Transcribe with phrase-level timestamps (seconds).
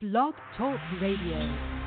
[0.00, 1.77] Blog Talk Radio.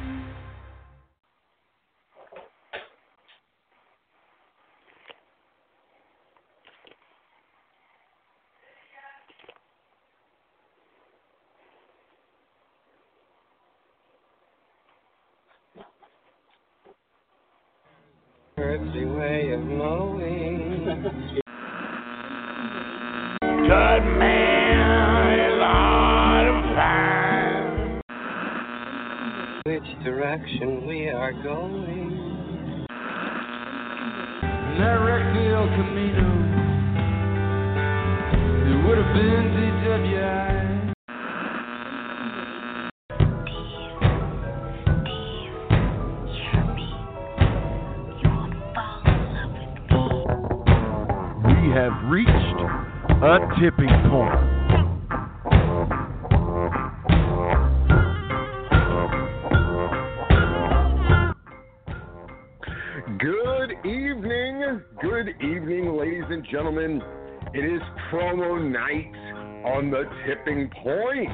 [70.02, 71.30] The tipping point.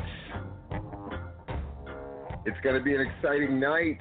[2.45, 3.99] It's going to be an exciting night,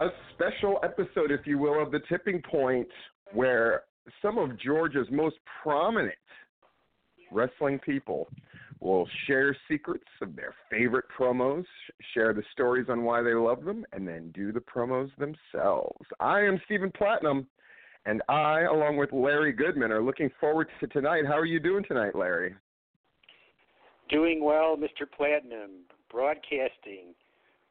[0.00, 2.88] a special episode, if you will, of the tipping point,
[3.32, 3.82] where
[4.22, 6.14] some of Georgia's most prominent
[7.30, 8.28] wrestling people
[8.80, 11.64] will share secrets of their favorite promos,
[12.14, 16.06] share the stories on why they love them, and then do the promos themselves.
[16.20, 17.46] I am Stephen Platinum,
[18.06, 21.24] and I, along with Larry Goodman, are looking forward to tonight.
[21.26, 22.54] How are you doing tonight, Larry?
[24.14, 25.10] Doing well, Mr.
[25.10, 25.70] Platinum,
[26.08, 27.16] broadcasting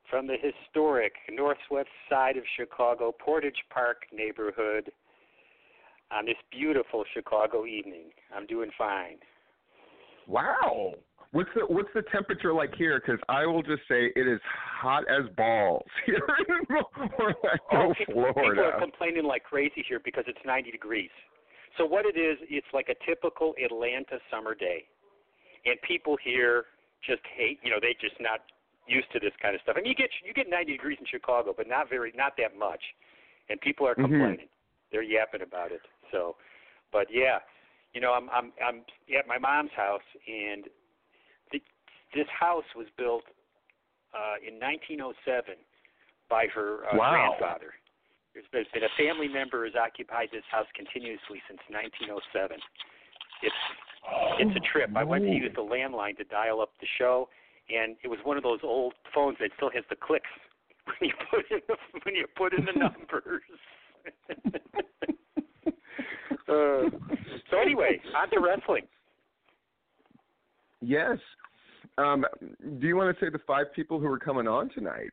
[0.09, 4.91] from the historic northwest side of Chicago, Portage Park neighborhood
[6.11, 8.09] on this beautiful Chicago evening.
[8.35, 9.19] I'm doing fine.
[10.27, 10.95] Wow.
[11.31, 12.99] What's the what's the temperature like here?
[12.99, 14.41] Because I will just say it is
[14.81, 17.37] hot as balls here in Orlando,
[17.71, 21.09] Oh, people, people are complaining like crazy here because it's 90 degrees.
[21.77, 24.83] So what it is, it's like a typical Atlanta summer day,
[25.65, 26.65] and people here
[27.05, 27.59] just hate.
[27.63, 28.41] You know, they just not
[28.87, 29.75] used to this kind of stuff.
[29.77, 32.57] I mean, you get you get 90 degrees in Chicago, but not very, not that
[32.57, 32.81] much,
[33.49, 34.01] and people are Mhm.
[34.01, 34.49] complaining.
[34.91, 35.81] They're yapping about it.
[36.11, 36.35] So,
[36.91, 37.39] but yeah,
[37.93, 38.85] you know, I'm I'm I'm
[39.17, 40.67] at my mom's house, and
[41.51, 41.61] the,
[42.13, 43.23] this house was built
[44.13, 45.55] uh, in 1907
[46.29, 47.35] by her uh, Wow.
[47.39, 47.73] grandfather.
[48.33, 52.57] There's been, been a family member has occupied this house continuously since 1907.
[53.43, 53.55] It's
[54.39, 54.89] it's a trip.
[54.95, 57.29] I went to use the landline to dial up the show,
[57.69, 60.25] and it was one of those old phones that still has the clicks
[60.85, 63.43] when you put in the when you put in the numbers.
[66.49, 66.89] uh,
[67.49, 68.83] so anyway, on to wrestling.
[70.81, 71.17] Yes.
[71.97, 72.25] Um,
[72.79, 75.11] do you want to say the five people who are coming on tonight?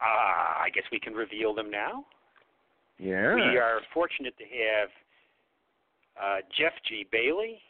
[0.00, 2.04] Uh, I guess we can reveal them now.
[2.98, 3.34] Yeah.
[3.34, 4.90] We are fortunate to have
[6.22, 7.06] uh, Jeff G.
[7.10, 7.60] Bailey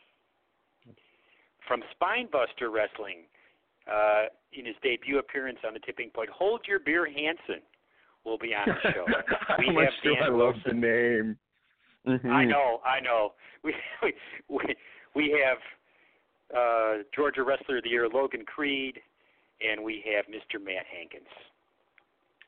[1.67, 3.27] from Spinebuster Wrestling
[3.91, 6.31] uh, in his debut appearance on the Tipping Point.
[6.31, 7.63] Hold Your Beer Hanson
[8.25, 9.05] will be on the show.
[9.59, 11.37] We How much have do Dan I love the name?
[12.07, 12.31] Mhm.
[12.31, 13.33] I know, I know.
[13.65, 14.15] We we
[14.49, 14.77] we,
[15.15, 15.59] we have
[16.57, 19.01] uh, Georgia Wrestler of the Year Logan Creed,
[19.61, 20.63] and we have Mr.
[20.65, 21.27] Matt Hankins.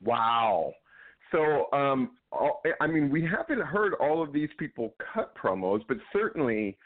[0.01, 0.73] Wow.
[1.31, 2.11] So, um,
[2.81, 6.77] I mean, we haven't heard all of these people cut promos, but certainly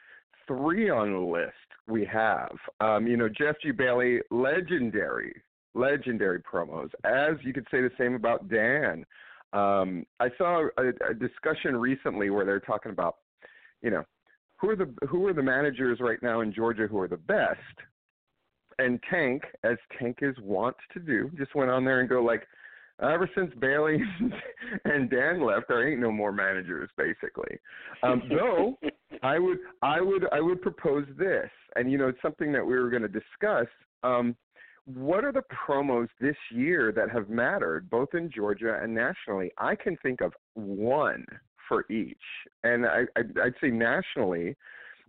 [0.47, 1.53] three on the list
[1.87, 2.55] we have.
[2.79, 3.71] Um, you know, Jeff G.
[3.71, 5.41] Bailey, legendary,
[5.73, 6.89] legendary promos.
[7.03, 9.05] As you could say the same about Dan.
[9.53, 13.17] Um, I saw a, a discussion recently where they're talking about,
[13.81, 14.03] you know,
[14.57, 17.59] who are the who are the managers right now in Georgia who are the best.
[18.79, 22.47] And Tank, as Tank is wont to do, just went on there and go like,
[23.03, 23.99] ever since Bailey
[24.85, 27.57] and Dan left, there ain't no more managers, basically.
[28.01, 28.77] Um, though
[29.21, 32.75] I would, I would, I would propose this, and you know, it's something that we
[32.75, 33.67] were going to discuss.
[34.03, 34.35] Um,
[34.85, 39.51] what are the promos this year that have mattered, both in Georgia and nationally?
[39.57, 41.25] I can think of one
[41.69, 42.17] for each,
[42.63, 44.55] and I, I'd, say nationally,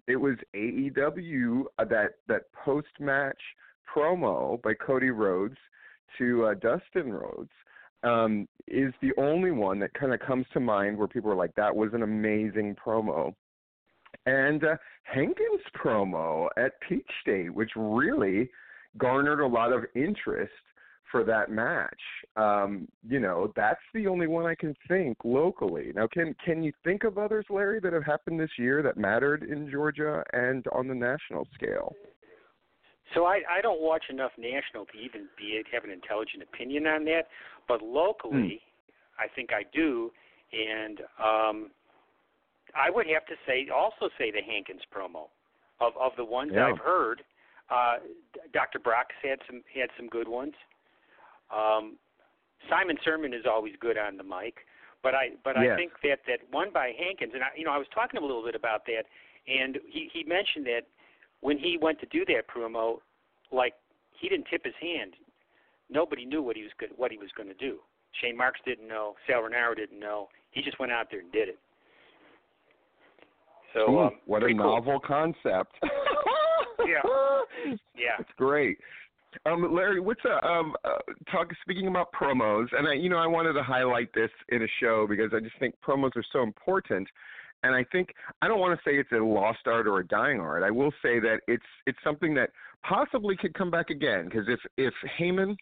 [0.06, 3.40] it was AEW uh, that that post match
[3.92, 5.56] promo by Cody Rhodes
[6.18, 7.50] to uh, Dustin Rhodes
[8.04, 11.54] um, is the only one that kind of comes to mind where people are like,
[11.54, 13.34] "That was an amazing promo."
[14.26, 18.50] And uh, Hankins' promo at Peach State, which really
[18.96, 20.52] garnered a lot of interest
[21.10, 22.00] for that match.
[22.36, 25.92] Um, you know, that's the only one I can think locally.
[25.94, 29.44] Now, can can you think of others, Larry, that have happened this year that mattered
[29.44, 31.94] in Georgia and on the national scale?
[33.14, 37.04] So I I don't watch enough national to even be have an intelligent opinion on
[37.06, 37.28] that,
[37.68, 38.60] but locally,
[39.18, 40.10] I think I do,
[40.52, 41.70] and um,
[42.74, 45.28] I would have to say also say the Hankins promo
[45.80, 46.66] of of the ones Yeah.
[46.66, 47.22] I've heard.
[47.70, 47.96] Uh,
[48.52, 48.78] Dr.
[48.78, 50.54] Brock's had some had some good ones.
[51.54, 51.96] Um,
[52.68, 54.66] Simon Sermon is always good on the mic,
[55.02, 57.78] but I but I think that that one by Hankins, and I, you know I
[57.78, 59.04] was talking a little bit about that,
[59.46, 60.82] and he he mentioned that
[61.44, 62.96] when he went to do that promo,
[63.52, 63.74] like
[64.18, 65.12] he didn't tip his hand.
[65.90, 67.80] Nobody knew what he was good, what he was going to do.
[68.22, 69.14] Shane Marks didn't know.
[69.26, 70.28] Sal Rinauro didn't know.
[70.52, 71.58] He just went out there and did it.
[73.74, 74.56] So Ooh, um, what a cool.
[74.56, 75.76] novel concept.
[76.86, 77.00] Yeah.
[77.94, 78.10] Yeah.
[78.18, 78.76] That's great.
[79.46, 80.98] Um, Larry, what's a um uh,
[81.30, 81.48] talk?
[81.62, 85.06] Speaking about promos, and I, you know, I wanted to highlight this in a show
[85.08, 87.08] because I just think promos are so important.
[87.64, 90.38] And I think I don't want to say it's a lost art or a dying
[90.38, 90.62] art.
[90.62, 92.50] I will say that it's it's something that
[92.82, 95.56] possibly could come back again because if if Heyman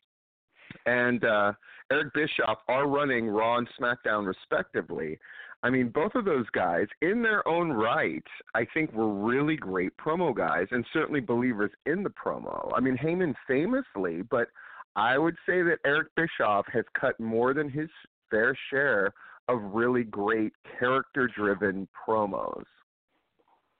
[0.85, 1.53] and uh,
[1.91, 5.19] Eric Bischoff are running Raw and SmackDown respectively,
[5.63, 9.97] I mean, both of those guys, in their own right, I think were really great
[9.97, 12.73] promo guys and certainly believers in the promo.
[12.75, 14.49] I mean, Heyman famously, but
[14.97, 17.89] I would say that Eric Bischoff has cut more than his
[18.29, 19.13] fair share
[19.49, 22.65] of really great character driven promos.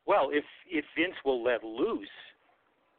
[0.07, 2.09] Well, if if Vince will let loose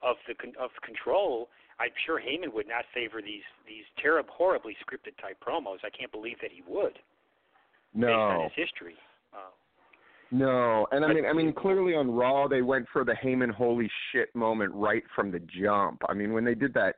[0.02, 1.50] of the con- of control,
[1.80, 5.78] I'm sure Heyman would not favor these these terrible, horribly scripted type promos.
[5.84, 6.94] I can't believe that he would,
[7.94, 8.44] based on No.
[8.44, 8.96] his history.
[9.34, 9.38] Uh,
[10.32, 13.90] No, and I mean, I mean, clearly on Raw they went for the Heyman holy
[14.12, 16.02] shit moment right from the jump.
[16.08, 16.96] I mean, when they did that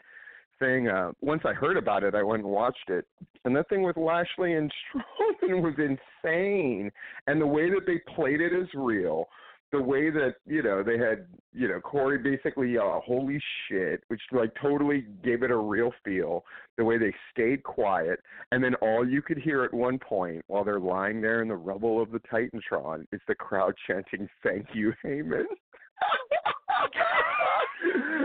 [0.59, 3.05] thing, uh, once I heard about it, I went and watched it,
[3.43, 4.71] and that thing with Lashley and
[5.43, 6.91] Strowman was insane,
[7.27, 9.27] and the way that they played it is real.
[9.71, 14.21] The way that you know they had you know Corey basically yell "Holy shit," which
[14.31, 16.45] like totally gave it a real feel.
[16.77, 18.19] The way they stayed quiet,
[18.51, 21.55] and then all you could hear at one point while they're lying there in the
[21.55, 25.43] rubble of the Titantron is the crowd chanting, Thank you, Heyman.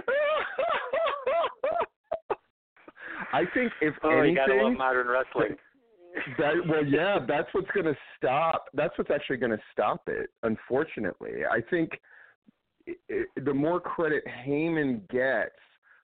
[3.33, 5.57] I think if oh, you gotta love anything, modern wrestling.
[6.39, 8.67] that well, yeah, that's what's going to stop.
[8.75, 10.31] That's what's actually going to stop it.
[10.43, 11.91] Unfortunately, I think
[12.89, 15.55] i i the more credit Heyman gets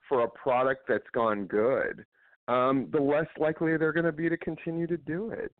[0.09, 2.06] for a product that's gone good,
[2.47, 5.51] um, the less likely they're going to be to continue to do it.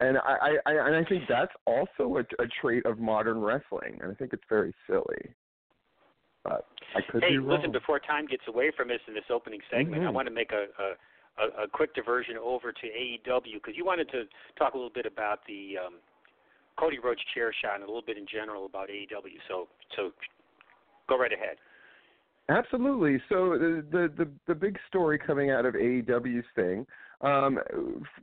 [0.00, 3.98] And I, I, I and I think that's also a, a trait of modern wrestling,
[4.02, 5.34] and I think it's very silly.
[6.42, 7.58] But I could Hey, be wrong.
[7.58, 10.14] listen, before time gets away from us in this opening segment, I Mhm.
[10.14, 10.94] want to make a, a
[11.40, 14.24] a, a quick diversion over to AEW because you wanted to
[14.58, 15.94] talk a little bit about the um,
[16.78, 19.38] Cody Rhodes chair shot and a little bit in general about AEW.
[19.48, 20.10] So so
[21.08, 21.56] go right ahead.
[22.48, 23.22] Absolutely.
[23.28, 26.86] So the the the, the big story coming out of AEW's thing,
[27.20, 27.58] um,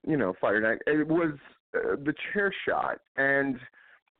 [0.05, 1.33] you know, Fire Night, it was
[1.75, 3.57] uh, the chair shot, and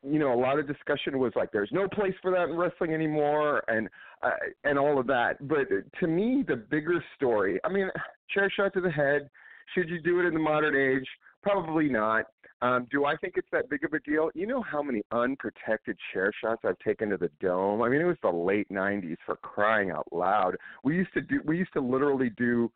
[0.04, 2.94] you know, a lot of discussion was like, there's no place for that in wrestling
[2.94, 3.90] anymore, and
[4.24, 4.32] uh,
[4.64, 5.48] and all of that.
[5.48, 5.68] But
[6.00, 7.90] to me, the bigger story, I mean,
[8.34, 9.30] chair shot to the head.
[9.76, 11.08] Should you do it in the modern age?
[11.44, 12.26] Probably not.
[12.62, 14.32] Um, do I think it's that big of a deal?
[14.34, 17.84] You know how many unprotected chair shots I've taken to the dome?
[17.84, 20.56] I mean, it was the late '90s for crying out loud.
[20.84, 21.40] We used to do.
[21.46, 22.72] We used to literally do.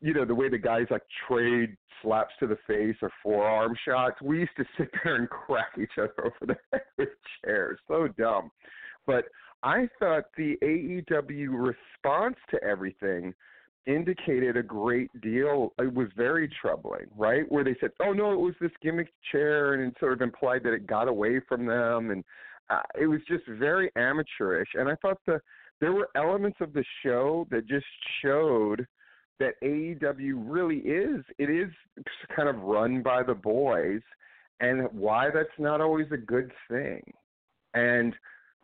[0.00, 4.20] You know the way the guys like trade slaps to the face or forearm shots.
[4.20, 7.10] We used to sit there and crack each other over the head with
[7.44, 7.78] chairs.
[7.86, 8.50] So dumb.
[9.06, 9.26] But
[9.62, 13.34] I thought the AEW response to everything
[13.86, 15.72] indicated a great deal.
[15.78, 17.50] It was very troubling, right?
[17.50, 20.62] Where they said, "Oh no, it was this gimmick chair," and it sort of implied
[20.64, 22.24] that it got away from them, and
[22.70, 24.70] uh, it was just very amateurish.
[24.74, 25.40] And I thought the
[25.80, 27.86] there were elements of the show that just
[28.22, 28.86] showed
[29.40, 31.70] that AEW really is it is
[32.36, 34.02] kind of run by the boys,
[34.60, 37.02] and why that's not always a good thing.
[37.74, 38.14] And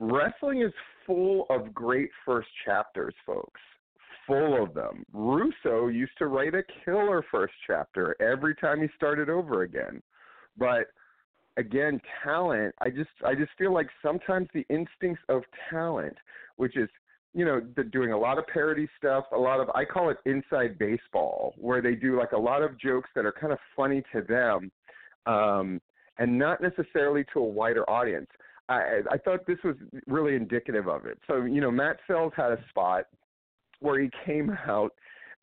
[0.01, 0.73] wrestling is
[1.07, 3.61] full of great first chapters, folks
[4.29, 5.05] full of them.
[5.13, 10.03] Russo used to write a killer first chapter every time he started over again.
[10.57, 10.89] But
[11.57, 16.17] again, talent, I just I just feel like sometimes the instincts of talent,
[16.57, 16.89] which is
[17.35, 20.19] you know, they're doing a lot of parody stuff, a lot of I call it
[20.27, 24.03] inside baseball, where they do like a lot of jokes that are kind of funny
[24.13, 24.71] to them,
[25.27, 25.81] um,
[26.19, 28.29] and not necessarily to a wider audience.
[28.69, 31.19] I, I thought this was really indicative of it.
[31.27, 33.05] So, you know, Matt Sells had a spot
[33.81, 34.91] where he came out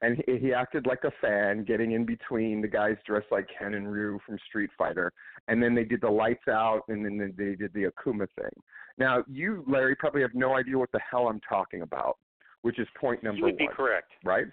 [0.02, 3.74] and he, he acted like a fan, getting in between the guys dressed like Ken
[3.74, 5.12] and Ryu from Street Fighter,
[5.48, 8.52] and then they did the lights out, and then they did the Akuma thing.
[8.98, 12.18] Now, you, Larry, probably have no idea what the hell I'm talking about.
[12.62, 14.12] which is point number You would be one correct.
[14.24, 14.46] right?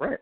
[0.00, 0.18] Right.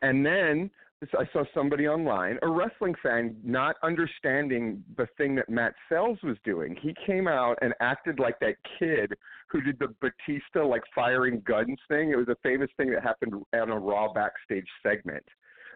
[0.00, 0.70] And then
[1.18, 6.36] I saw somebody online, a wrestling fan, not understanding the thing that Matt Sells was
[6.44, 6.76] doing.
[6.80, 9.14] He came out and acted like that kid
[9.48, 12.10] who did the Batista like firing guns thing.
[12.10, 15.24] It was a famous thing that happened on a Raw backstage segment.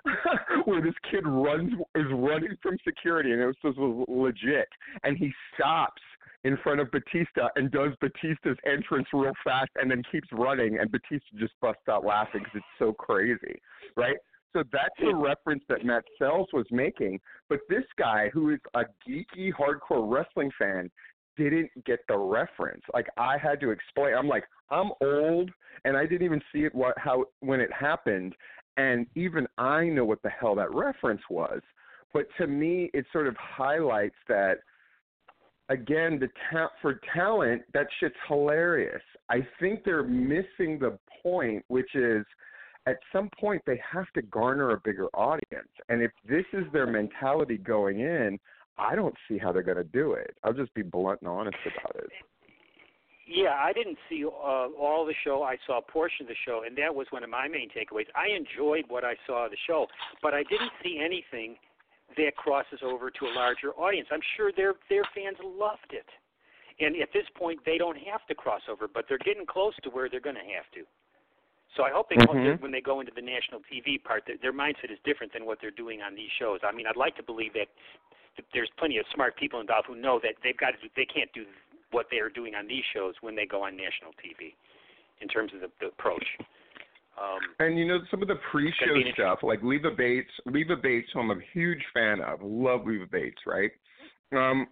[0.66, 4.68] where this kid runs is running from security and it was, was legit
[5.02, 6.00] and he stops
[6.44, 10.92] in front of Batista and does Batista's entrance real fast and then keeps running and
[10.92, 13.60] Batista just busts out laughing because it's so crazy,
[13.96, 14.16] right?
[14.56, 17.20] So that's the reference that Matt Sells was making.
[17.50, 20.90] But this guy, who is a geeky, hardcore wrestling fan,
[21.36, 22.80] didn't get the reference.
[22.94, 24.14] Like I had to explain.
[24.14, 25.50] I'm like, I'm old,
[25.84, 28.34] and I didn't even see it what how when it happened,
[28.78, 31.60] and even I know what the hell that reference was.
[32.14, 34.60] But to me, it sort of highlights that
[35.68, 39.02] again, the ta- for talent, that shit's hilarious.
[39.28, 42.24] I think they're missing the point, which is
[42.86, 45.68] at some point they have to garner a bigger audience.
[45.88, 48.38] And if this is their mentality going in,
[48.78, 50.36] I don't see how they're going to do it.
[50.44, 52.10] I'll just be blunt and honest about it.
[53.26, 54.28] Yeah, I didn't see uh,
[54.78, 55.42] all the show.
[55.42, 58.06] I saw a portion of the show, and that was one of my main takeaways.
[58.14, 59.86] I enjoyed what I saw of the show,
[60.22, 61.56] but I didn't see anything
[62.16, 64.06] that crosses over to a larger audience.
[64.12, 66.06] I'm sure their their fans loved it,
[66.78, 69.90] and at this point they don't have to cross over, but they're getting close to
[69.90, 70.86] where they're going to have to.
[71.76, 72.60] So I hope they Mhm.
[72.60, 75.60] when they go into the national TV part, their, their mindset is different than what
[75.60, 76.60] they're doing on these shows.
[76.64, 77.68] I mean, I'd like to believe that
[78.36, 81.06] that there's plenty of smart people involved who know that they've got to do, they
[81.06, 81.46] can't do
[81.90, 84.54] what they are doing on these shows when they go on national TV
[85.20, 86.26] in terms of the, the approach.
[87.18, 90.30] Um, And you know some of the pre-show Gonna be an stuff, like Leva Bates.
[90.44, 93.70] Leva Bates, who I'm a huge fan of, love Leva Bates, right?
[94.32, 94.68] Um,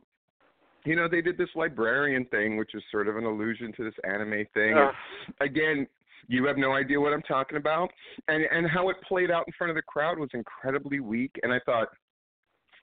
[0.85, 3.95] you know they did this librarian thing, which is sort of an allusion to this
[4.05, 4.77] anime thing.
[4.77, 4.93] uh,
[5.41, 5.87] Again,
[6.29, 7.91] you have no idea what I'm talking about,
[8.29, 11.33] and and how it played out in front of the crowd was incredibly weak.
[11.43, 11.89] And I thought,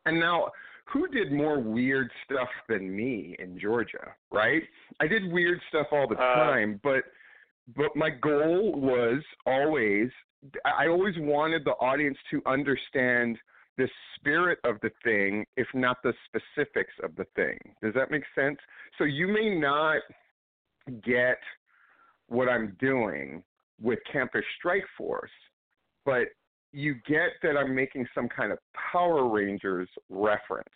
[0.06, 0.52] and now
[0.92, 4.64] who did more weird stuff than me in Georgia, right?
[5.00, 7.04] I did weird stuff all the Uh, time, but
[7.76, 10.10] but my goal was always
[10.66, 13.38] I always wanted the audience to understand
[13.78, 17.58] the spirit of the thing, if not the specifics of the thing.
[17.82, 18.58] Does that make sense?
[18.98, 20.02] So you may not
[21.04, 21.38] get
[22.32, 23.44] what I'm doing
[23.82, 25.32] with Campus Strike Force,
[26.06, 26.28] but
[26.72, 28.60] you get that I'm making some kind of
[28.92, 30.70] Power Rangers reference.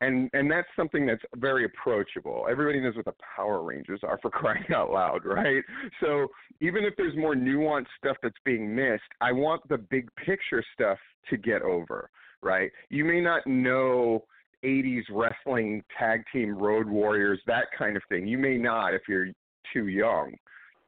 [0.00, 2.46] And and that's something that's very approachable.
[2.50, 5.62] Everybody knows what the Power Rangers are for crying out loud, right?
[6.00, 6.28] So
[6.60, 10.98] even if there's more nuanced stuff that's being missed, I want the big picture stuff
[11.30, 12.10] to get over,
[12.42, 12.70] right?
[12.90, 14.24] You may not know
[14.64, 18.26] 80s wrestling tag team road warriors, that kind of thing.
[18.26, 19.28] You may not if you're
[19.72, 20.34] too young.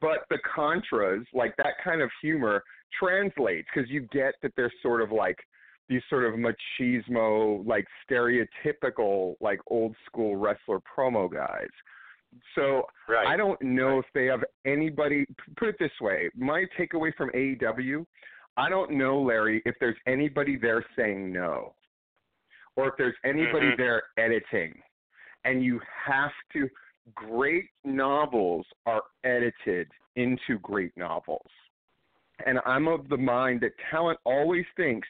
[0.00, 2.62] But the contras, like that kind of humor,
[2.98, 5.38] translates because you get that they're sort of like
[5.88, 11.68] these sort of machismo, like stereotypical, like old school wrestler promo guys.
[12.54, 13.26] So right.
[13.26, 15.26] I don't know if they have anybody.
[15.56, 18.04] Put it this way: my takeaway from AEW,
[18.56, 21.74] I don't know, Larry, if there's anybody there saying no,
[22.76, 23.76] or if there's anybody Mhm.
[23.78, 24.82] there editing,
[25.44, 26.68] and you have to.
[27.14, 31.46] Great novels are edited into great novels,
[32.46, 35.06] and I'm of the mind that talent always thinks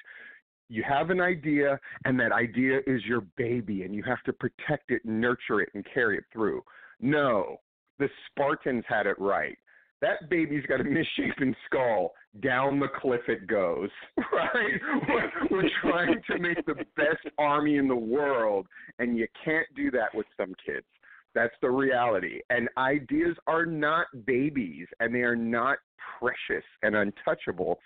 [0.69, 4.91] you have an idea and that idea is your baby and you have to protect
[4.91, 6.63] it nurture it and carry it through.
[7.01, 7.59] No
[7.99, 9.57] the spartans had it right.
[10.01, 12.13] That baby's got a misshapen skull.
[12.41, 13.89] Down the cliff it goes
[14.33, 14.81] right?
[15.09, 18.67] We're, we're trying to make the best army in the world
[18.99, 20.87] and you can't do that with some kids
[21.35, 25.79] that's the reality and ideas are not babies and they are not
[26.19, 27.79] precious and untouchable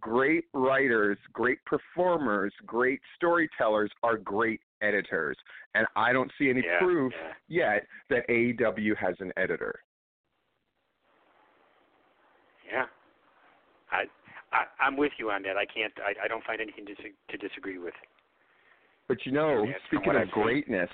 [0.00, 5.36] great writers, great performers, great storytellers are great editors.
[5.74, 7.12] And I don't see any yeah, proof
[7.48, 7.74] yeah.
[7.74, 9.80] yet that AEW has an editor.
[12.72, 12.84] Yeah,
[13.90, 14.04] I,
[14.52, 15.56] I I'm with you on that.
[15.56, 15.92] I can't.
[15.98, 17.94] I, I don't find anything to, to disagree with.
[19.08, 20.88] But you know, speaking of I've seen.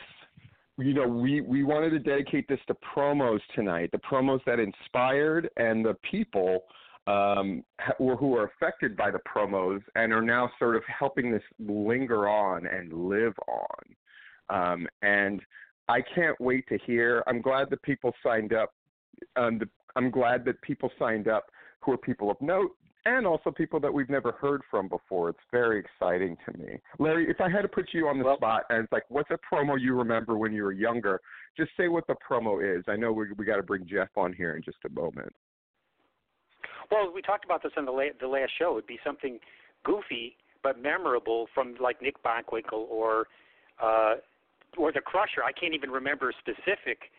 [0.78, 5.48] You know, we we wanted to dedicate this to promos tonight, the promos that inspired
[5.56, 6.64] and the people
[7.06, 7.62] um,
[7.98, 12.66] who are affected by the promos and are now sort of helping this linger on
[12.66, 13.94] and live on.
[14.48, 15.40] Um, and
[15.88, 17.22] I can't wait to hear.
[17.26, 18.74] I'm glad that people signed up.
[19.36, 21.46] Um, the, I'm glad that people signed up
[21.80, 22.72] who are people of note
[23.06, 25.30] and also people that we've never heard from before.
[25.30, 26.80] It's very exciting to me.
[26.98, 29.30] Larry, if I had to put you on the Well- spot and it's like, what's
[29.30, 31.20] a promo you remember when you were younger?
[31.56, 32.84] Just say what the promo is.
[32.88, 35.34] I know we we got to bring Jeff on here in just a moment.
[36.90, 38.72] Well, we talked about this on the la- the last show.
[38.72, 39.38] It'd be something
[39.84, 43.28] goofy but memorable from like Nick Bockwinkel or
[43.80, 44.16] uh,
[44.76, 45.44] or the Crusher.
[45.44, 47.10] I can't even remember specific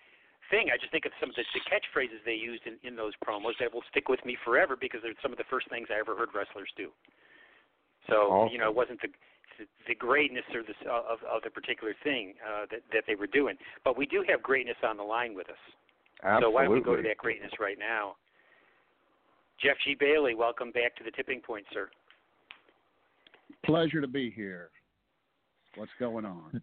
[0.50, 0.70] thing.
[0.74, 3.58] I just think of some of the, the catchphrases they used in, in those promos
[3.60, 6.16] that will stick with me forever because they're some of the first things I ever
[6.16, 6.90] heard wrestlers do.
[8.08, 8.54] So Awesome.
[8.54, 9.10] you know, it wasn't the
[9.88, 13.58] the greatness or the of of the particular thing uh, that that they were doing,
[13.84, 15.64] but we do have greatness on the line with us.
[16.24, 16.46] Absolutely.
[16.46, 18.16] So why don't we go to that greatness right now?
[19.62, 19.96] Jeff G.
[20.00, 21.90] Bailey, welcome back to the tipping point, sir.
[23.66, 24.70] Pleasure to be here.
[25.76, 26.62] What's going on?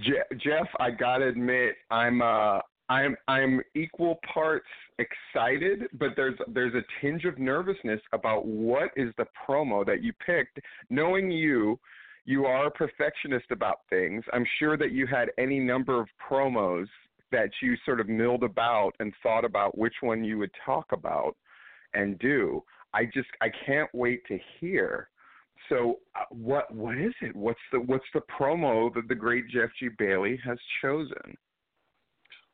[0.00, 2.58] Je- Jeff, I gotta admit, I'm uh,
[2.90, 4.66] I'm I'm equal parts
[4.98, 10.12] excited, but there's there's a tinge of nervousness about what is the promo that you
[10.26, 10.58] picked.
[10.90, 11.78] Knowing you,
[12.24, 14.24] you are a perfectionist about things.
[14.32, 16.88] I'm sure that you had any number of promos
[17.30, 21.36] that you sort of milled about and thought about which one you would talk about
[21.94, 22.60] and do.
[22.92, 25.10] I just I can't wait to hear.
[25.68, 27.36] So uh, what what is it?
[27.36, 31.36] What's the what's the promo that the great Jeff G Bailey has chosen?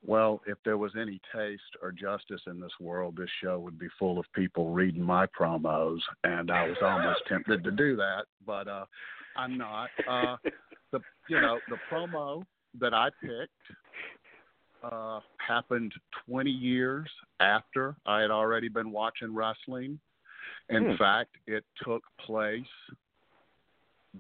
[0.07, 3.89] Well, if there was any taste or justice in this world, this show would be
[3.99, 8.69] full of people reading my promos, and I was almost tempted to do that, but
[8.69, 8.85] uh,
[9.35, 9.91] I'm not.
[10.07, 10.37] Uh,
[10.93, 12.45] the you know the promo
[12.79, 13.51] that I picked
[14.85, 15.93] uh, happened
[16.29, 17.09] 20 years
[17.41, 19.99] after I had already been watching wrestling.
[20.69, 20.97] In Hmm.
[20.97, 22.63] fact, it took place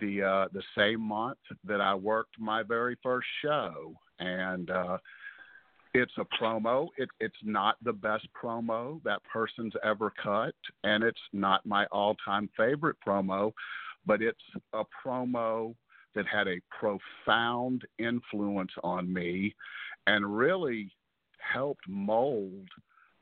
[0.00, 4.98] the uh, the same month that I worked my very first show, and uh,
[5.96, 6.88] it's a promo.
[6.96, 12.48] It, it's not the best promo that person's ever cut, and it's not my all-time
[12.56, 13.52] favorite promo,
[14.04, 14.38] but it's
[14.72, 15.74] a promo
[16.14, 19.54] that had a profound influence on me,
[20.06, 20.90] and really
[21.38, 22.68] helped mold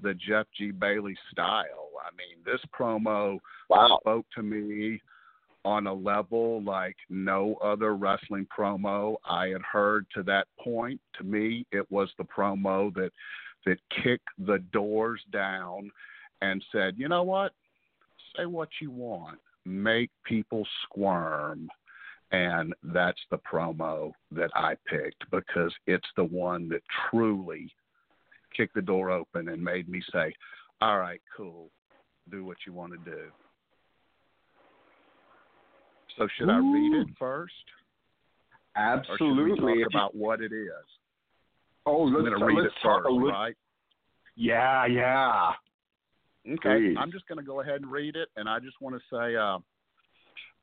[0.00, 0.70] the Jeff G.
[0.70, 1.90] Bailey style.
[2.04, 3.38] I mean, this promo
[3.70, 3.98] Wow.
[4.00, 5.00] spoke to me
[5.64, 11.00] on a level like no other wrestling promo I had heard to that point.
[11.18, 13.10] To me, it was the promo that
[13.66, 15.90] that kicked the doors down
[16.42, 17.54] and said, "You know what?
[18.36, 19.40] Say what you want.
[19.64, 21.70] Make people squirm."
[22.30, 27.72] And that's the promo that I picked because it's the one that truly
[28.52, 30.34] kicked the door open and made me say,
[30.80, 31.70] "All right, cool.
[32.30, 33.32] Do what you want to do."
[36.16, 37.52] So should I read it first,
[38.76, 39.84] Absolutely.
[39.84, 40.68] talk about what it is?
[41.86, 43.30] oh, I'm let's, going to read it let's first, little.
[43.30, 43.56] right?
[44.36, 45.50] Yeah, yeah.
[46.46, 46.96] Okay, Please.
[46.98, 49.36] I'm just going to go ahead and read it, and I just want to say
[49.36, 49.58] uh,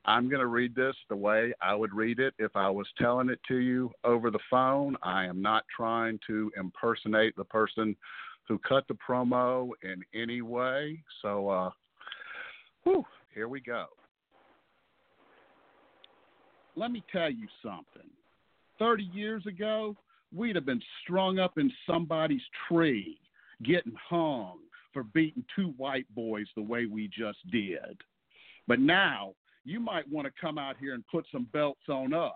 [0.06, 3.30] I'm going to read this the way I would read it if I was telling
[3.30, 4.96] it to you over the phone.
[5.04, 7.96] I am not trying to impersonate the person
[8.48, 11.02] who cut the promo in any way.
[11.22, 11.70] So, uh,
[12.84, 13.86] whew, here we go.
[16.76, 18.10] Let me tell you something.
[18.80, 19.96] 30 years ago,
[20.34, 23.18] we'd have been strung up in somebody's tree,
[23.64, 24.60] getting hung
[24.94, 27.98] for beating two white boys the way we just did.
[28.68, 29.34] But now,
[29.66, 32.32] you might want to come out here and put some belts on us.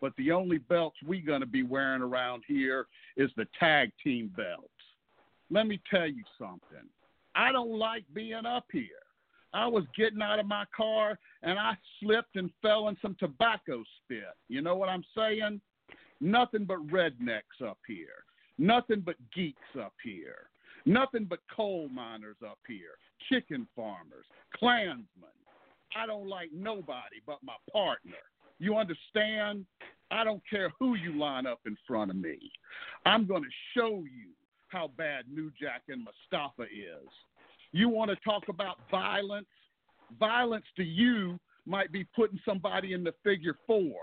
[0.00, 4.32] But the only belts we're going to be wearing around here is the tag team
[4.34, 4.68] belts.
[5.50, 6.88] Let me tell you something.
[7.34, 8.86] I don't like being up here.
[9.52, 13.82] I was getting out of my car and I slipped and fell in some tobacco
[14.02, 14.34] spit.
[14.48, 15.60] You know what I'm saying?
[16.20, 18.24] Nothing but rednecks up here.
[18.58, 20.50] Nothing but geeks up here.
[20.86, 22.98] Nothing but coal miners up here.
[23.28, 24.26] Chicken farmers.
[24.54, 25.06] Klansmen.
[25.96, 28.12] I don't like nobody but my partner.
[28.58, 29.64] You understand?
[30.10, 32.38] I don't care who you line up in front of me.
[33.06, 34.30] I'm going to show you
[34.68, 37.08] how bad New Jack and Mustafa is.
[37.72, 39.46] You want to talk about violence?
[40.18, 44.00] Violence to you might be putting somebody in the figure four.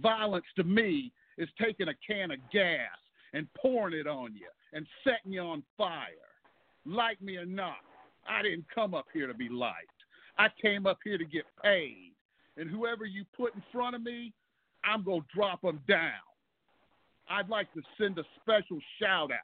[0.00, 2.96] Violence to me is taking a can of gas
[3.32, 6.08] and pouring it on you and setting you on fire.
[6.86, 7.78] Like me or not,
[8.28, 9.88] I didn't come up here to be liked.
[10.38, 12.12] I came up here to get paid.
[12.56, 14.32] And whoever you put in front of me,
[14.84, 16.12] I'm going to drop them down.
[17.28, 19.38] I'd like to send a special shout out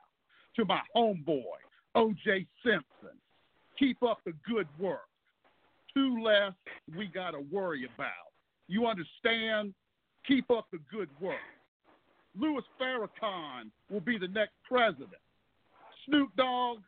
[0.57, 1.43] to my homeboy,
[1.97, 3.17] OJ Simpson.
[3.81, 5.09] Keep up the good work.
[5.95, 6.53] Two less
[6.97, 8.11] we got to worry about.
[8.69, 9.75] You understand?
[10.29, 11.35] Keep up the good work.
[12.39, 15.09] Louis Farrakhan will be the next president.
[16.07, 16.79] Snoop Dogg,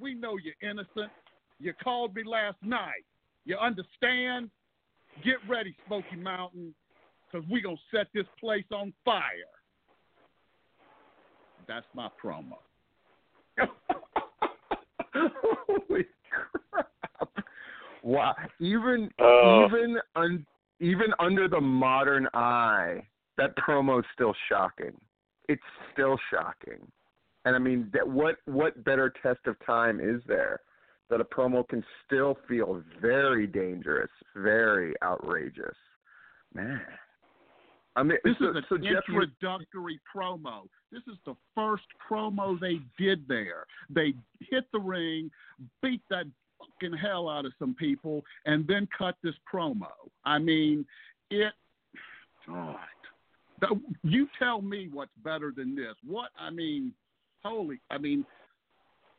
[0.00, 1.12] we know you're innocent.
[1.60, 3.04] You called me last night.
[3.44, 4.50] You understand?
[5.24, 6.74] Get ready, Smoky Mountain,
[7.30, 9.22] because we're going to set this place on fire.
[11.66, 12.56] That's my promo.
[15.14, 16.88] Holy crap.
[18.04, 18.34] Wow.
[18.60, 19.66] Even Oh.
[19.66, 20.46] even un,
[20.80, 23.04] even under the modern eye,
[23.36, 24.92] that promo's still shocking.
[25.48, 25.60] It's
[25.92, 26.90] still shocking.
[27.44, 30.60] And I mean, that what what better test of time is there
[31.10, 35.76] that a promo can still feel very dangerous, very outrageous?
[36.54, 36.80] Man.
[37.96, 40.68] I mean, This so, is an so Jeff, you- introductory promo.
[40.90, 43.66] This is the first promo they did there.
[43.90, 44.14] They
[44.50, 45.30] hit the ring,
[45.82, 46.26] beat that
[46.58, 49.88] fucking hell out of some people, and then cut this promo.
[50.24, 50.86] I mean,
[51.30, 51.52] it.
[52.46, 52.76] God,
[54.02, 55.94] you tell me what's better than this.
[56.06, 56.92] What I mean,
[57.44, 57.80] holy!
[57.90, 58.24] I mean,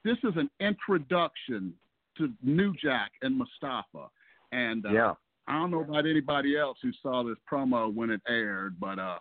[0.04, 1.74] this is an introduction
[2.18, 4.08] to New Jack and Mustafa,
[4.52, 5.14] and uh, yeah.
[5.48, 9.18] I don't know about anybody else who saw this promo when it aired, but uh,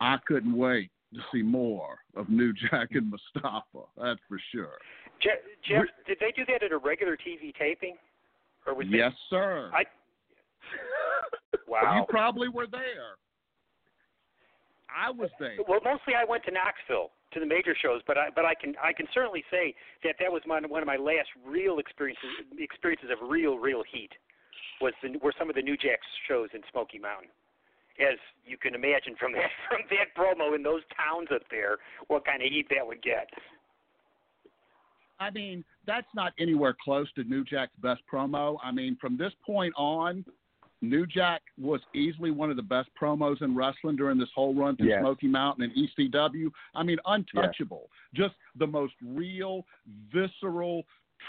[0.00, 3.86] I couldn't wait to see more of New Jack and Mustafa.
[3.96, 4.78] That's for sure.
[5.22, 7.96] Jeff, Jeff, did they do that at a regular TV taping,
[8.66, 9.70] or was Yes, sir.
[9.72, 9.84] I-
[11.68, 11.96] wow.
[11.96, 13.18] You probably were there.
[14.94, 15.56] I was there.
[15.66, 18.74] Well, mostly I went to Knoxville to the major shows, but I but I can
[18.82, 23.08] I can certainly say that that was my, one of my last real experiences experiences
[23.10, 24.10] of real real heat
[24.80, 27.30] was the, were some of the New Jack shows in Smoky Mountain.
[28.00, 31.78] As you can imagine from that from that promo in those towns up there,
[32.08, 33.28] what kind of heat that would get.
[35.20, 38.56] I mean, that's not anywhere close to New Jack's best promo.
[38.62, 40.24] I mean, from this point on,
[40.80, 44.76] New Jack was easily one of the best promos in wrestling during this whole run
[44.76, 45.00] through Yes.
[45.00, 46.50] Smoky Mountain and ECW.
[46.74, 47.88] I mean, untouchable.
[48.14, 49.64] Just the most real,
[50.12, 50.84] visceral,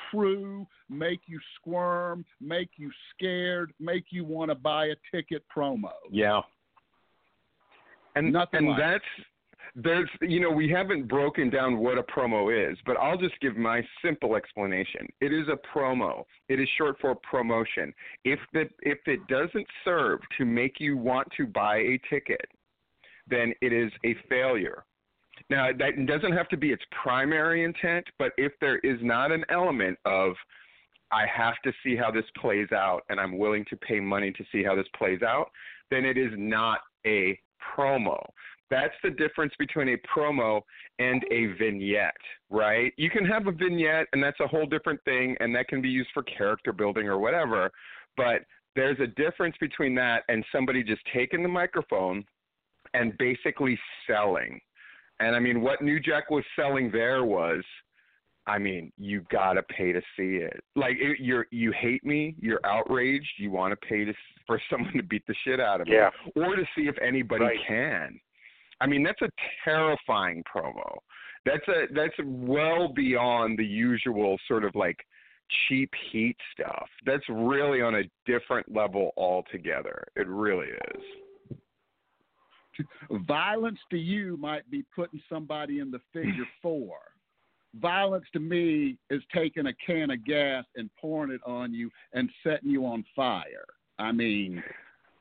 [0.10, 5.92] true, make you squirm, make you scared, make you want to buy a ticket promo.
[6.10, 6.42] Yeah.
[8.16, 9.26] And Nothing and like that's
[9.76, 13.58] there's you know we haven't broken down what a promo is, but I'll just give
[13.58, 15.08] my simple explanation.
[15.20, 16.26] It is a promo.
[16.48, 17.94] It is short for promotion.
[18.24, 22.46] If the if it doesn't serve to make you want to buy a ticket,
[23.28, 24.86] then it is a failure.
[25.50, 29.44] Now that doesn't have to be its primary intent, but if there is not an
[29.50, 30.36] element of
[31.12, 34.44] I have to see how this plays out and I'm willing to pay money to
[34.52, 35.52] see how this plays out,
[35.90, 37.40] then it is not a
[37.76, 38.18] promo.
[38.70, 40.62] That's the difference between a promo
[41.00, 42.16] and a vignette,
[42.50, 42.92] right?
[42.98, 45.90] You can have a vignette and that's a whole different thing and that can be
[45.90, 47.70] used for character building or whatever,
[48.18, 48.42] but
[48.76, 52.24] there's a difference between that and somebody just taking the microphone
[52.96, 54.60] and basically selling.
[55.20, 57.64] And I mean what New Jack was selling there was
[58.46, 60.62] I mean, you gotta pay to see it.
[60.76, 64.14] Like it, you're you hate me, you're outraged, you want to pay to
[64.48, 66.10] for someone to beat the shit out of me, Yeah.
[66.36, 67.60] or to see if anybody Right.
[67.68, 68.20] can.
[68.82, 69.30] I mean, that's a
[69.64, 70.98] terrifying promo.
[71.46, 75.06] That's a that's well beyond the usual sort of like
[75.68, 76.90] cheap heat stuff.
[77.06, 80.04] That's really on a different level altogether.
[80.16, 81.58] It really is.
[83.28, 86.98] Violence to you might be putting somebody in the figure four.
[87.76, 92.30] Violence to me is taking a can of gas and pouring it on you and
[92.44, 93.66] setting you on fire.
[94.00, 94.64] I mean,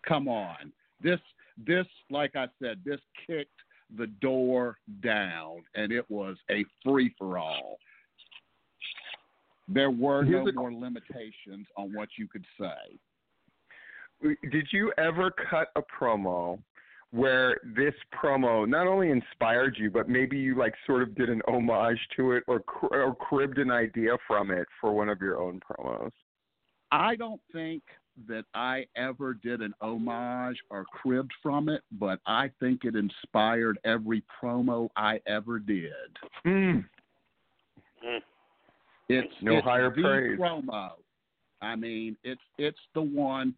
[0.07, 0.73] come on.
[1.03, 1.21] This
[1.67, 3.51] this like I said, this kicked
[3.97, 7.79] the door down and it was a free for all.
[9.69, 12.99] There were no more limitations on what you could say.
[14.51, 16.59] Did you ever cut a promo
[17.11, 21.43] where this promo not only inspired you, but maybe you like sort of did an
[21.47, 25.61] homage to it or or cribbed an idea from it for one of your own
[25.61, 26.13] promos?
[26.91, 27.83] I don't think
[28.29, 33.79] that I ever did an homage or cribbed from it, but I think it inspired
[33.85, 35.91] every promo I ever did.
[36.47, 36.85] Mm.
[39.09, 40.39] It's No it's higher the praise.
[40.39, 40.91] promo.
[41.61, 43.55] I mean, it's it's the one.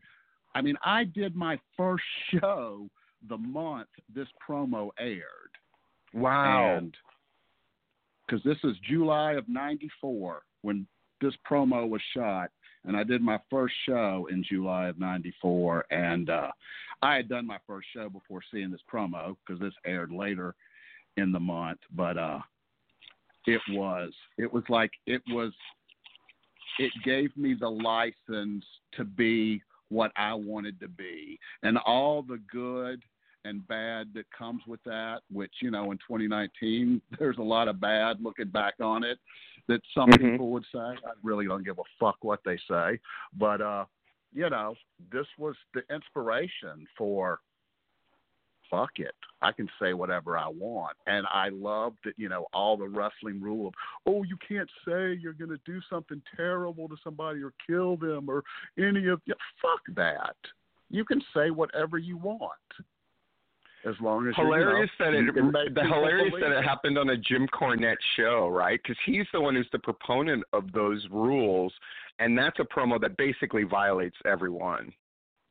[0.54, 2.88] I mean, I did my first show
[3.28, 5.22] the month this promo aired.
[6.12, 6.80] Wow.
[8.26, 10.86] Because this is July of '94 when
[11.20, 12.50] this promo was shot,
[12.84, 16.50] and I did my first show in July of '94, and uh,
[17.02, 20.54] I had done my first show before seeing this promo because this aired later
[21.16, 22.40] in the month, but uh,
[23.46, 25.52] it was it was like it was
[26.78, 28.64] it gave me the license
[28.96, 33.02] to be what I wanted to be, and all the good
[33.44, 37.80] and bad that comes with that, which, you know, in 2019, there's a lot of
[37.80, 39.18] bad looking back on it
[39.66, 40.32] that some Mhm.
[40.32, 40.78] people would say.
[40.78, 43.00] I really don't give a fuck what they say.
[43.32, 43.86] But, uh,
[44.32, 44.74] you know,
[45.10, 47.40] this was the inspiration for
[48.70, 49.14] fuck it.
[49.42, 50.96] I can say whatever I want.
[51.06, 53.74] And I love that, you know, all the wrestling rule of,
[54.06, 58.28] oh, you can't say you're going to do something terrible to somebody or kill them
[58.28, 58.42] or
[58.78, 60.36] any of, yeah, fuck that.
[60.90, 62.50] You can say whatever you want.
[63.86, 66.64] As long as hilarious you know, that you it the hilarious believe that it it.
[66.64, 68.80] happened on a Jim Cornette show, right?
[68.82, 71.72] Because he's the one who's the proponent of those rules,
[72.18, 74.90] and that's a promo that basically violates everyone.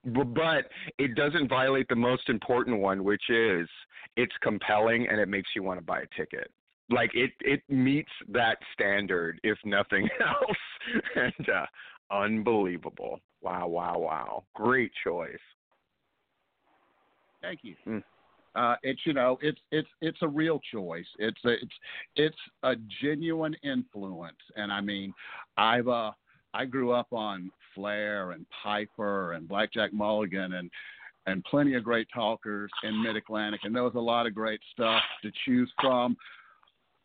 [0.05, 3.69] But it doesn't violate the most important one, which is
[4.17, 6.51] it's compelling and it makes you want to buy a ticket.
[6.89, 11.33] Like it, it meets that standard, if nothing else.
[11.37, 11.65] and uh,
[12.11, 13.19] unbelievable!
[13.41, 14.43] Wow, wow, wow!
[14.55, 15.37] Great choice.
[17.41, 17.75] Thank you.
[17.87, 18.03] Mm.
[18.55, 21.07] Uh, it's you know it's it's it's a real choice.
[21.17, 21.73] It's a, it's
[22.15, 25.13] it's a genuine influence, and I mean,
[25.57, 26.11] I've uh
[26.53, 30.69] I grew up on Flair and Piper and Blackjack Mulligan and
[31.25, 34.59] and plenty of great talkers in Mid Atlantic, and there was a lot of great
[34.73, 36.17] stuff to choose from.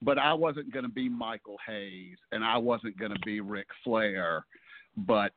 [0.03, 3.67] But I wasn't going to be Michael Hayes, and I wasn't going to be Ric
[3.83, 4.45] Flair.
[4.97, 5.33] But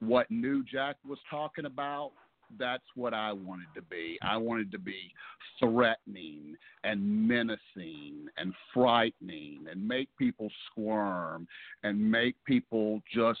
[0.00, 2.12] what New Jack was talking about
[2.58, 4.18] that's what I wanted to be.
[4.22, 5.12] I wanted to be
[5.58, 11.46] threatening and menacing and frightening and make people squirm
[11.82, 13.40] and make people just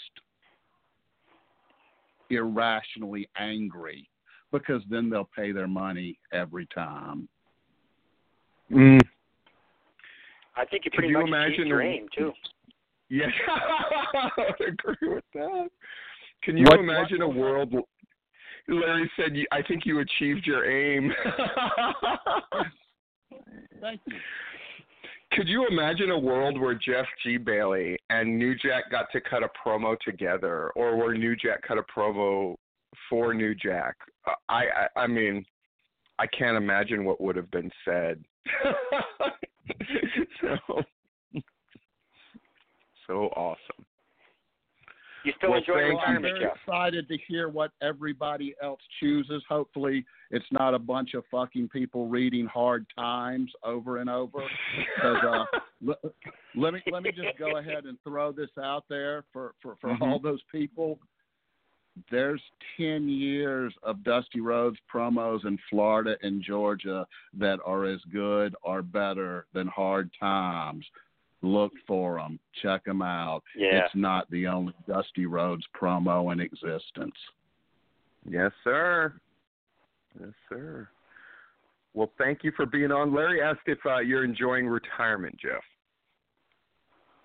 [2.30, 4.08] irrationally angry
[4.52, 7.28] because then they'll pay their money every time.
[8.70, 9.00] Mm.
[10.56, 12.32] I think you Could pretty you much imagine your the- aim too.
[13.10, 15.68] Yes, I would agree with that.
[16.42, 17.74] Can you What- imagine what- a world?
[18.68, 21.12] Larry said, "I think you achieved your aim."
[23.80, 24.16] Thank you.
[25.32, 27.36] Could you imagine a world where Jeff G.
[27.36, 31.78] Bailey and New Jack got to cut a promo together, or where New Jack cut
[31.78, 32.56] a promo
[33.08, 33.96] for New Jack?
[34.26, 34.64] Uh, I,
[34.96, 35.44] I, I mean,
[36.18, 38.24] I can't imagine what would have been said.
[40.40, 40.82] so,
[43.06, 43.84] so awesome.
[45.28, 46.56] You still Well, enjoy thank I'm retirement, very Jeff?
[46.56, 49.42] excited to hear what everybody else chooses.
[49.46, 54.38] Hopefully, it's not a bunch of fucking people reading Hard Times over and over.
[54.96, 55.44] Because uh,
[55.82, 55.98] let,
[56.54, 59.90] let me let me just go ahead and throw this out there for for for
[59.90, 60.00] Mhm.
[60.00, 60.98] all those people.
[62.10, 62.40] There's
[62.78, 68.80] ten years of Dusty Rhodes promos in Florida and Georgia that are as good or
[68.80, 70.86] better than Hard Times.
[71.42, 72.38] Look for them.
[72.62, 73.42] Check them out.
[73.56, 73.84] Yeah.
[73.84, 77.14] It's not the only Dusty Rhodes promo in existence.
[78.28, 79.14] Yes, sir.
[80.18, 80.88] Yes, sir.
[81.94, 83.14] Well, thank you for being on.
[83.14, 85.62] Larry asked if uh, you're enjoying retirement, Jeff.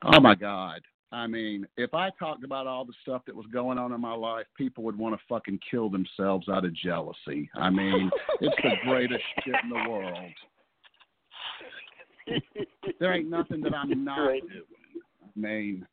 [0.04, 0.82] Oh my God.
[1.12, 4.15] I mean, if I talked about all the stuff that was going on in my
[4.15, 7.49] life, people would want to fucking kill themselves out of jealousy.
[7.54, 8.10] I mean,
[8.41, 10.32] it's the greatest shit in the world.
[13.00, 14.42] There ain't nothing that I'm not Right.
[14.42, 14.64] doing.
[15.36, 15.88] I mean,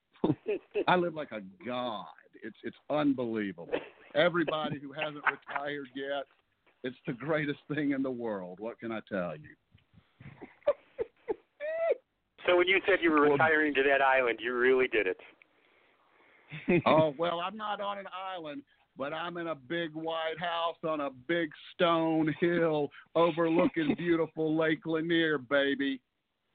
[0.87, 2.07] I live like a god.
[2.43, 3.69] It's it's unbelievable.
[4.15, 6.25] Everybody who hasn't retired yet,
[6.85, 8.59] it's the greatest thing in the world.
[8.61, 9.49] What can I tell you?
[12.47, 15.19] So when you said you were retiring to that island, you really did it.
[16.85, 18.61] oh well i'm not on an island
[18.99, 24.85] but i'm in a big white house on a big stone hill overlooking beautiful lake
[24.85, 26.01] lanier baby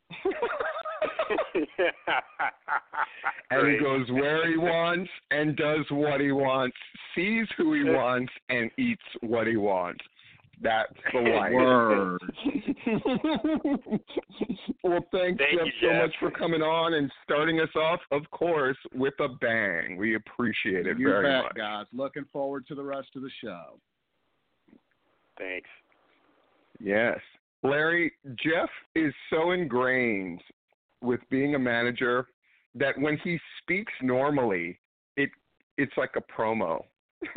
[3.51, 6.75] and he goes where he wants and does what he wants,
[7.15, 10.03] sees who he wants, and eats what he wants.
[10.61, 11.51] That's the life.
[11.53, 12.21] word
[14.83, 16.01] well, thanks, Thank Jeff, you, so Jeff.
[16.03, 19.97] much for coming on and starting us off, of course, with a bang.
[19.97, 21.55] We appreciate it you very bet much.
[21.55, 23.79] guys looking forward to the rest of the show
[25.37, 25.67] Thanks.
[26.79, 27.19] Yes.
[27.65, 28.11] Larry,
[28.43, 30.41] Jeff is so ingrained
[31.01, 32.27] with being a manager
[32.75, 34.79] that when he speaks normally,
[35.17, 35.29] it
[35.77, 36.83] it's like a promo.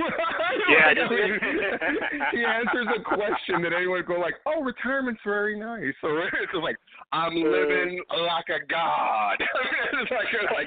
[0.69, 0.93] Yeah,
[2.33, 6.53] he answers a question that anyone would go like, "Oh, retirement's very nice," or it's
[6.63, 6.77] like,
[7.13, 7.49] "I'm uh.
[7.49, 10.67] living like a god." it's like, it's like,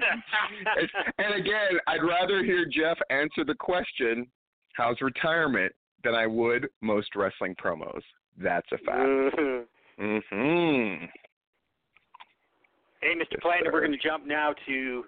[0.78, 4.28] it's, and again, I'd rather hear Jeff answer the question,
[4.74, 8.02] "How's retirement?" than I would most wrestling promos.
[8.41, 8.99] That's a fact.
[9.99, 11.06] Mm-hmm.
[13.01, 13.32] Hey, Mr.
[13.32, 13.71] Yes, Plander, sir.
[13.73, 15.04] we're going to jump now to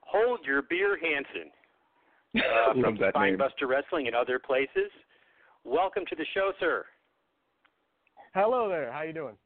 [0.00, 1.50] Hold Your Beer Hanson
[2.36, 3.36] uh, from Love that name.
[3.38, 4.90] Spinebuster Wrestling and other places.
[5.64, 6.84] Welcome to the show, sir.
[8.34, 8.92] Hello there.
[8.92, 9.36] How you doing?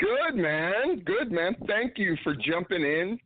[0.00, 1.54] Good man, good man.
[1.66, 3.18] Thank you for jumping in.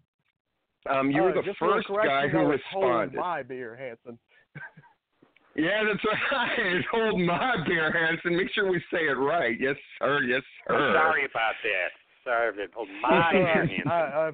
[0.88, 3.14] Um, you Uh, were the just for a first guy who was hold responded.
[3.20, 4.18] my beer, Hanson.
[5.56, 6.80] Yeah, that's right.
[6.92, 8.36] Hold my beer, Hanson.
[8.36, 9.56] Make sure we say it right.
[9.60, 10.20] Yes, sir.
[10.22, 10.74] Yes, sir.
[10.74, 11.90] I'm sorry about that.
[12.24, 13.70] Sorry that hold my I'm so- hand.
[13.86, 14.30] I, I,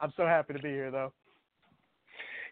[0.00, 1.12] I'm so happy to be here, though.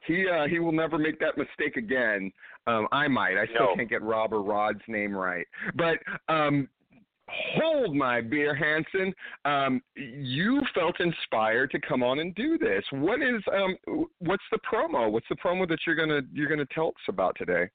[0.06, 2.32] He uh, he will never make that mistake again.
[2.68, 3.36] Um, I might.
[3.38, 3.74] I still No.
[3.76, 5.46] can't get Rob or Rod's name right.
[5.74, 5.98] But
[6.32, 6.68] um,
[7.28, 9.14] hold my beer, Hanson.
[9.44, 12.84] Um, you felt inspired to come on and do this.
[12.90, 15.10] What is um, what's the promo?
[15.10, 17.68] What's the promo that you're gonna you're gonna tell us about today?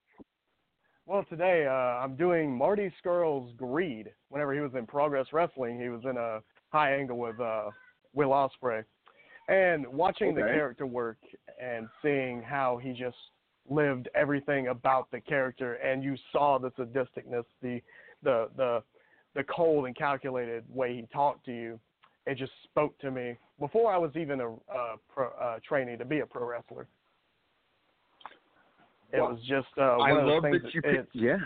[1.05, 4.11] Well, today uh, I'm doing Marty Scurll's Greed.
[4.29, 7.69] Whenever he was in Progress Wrestling, he was in a high angle with uh,
[8.13, 8.83] Will Ospreay,
[9.49, 11.17] and watching the character work
[11.61, 13.17] and seeing how he just
[13.69, 17.81] lived everything about the character, and you saw the sadisticness, the
[18.23, 18.83] the the
[19.35, 21.79] the cold and calculated way he talked to you.
[22.27, 26.05] It just spoke to me before I was even a uh, pro, uh, trainee to
[26.05, 26.87] be a pro wrestler.
[29.11, 31.15] It Well, was just uh, one I of those love things that you picked.
[31.15, 31.37] Yeah.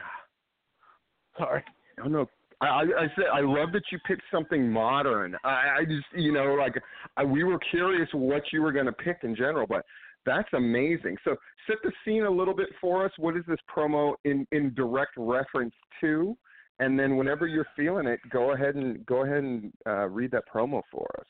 [1.38, 1.64] Sorry.
[2.04, 2.30] Oh no.
[2.62, 5.36] I, I I said I love that you picked something modern.
[5.44, 6.76] I, I just you know like
[7.18, 9.86] I, we were curious what you were going to pick in general, but
[10.26, 11.18] that's amazing.
[11.24, 11.36] So
[11.68, 13.12] set the scene a little bit for us.
[13.18, 16.38] What is this promo in in direct reference to?
[16.80, 20.44] And then whenever you're feeling it, go ahead and go ahead and uh, read that
[20.54, 21.26] promo for us.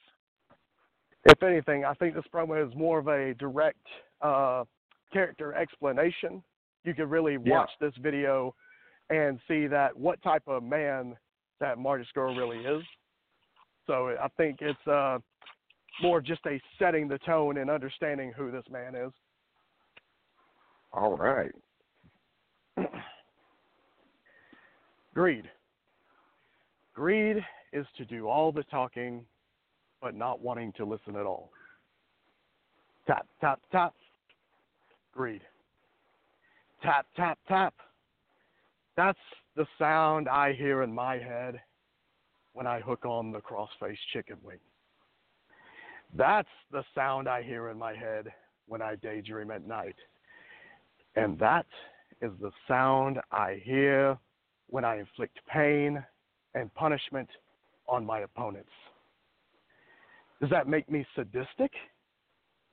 [1.25, 3.85] If anything, I think this promo is more of a direct
[4.21, 4.63] uh,
[5.11, 6.43] character explanation.
[6.83, 7.59] You can really Yeah.
[7.59, 8.55] watch this video
[9.09, 11.15] and see that what type of man
[11.59, 12.83] that Marty Scurll really is.
[13.85, 15.19] So I think it's uh,
[16.01, 19.11] more just a setting the tone and understanding who this man is.
[20.91, 21.51] All right.
[25.15, 25.49] Greed.
[26.93, 27.37] Greed
[27.71, 29.25] is to do all the talking,
[30.01, 31.51] but not wanting to listen at all.
[33.07, 33.93] Tap, tap, tap.
[35.13, 35.41] Greed.
[36.83, 37.73] Tap, tap, tap.
[38.97, 39.17] That's
[39.55, 41.61] the sound I hear in my head
[42.51, 44.59] when I hook on the crossface chicken wing.
[46.13, 48.33] That's the sound I hear in my head
[48.67, 49.95] when I daydream at night.
[51.15, 51.65] And that
[52.21, 54.17] is the sound I hear
[54.75, 56.03] when I inflict pain
[56.53, 57.29] and punishment
[57.87, 58.73] on my opponents.
[60.41, 61.71] Does that make me sadistic?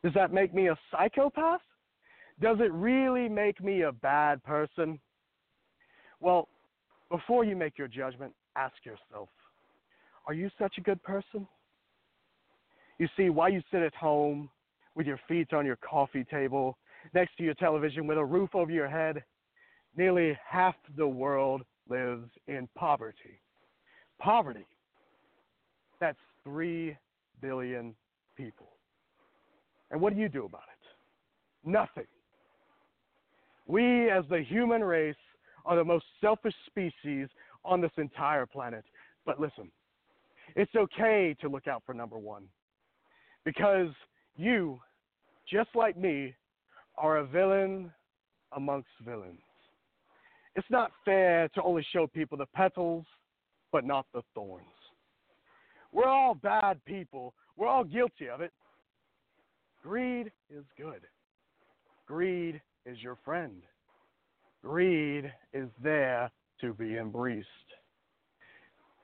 [0.03, 1.61] Does that make me a psychopath?
[2.41, 4.99] Does it really make me a bad person?
[6.19, 6.49] Well,
[7.09, 9.29] before you make your judgment, ask yourself
[10.27, 11.47] are you such a good person?
[12.99, 14.51] You see, while you sit at home
[14.97, 16.77] with your feet on your coffee table,
[17.15, 19.23] next to your television with a roof over your head,
[19.97, 23.41] nearly half the world lives in poverty.
[24.19, 24.67] Poverty.
[26.01, 26.97] That's 3
[27.41, 27.95] billion
[28.37, 28.69] people.
[29.91, 31.69] And what do you do about it?
[31.69, 32.07] Nothing.
[33.67, 35.15] We, as the human race,
[35.65, 37.29] are the most selfish species
[37.65, 38.85] on this entire planet.
[39.25, 39.71] But listen,
[40.57, 42.45] it's okay to look out for number one
[43.45, 43.91] because
[44.37, 44.81] you,
[45.51, 46.35] just like me,
[46.99, 47.93] are a villain
[48.57, 49.41] amongst villains.
[50.55, 53.05] It's not fair to only show people the petals,
[53.71, 54.67] but not the thorns.
[55.93, 57.35] We're all bad people.
[57.57, 58.53] We're all guilty of it.
[59.83, 61.03] Greed is good.
[62.07, 63.63] Greed is your friend.
[64.63, 67.47] Greed is there to be embraced.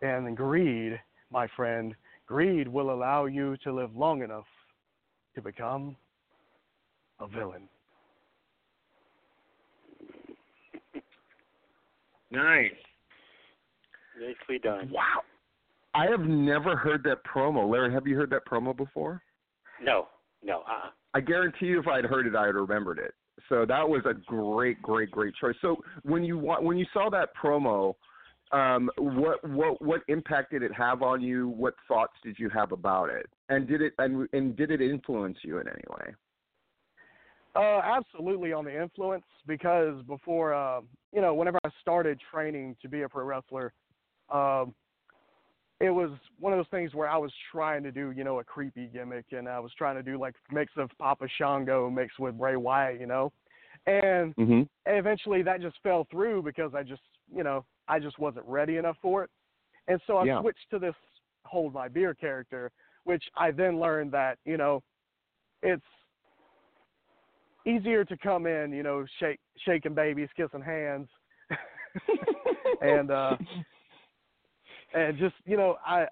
[0.02, 1.00] And greed,
[1.32, 1.94] my friend,
[2.26, 4.46] greed will allow you to live long enough
[5.34, 5.96] to become
[7.20, 7.68] a villain.
[12.30, 12.72] Nice.
[14.20, 14.90] Nicely done.
[14.92, 15.20] Wow.
[15.94, 17.70] I have never heard that promo.
[17.70, 19.22] Larry, have you heard that promo before?
[19.82, 20.08] No,
[20.42, 20.58] no.
[20.58, 20.90] Uh-uh.
[21.14, 23.14] I guarantee you, if I'd heard it, I'd remembered it.
[23.48, 25.54] So that was a great, great, great choice.
[25.62, 27.94] So when you wa- when you saw that promo,
[28.52, 31.48] um, what what what impact did it have on you?
[31.48, 33.26] What thoughts did you have about it?
[33.48, 36.14] And did it and and did it influence you in any way?
[37.56, 40.80] Uh, absolutely on the influence because before, uh,
[41.12, 43.72] you know, whenever I started training to be a pro wrestler,
[44.30, 44.74] um,
[45.80, 48.44] it was one of those things where I was trying to do, you know, a
[48.44, 52.36] creepy gimmick, and I was trying to do like mix of Papa Shango mixed with
[52.38, 53.32] Bray Wyatt, you know,
[53.86, 54.62] and Mm-hmm.
[54.86, 57.02] eventually that just fell through because I just,
[57.34, 59.30] you know, I just wasn't ready enough for it,
[59.86, 60.40] and so I Yeah.
[60.40, 60.94] switched to this
[61.44, 62.70] hold my beer character,
[63.04, 64.82] which I then learned that, you know,
[65.62, 65.82] it's
[67.68, 71.08] easier to come in, you know, shake shaking babies, kissing hands,
[72.80, 73.36] and uh,
[74.94, 76.06] and just you know, I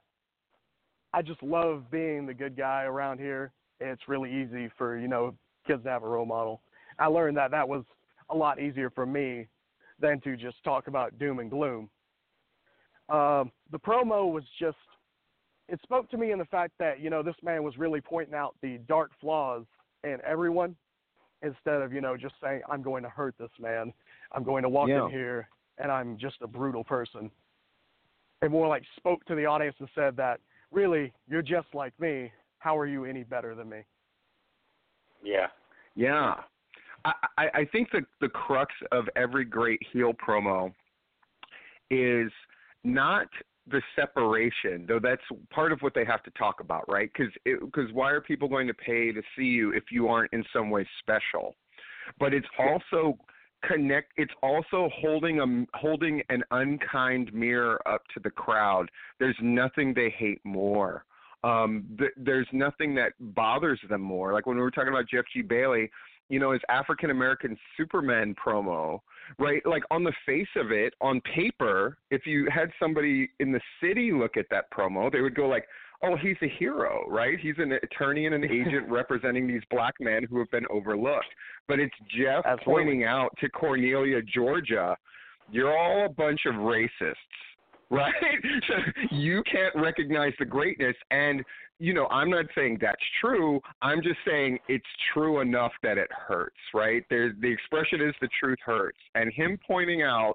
[1.12, 3.52] I just love being the good guy around here.
[3.80, 5.34] It's really easy for you know
[5.66, 6.62] kids to have a role model.
[6.98, 7.84] I learned that that was
[8.30, 9.46] a lot easier for me
[10.00, 11.88] than to just talk about doom and gloom.
[13.08, 14.76] Um, the promo was just
[15.68, 18.34] it spoke to me in the fact that you know this man was really pointing
[18.34, 19.64] out the dark flaws
[20.04, 20.76] in everyone
[21.42, 23.92] instead of you know just saying I'm going to hurt this man,
[24.32, 25.04] I'm going to walk Yeah.
[25.04, 27.30] in here and I'm just a brutal person.
[28.42, 32.30] And more like spoke to the audience and said that really you're just like me.
[32.58, 33.80] How are you any better than me?
[35.22, 35.46] Yeah.
[35.94, 36.34] Yeah.
[37.04, 40.72] I, I, I think the the crux of every great heel promo
[41.90, 42.32] is
[42.84, 43.28] not
[43.68, 47.10] the separation, though that's part of what they have to talk about, right?
[47.12, 50.44] Because because why are people going to pay to see you if you aren't in
[50.52, 51.54] some way special?
[52.18, 53.18] But it's also
[53.64, 54.12] connect.
[54.16, 58.88] It's also holding a holding an unkind mirror up to the crowd.
[59.18, 61.04] There's nothing they hate more.
[61.44, 64.32] Um, th- there's nothing that bothers them more.
[64.32, 65.42] Like when we were talking about Jeff G.
[65.42, 65.90] Bailey,
[66.28, 69.00] you know, his African American Superman promo,
[69.38, 69.64] right?
[69.64, 74.12] Like on the face of it, on paper, if you had somebody in the city
[74.12, 75.66] look at that promo, they would go like,
[76.02, 77.38] "Oh, he's a hero, right?
[77.38, 81.32] He's an attorney and an agent representing these black men who have been overlooked."
[81.68, 82.64] But it's Jeff Absolutely.
[82.84, 84.96] pointing out to Cornelia, Georgia,
[85.50, 87.14] "You're all a bunch of racists."
[87.90, 88.12] Right?
[88.68, 88.74] So
[89.12, 91.44] you can't recognize the greatness and
[91.78, 93.60] you know, I'm not saying that's true.
[93.82, 97.04] I'm just saying it's true enough that it hurts, right?
[97.10, 100.34] There, the expression is the truth hurts, and him pointing out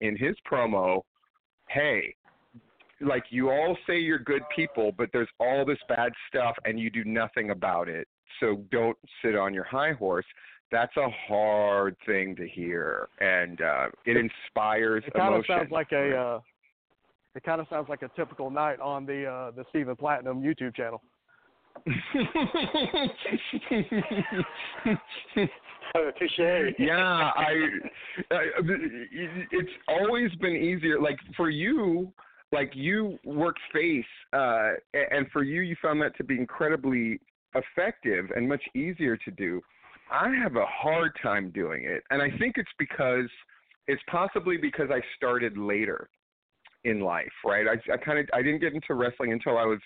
[0.00, 1.02] in his promo,
[1.68, 2.14] hey,
[3.00, 6.90] like you all say you're good people, but there's all this bad stuff, and you
[6.90, 8.06] do nothing about it.
[8.40, 10.26] So don't sit on your high horse.
[10.70, 15.92] That's a hard thing to hear, and uh, it inspires It kind of sounds like
[15.92, 16.40] a uh,
[17.34, 20.74] it kind of sounds like a typical night on the uh, the Stephen Platinum YouTube
[20.74, 21.02] channel.
[26.18, 26.38] Touche.
[26.78, 27.68] yeah, I,
[28.30, 28.46] I.
[29.50, 31.00] It's always been easier.
[31.00, 32.12] Like for you,
[32.52, 37.18] like you work face, uh, and for you, you found that to be incredibly
[37.54, 39.60] effective and much easier to do.
[40.10, 43.30] I have a hard time doing it, and I think it's because
[43.88, 46.10] it's possibly because I started later
[46.84, 47.66] in life, right?
[47.66, 49.80] I, I kind of I didn't get into wrestling until I was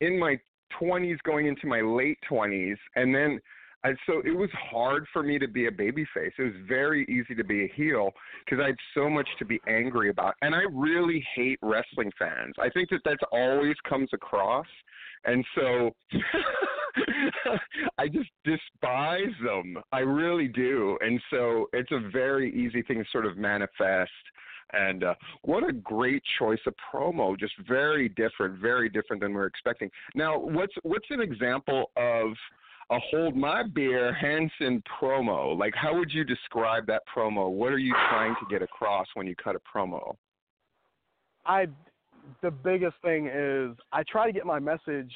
[0.00, 0.38] in my
[0.80, 3.40] 20s, going into my late 20s, and then
[3.84, 6.32] I, so it was hard for me to be a baby face.
[6.38, 8.10] It was very easy to be a heel
[8.44, 12.54] because I had so much to be angry about, and I really hate wrestling fans.
[12.58, 14.66] I think that that's always comes across,
[15.24, 15.94] and so
[17.98, 19.78] I just despise them.
[19.92, 24.10] I really do, and so it's a very easy thing to sort of manifest.
[24.72, 27.38] And uh, what a great choice of promo!
[27.38, 29.90] Just very different, very different than we are expecting.
[30.14, 32.32] Now, what's what's an example of
[32.90, 35.58] a hold my beer Hanson promo?
[35.58, 37.50] Like, how would you describe that promo?
[37.50, 40.16] What are you trying to get across when you cut a promo?
[41.46, 41.66] I
[42.42, 45.12] the biggest thing is I try to get my message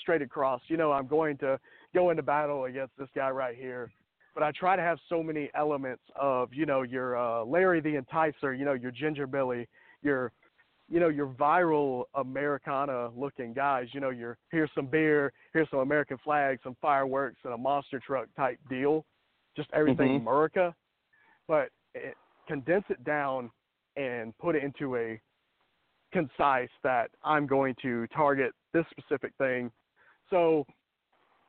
[0.00, 0.60] straight across.
[0.68, 1.58] You know, I'm going to
[1.94, 3.90] go into battle against this guy right here,
[4.34, 7.94] but I try to have so many elements of, you know, your uh, Larry the
[7.94, 9.68] Enticer, you know, your Ginger Billy,
[10.02, 10.32] your
[10.90, 15.78] you know, your viral Americana looking guys, you know, your here's some beer, here's some
[15.78, 19.06] American flags, some fireworks and a monster truck type deal.
[19.56, 20.20] Just everything Mhm.
[20.20, 20.74] America.
[21.48, 22.16] But it,
[22.46, 23.50] condense it down
[23.96, 25.20] and put it into a
[26.12, 29.72] concise that I'm going to target this specific thing.
[30.28, 30.66] So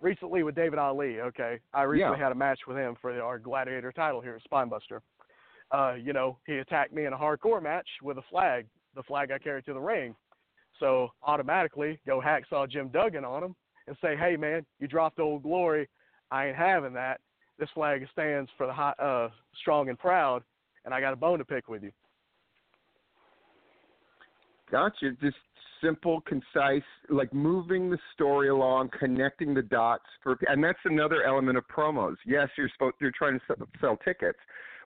[0.05, 2.23] recently with David Ali, okay, I recently Yeah.
[2.23, 5.01] had a match with him for our Gladiator title here at Spinebuster.
[5.71, 9.31] Uh, you know, he attacked me in a hardcore match with a flag, the flag
[9.31, 10.15] I carried to the ring.
[10.79, 13.55] So automatically go hacksaw Jim Duggan on him
[13.87, 15.89] and say, "Hey man, you dropped Old Glory.
[16.29, 17.19] I ain't having that.
[17.57, 20.43] This flag stands for the high, uh, strong and proud,
[20.83, 21.91] and I got a bone to pick with you."
[24.71, 25.11] Gotcha.
[25.21, 25.37] Just
[25.83, 31.57] simple, concise, like moving the story along, connecting the dots for, and that's another element
[31.57, 32.15] of promos.
[32.25, 34.39] Yes, you're supposed you're trying to sell, sell tickets,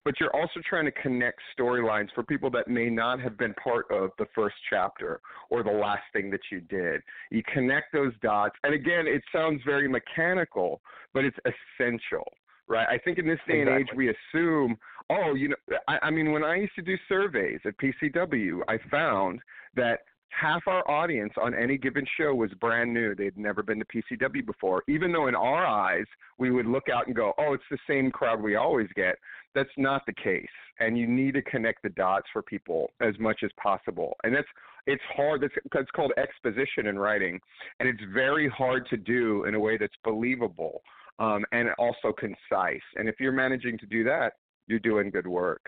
[0.03, 3.86] but you're also trying to connect storylines for people that may not have been part
[3.91, 7.01] of the first chapter or the last thing that you did.
[7.32, 10.82] You connect those dots, and again, it sounds very mechanical,
[11.13, 12.27] but it's essential.
[12.67, 12.88] Right.
[12.88, 14.77] I think in this day and age, we assume,
[15.10, 15.55] oh, you know,
[15.88, 19.39] I, I mean, when I used to do surveys at PCW, I found
[19.76, 19.99] that
[20.30, 23.16] half our audience on any given show was brand new.
[23.16, 26.05] They'd never been to PCW before, even though in our eyes
[26.38, 29.18] we would look out and go, "Oh, it's the same crowd we always get."
[29.55, 30.47] That's not the case,
[30.80, 34.16] and you need to connect the dots for people as much as possible.
[34.24, 34.47] And that's
[34.86, 35.41] it's hard.
[35.41, 37.39] That's it's called exposition in writing,
[37.80, 40.82] and it's very hard to do in a way that's believable
[41.20, 42.82] um, and also concise.
[42.95, 44.34] And if you're managing to do that,
[44.70, 45.61] you're doing good work.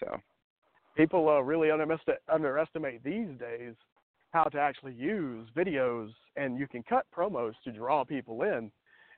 [0.00, 0.20] So
[0.96, 3.74] people uh, really underestimate, underestimate these days
[4.32, 8.70] how to actually use videos, and you can cut promos to draw people in.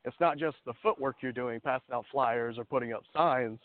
[0.05, 3.59] It's not just the footwork you're doing, passing out flyers or putting up signs.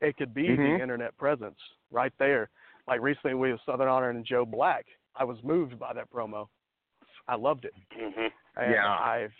[0.00, 0.56] It could be Mhm.
[0.56, 1.58] the internet presence
[1.90, 2.50] right there.
[2.86, 4.86] Like recently with Southern Honor and Joe Black,
[5.16, 6.48] I was moved by that promo.
[7.28, 7.74] I loved it.
[7.92, 8.98] hmm And Yeah.
[8.98, 9.34] I've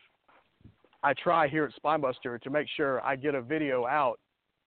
[1.03, 4.19] I try here at Spinebuster to make sure I get a video out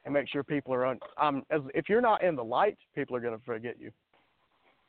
[0.07, 0.99] and make sure people are on.
[1.21, 3.91] Um, as if you're not in the light, people are going to forget you.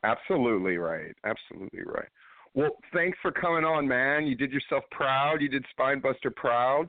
[0.04, 1.14] absolutely right.
[1.24, 2.08] Absolutely right.
[2.54, 4.26] Well, thanks for coming on, man.
[4.26, 5.42] You did yourself proud.
[5.42, 6.86] You did Spinebuster proud,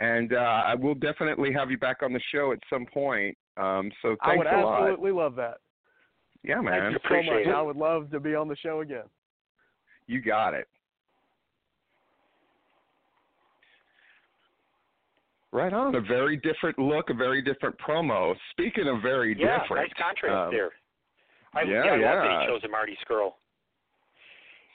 [0.00, 3.36] and uh, I will definitely have you back on the show at some point.
[3.56, 5.58] Um, so thanks I would absolutely love that.
[6.42, 6.92] Yeah, Thank man.
[6.92, 7.46] you so Appreciate much.
[7.48, 7.54] it.
[7.54, 9.04] I would love to be on the show again.
[10.06, 10.68] You got it.
[15.54, 15.94] Right on.
[15.94, 18.34] A very different look, a very different promo.
[18.50, 19.86] Speaking of very Yeah, different.
[19.86, 20.70] nice contrast um, there.
[21.54, 23.34] I, yeah, I love that he chose a Marty Scurll.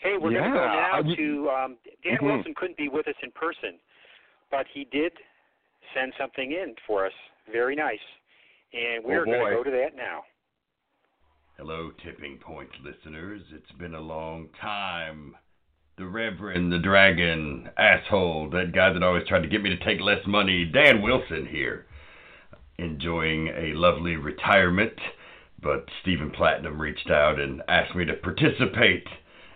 [0.01, 2.21] Hey, we're going to go now I would- to um, Dan Mhm.
[2.23, 2.53] Wilson.
[2.55, 3.77] Couldn't be with us in person,
[4.49, 5.11] but he did
[5.93, 7.13] send something in for us.
[7.51, 7.99] Very nice,
[8.71, 10.23] and we're Oh, going to go to that now.
[11.57, 13.41] Hello, Tipping Point listeners.
[13.51, 15.35] It's been a long time.
[15.99, 19.99] The Reverend, the Dragon, asshole, that guy that always tried to get me to take
[19.99, 21.87] less money, Dan Wilson here.
[22.77, 24.97] Enjoying a lovely retirement,
[25.61, 29.09] but Stephen Platinum reached out and asked me to participate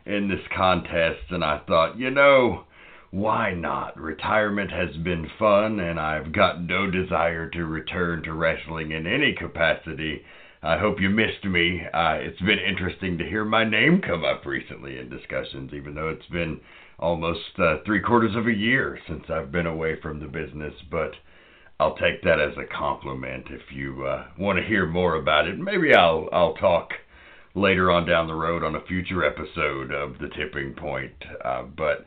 [0.06, 2.66] in this contest, and I thought, you know,
[3.12, 3.98] why not?
[3.98, 9.32] Retirement has been fun, and I've got no desire to return to wrestling in any
[9.32, 10.26] capacity.
[10.66, 11.82] I hope you missed me.
[11.94, 16.08] Uh, it's been interesting to hear my name come up recently in discussions, even though
[16.08, 16.62] it's been
[16.98, 20.74] almost uh, three quarters of a year since I've been away from the business.
[20.90, 21.12] But
[21.82, 23.48] I'll take that as a compliment.
[23.50, 26.92] If you uh, want to hear more about it, maybe I'll I'll talk
[27.56, 31.12] later on down the road on a future episode of the Tipping Point.
[31.44, 32.06] Uh, but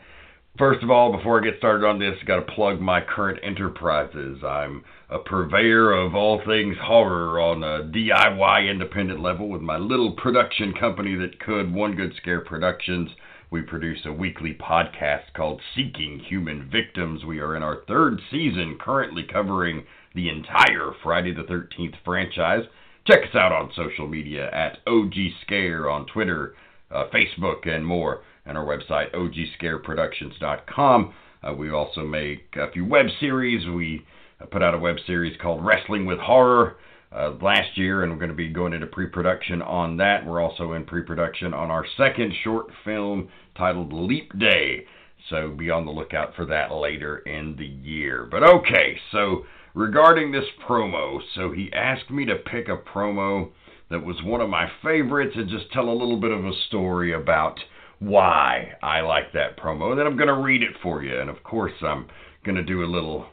[0.58, 4.42] First of all, before I get started on this, got to plug my current enterprises.
[4.42, 10.12] I'm a purveyor of all things horror on a DIY independent level with my little
[10.12, 13.10] production company that could, One Good Scare Productions.
[13.50, 17.22] We produce a weekly podcast called Seeking Human Victims.
[17.22, 19.84] We are in our third season, currently covering
[20.14, 22.64] the entire Friday the 13th franchise.
[23.06, 26.54] Check us out on social media at OG Scare on Twitter,
[26.90, 31.12] uh, Facebook, and more and our website, ogscareproductions.com.
[31.42, 33.66] Uh, we also make a few web series.
[33.68, 34.04] We
[34.40, 36.76] uh, put out a web series called Wrestling with Horror
[37.14, 40.26] uh, last year, and we're going to be going into pre production on that.
[40.26, 44.86] We're also in pre production on our second short film titled Leap Day.
[45.30, 48.28] So be on the lookout for that later in the year.
[48.30, 49.44] But okay, so
[49.74, 53.50] regarding this promo, so he asked me to pick a promo
[53.90, 57.12] that was one of my favorites and just tell a little bit of a story
[57.12, 57.58] about
[57.98, 59.90] why I like that promo.
[59.90, 61.18] And then I'm going to read it for you.
[61.20, 62.06] And of course, I'm
[62.44, 63.26] going to do a little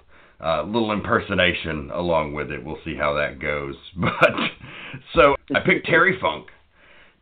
[0.44, 2.64] uh, little impersonation along with it.
[2.64, 3.76] We'll see how that goes.
[3.96, 4.36] But
[5.16, 6.48] so I picked Terry Funk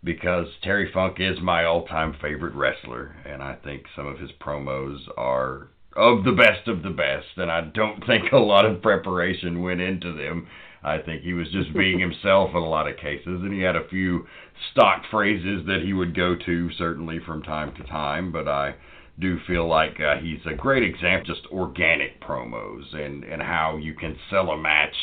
[0.03, 4.97] because Terry Funk is my all-time favorite wrestler, and I think some of his promos
[5.17, 7.27] are of the best of the best.
[7.37, 10.47] And I don't think a lot of preparation went into them.
[10.83, 13.75] I think he was just being himself in a lot of cases, and he had
[13.75, 14.25] a few
[14.71, 18.31] stock phrases that he would go to certainly from time to time.
[18.31, 18.75] But I
[19.19, 23.93] do feel like uh, he's a great example, just organic promos and and how you
[23.93, 24.95] can sell a match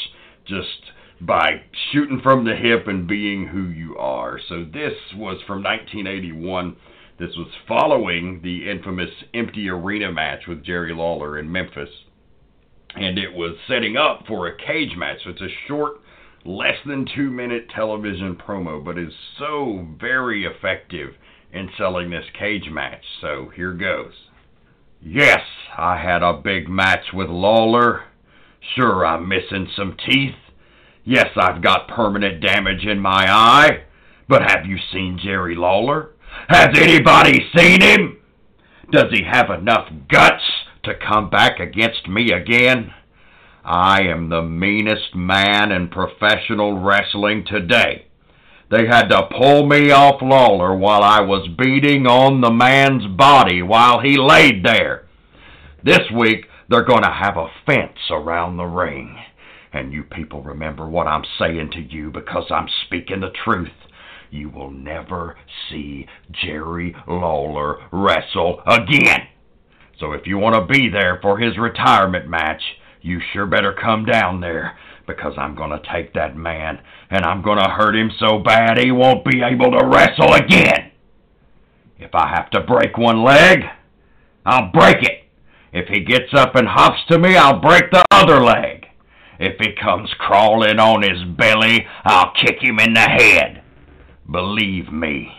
[0.47, 1.63] just by
[1.93, 4.39] shooting from the hip and being who you are.
[4.49, 6.77] So this was from 1981.
[7.19, 11.91] This was following the infamous empty arena match with Jerry Lawler in Memphis
[12.95, 15.19] and it was setting up for a cage match.
[15.25, 16.01] So it's a short,
[16.45, 21.15] less than two minute television promo, but is so very effective
[21.53, 23.05] in selling this cage match.
[23.21, 24.13] So here goes.
[25.01, 25.43] Yes,
[25.77, 28.05] I had a big match with Lawler.
[28.75, 30.35] Sure, I'm missing some teeth.
[31.05, 33.85] Yes, I've got permanent damage in my eye.
[34.29, 36.11] But have you seen Jerry Lawler?
[36.49, 38.19] Has anybody seen him?
[38.91, 40.43] Does he have enough guts
[40.89, 42.93] to come back against me again?
[43.65, 48.07] I am the meanest man in professional wrestling today.
[48.71, 53.63] They had to pull me off Lawler while I was beating on the man's body
[53.63, 55.07] while he laid there.
[55.83, 59.17] This week, they're going to have a fence around the ring.
[59.73, 63.69] And you people remember what I'm saying to you because I'm speaking the truth.
[64.31, 65.37] You will never
[65.71, 69.29] see Jerry Lawler wrestle again.
[69.99, 72.63] So if you want to be there for his retirement match,
[73.03, 74.77] you sure better come down there
[75.07, 76.81] because I'm going to take that man
[77.11, 80.93] and I'm going to hurt him so bad he won't be able to wrestle again.
[81.99, 83.61] If I have to break one leg,
[84.47, 85.25] I'll break it.
[85.73, 88.87] If he gets up and hops to me, I'll break the other leg.
[89.41, 93.63] If he comes crawling on his belly, I'll kick him in the head.
[94.31, 95.33] Believe me,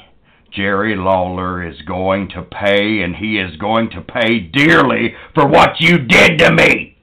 [0.51, 5.79] Jerry Lawler is going to pay, and he is going to pay dearly for what
[5.79, 6.97] you did to me.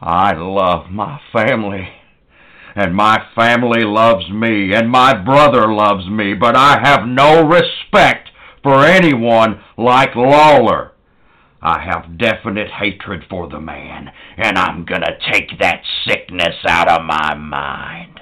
[0.00, 1.88] I love my family,
[2.74, 8.28] and my family loves me, and my brother loves me, but I have no respect
[8.62, 10.92] for anyone like Lawler.
[11.62, 17.04] I have definite hatred for the man, and I'm gonna take that sickness out of
[17.04, 18.20] my mind.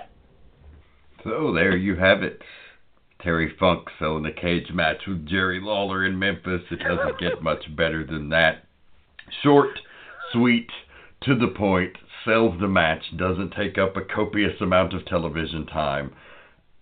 [1.24, 2.40] So there you have it.
[3.24, 6.60] Terry Funk selling a cage match with Jerry Lawler in Memphis.
[6.70, 8.64] It doesn't get much better than that.
[9.42, 9.80] Short,
[10.30, 10.68] sweet,
[11.22, 16.12] to the point, sells the match, doesn't take up a copious amount of television time.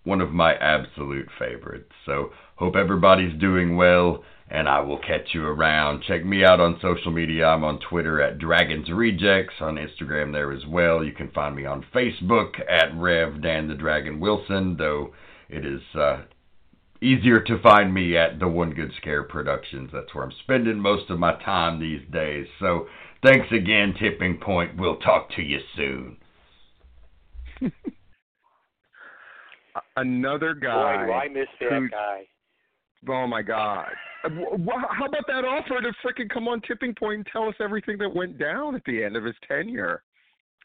[0.03, 1.93] One of my absolute favorites.
[2.05, 6.03] So, hope everybody's doing well, and I will catch you around.
[6.03, 7.47] Check me out on social media.
[7.47, 11.05] I'm on Twitter at Dragons Rejects, on Instagram there as well.
[11.05, 15.13] You can find me on Facebook at Rev Dan the Dragon Wilson, though
[15.49, 16.23] it is uh,
[17.03, 19.89] easier to find me at the One Good Scare Productions.
[19.93, 22.47] That's where I'm spending most of my time these days.
[22.59, 22.87] So
[23.23, 24.77] thanks again, Tipping Point.
[24.77, 26.17] We'll talk to you soon.
[29.95, 30.97] Another guy.
[31.05, 32.21] Boy, do I miss that who- guy.
[33.09, 33.89] Oh my God!
[34.23, 37.55] Wh- wh- How about that offer to freaking come on Tipping Point and tell us
[37.59, 40.03] everything that went down at the end of his tenure?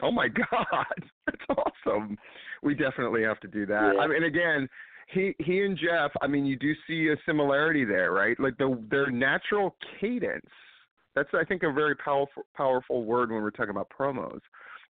[0.01, 0.87] Oh my God,
[1.27, 1.43] that's
[1.85, 2.17] awesome.
[2.63, 3.95] We definitely have to do that.
[3.97, 4.01] Yeah.
[4.01, 4.69] I mean, again,
[5.11, 6.11] he he and Jeff.
[6.21, 8.39] I mean, you do see a similarity there, right?
[8.39, 10.47] Like the their natural cadence.
[11.15, 14.41] That's I think a very powerful powerful word when we're talking about promos.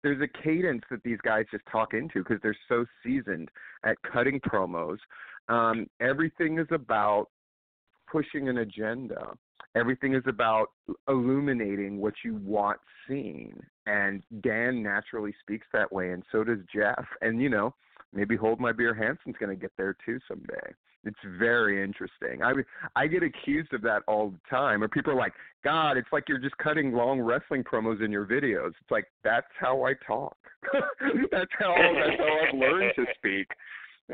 [0.03, 3.51] There's a cadence that these guys just talk into because they're so seasoned
[3.85, 4.99] at cutting promos.
[5.49, 7.27] Um, everything is about
[8.11, 9.33] pushing an agenda.
[9.75, 10.69] Everything is about
[11.09, 13.55] illuminating what you want seen.
[13.87, 17.05] And Dan naturally speaks that way, and so does Jeff.
[17.21, 17.75] And, you know,
[18.13, 20.75] maybe Hold My Beer Hanson's going to get there too someday.
[21.05, 22.43] It's very interesting.
[22.43, 22.53] I
[22.97, 25.33] I get accused of that all the time, or people are like,
[25.63, 29.47] "God, it's like you're just cutting long wrestling promos in your videos." It's like that's
[29.59, 30.37] how I talk.
[31.31, 33.47] that's how that's how I've learned to speak.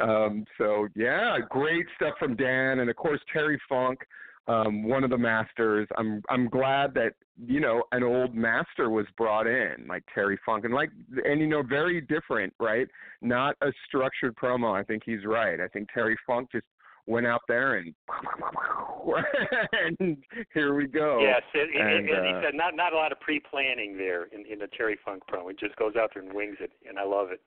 [0.01, 4.01] Um, so yeah, great stuff from Dan, and of course Terry Funk,
[4.47, 5.89] um, one of the masters.
[5.97, 7.15] I'm I'm glad that
[7.47, 10.91] you know an old master was brought in, like Terry Funk, and like
[11.25, 12.87] and you know very different, right?
[13.23, 14.79] Not a structured promo.
[14.79, 15.61] I think he's right.
[15.61, 16.67] I think Terry Funk just
[17.07, 17.95] went out there and
[19.99, 20.17] and
[20.55, 21.21] here we go.
[21.21, 24.25] Yes, and, and, And, and he uh, said not not a lot of pre-planning there
[24.25, 25.51] in, in the Terry Funk promo.
[25.51, 27.41] He just goes out there and wings it, and I love it.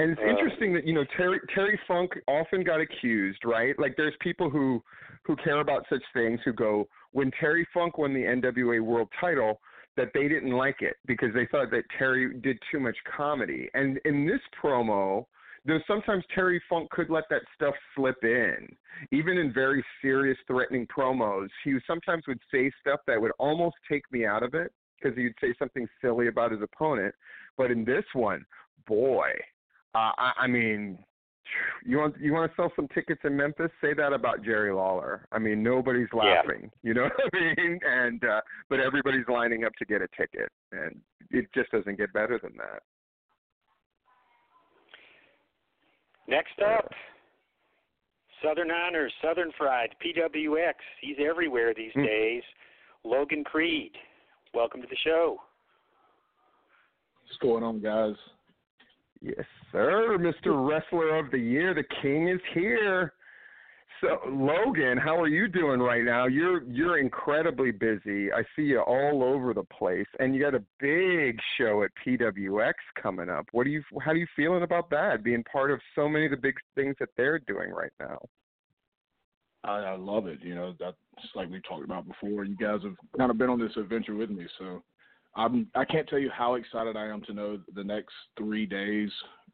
[0.00, 3.78] And it's Uh, interesting that you know Terry Terry Funk often got accused, right?
[3.78, 4.82] Like there's people who
[5.24, 9.60] who care about such things who go when Terry Funk won the NWA World Title
[9.96, 13.68] that they didn't like it because they thought that Terry did too much comedy.
[13.74, 15.26] And in this promo,
[15.66, 18.74] though sometimes Terry Funk could let that stuff slip in,
[19.12, 21.48] even in very serious, threatening promos.
[21.62, 25.24] He sometimes would say stuff that would almost take me out of it because he
[25.24, 27.14] would say something silly about his opponent.
[27.58, 28.46] But in this one,
[28.86, 29.28] boy,
[29.94, 30.98] uh, I, I mean,
[31.84, 33.70] you want you want to sell some tickets in Memphis?
[33.80, 35.26] Say that about Jerry Lawler.
[35.32, 36.42] I mean, nobody's Yeah.
[36.42, 36.70] laughing.
[36.82, 37.80] You know what I mean?
[37.84, 42.12] And uh, but everybody's lining up to get a ticket, and it just doesn't get
[42.12, 42.82] better than that.
[46.28, 46.88] Next up,
[48.42, 50.74] Southern Honors, Southern Fried, PWX.
[51.00, 52.04] He's everywhere these Hmm.
[52.04, 52.42] days.
[53.02, 53.92] Logan Creed,
[54.54, 55.42] welcome to the show.
[57.24, 58.14] What's going on, guys?
[59.20, 60.66] Yes, sir, Mr.
[60.66, 61.74] Wrestler of the Year.
[61.74, 63.12] The King is here.
[64.00, 66.26] So, Logan, how are you doing right now?
[66.26, 68.32] You're you're incredibly busy.
[68.32, 72.72] I see you all over the place, and you got a big show at PWX
[73.00, 73.46] coming up.
[73.52, 75.22] What do you how are you feeling about that?
[75.22, 78.20] Being part of so many of the big things that they're doing right now.
[79.64, 80.38] I, I love it.
[80.42, 80.96] You know, that's
[81.34, 82.44] like we talked about before.
[82.44, 84.82] You guys have kind of been on this adventure with me, so
[85.36, 85.68] I'm.
[85.74, 89.10] I can't tell you how excited I am to know the next three days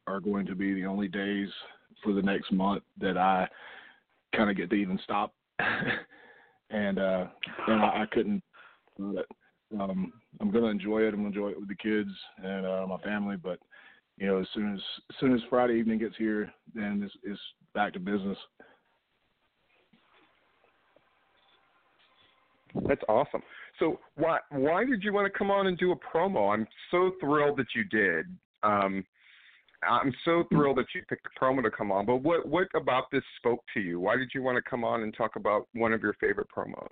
[0.06, 1.48] are going to be the only days
[2.02, 3.48] for the next month that I
[4.34, 5.34] kind of get to even stop.
[6.70, 7.26] and uh,
[7.68, 8.42] and I, I couldn't.
[8.98, 11.08] Um, I'm gonna enjoy it.
[11.08, 12.10] I'm gonna enjoy it with the kids
[12.42, 13.36] and uh, my family.
[13.36, 13.58] But
[14.16, 17.40] you know, as soon as as soon as Friday evening gets here, then it's, it's
[17.74, 18.38] back to business.
[22.86, 23.42] That's awesome.
[23.78, 26.52] So why why did you want to come on and do a promo?
[26.52, 28.26] I'm so thrilled that you did.
[28.62, 29.04] Um,
[29.88, 32.06] I'm so thrilled that you picked a promo to come on.
[32.06, 34.00] But what what about this spoke to you?
[34.00, 36.86] Why did you want to come on and talk about one of your favorite promos?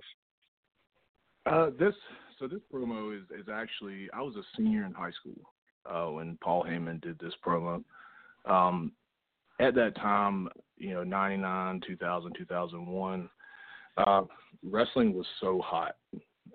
[1.47, 1.95] Uh, this
[2.39, 5.41] so this promo is is actually I was a senior in high school
[5.87, 7.82] uh, when Paul Heyman did this promo.
[8.45, 8.93] Um,
[9.61, 13.30] at that time, you know, 99, 2000, 2001,
[13.97, 14.22] uh,
[14.64, 15.97] wrestling was so hot.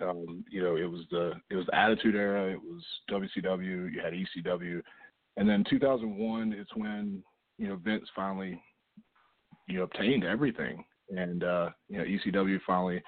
[0.02, 2.52] Um, you know, it was the it was the Attitude Era.
[2.52, 3.92] It was WCW.
[3.92, 4.82] You had ECW,
[5.38, 6.54] and then 2001.
[6.54, 7.24] It's when
[7.58, 8.62] you know Vince finally
[9.68, 10.84] you know obtained everything,
[11.16, 13.02] and uh, you know ECW finally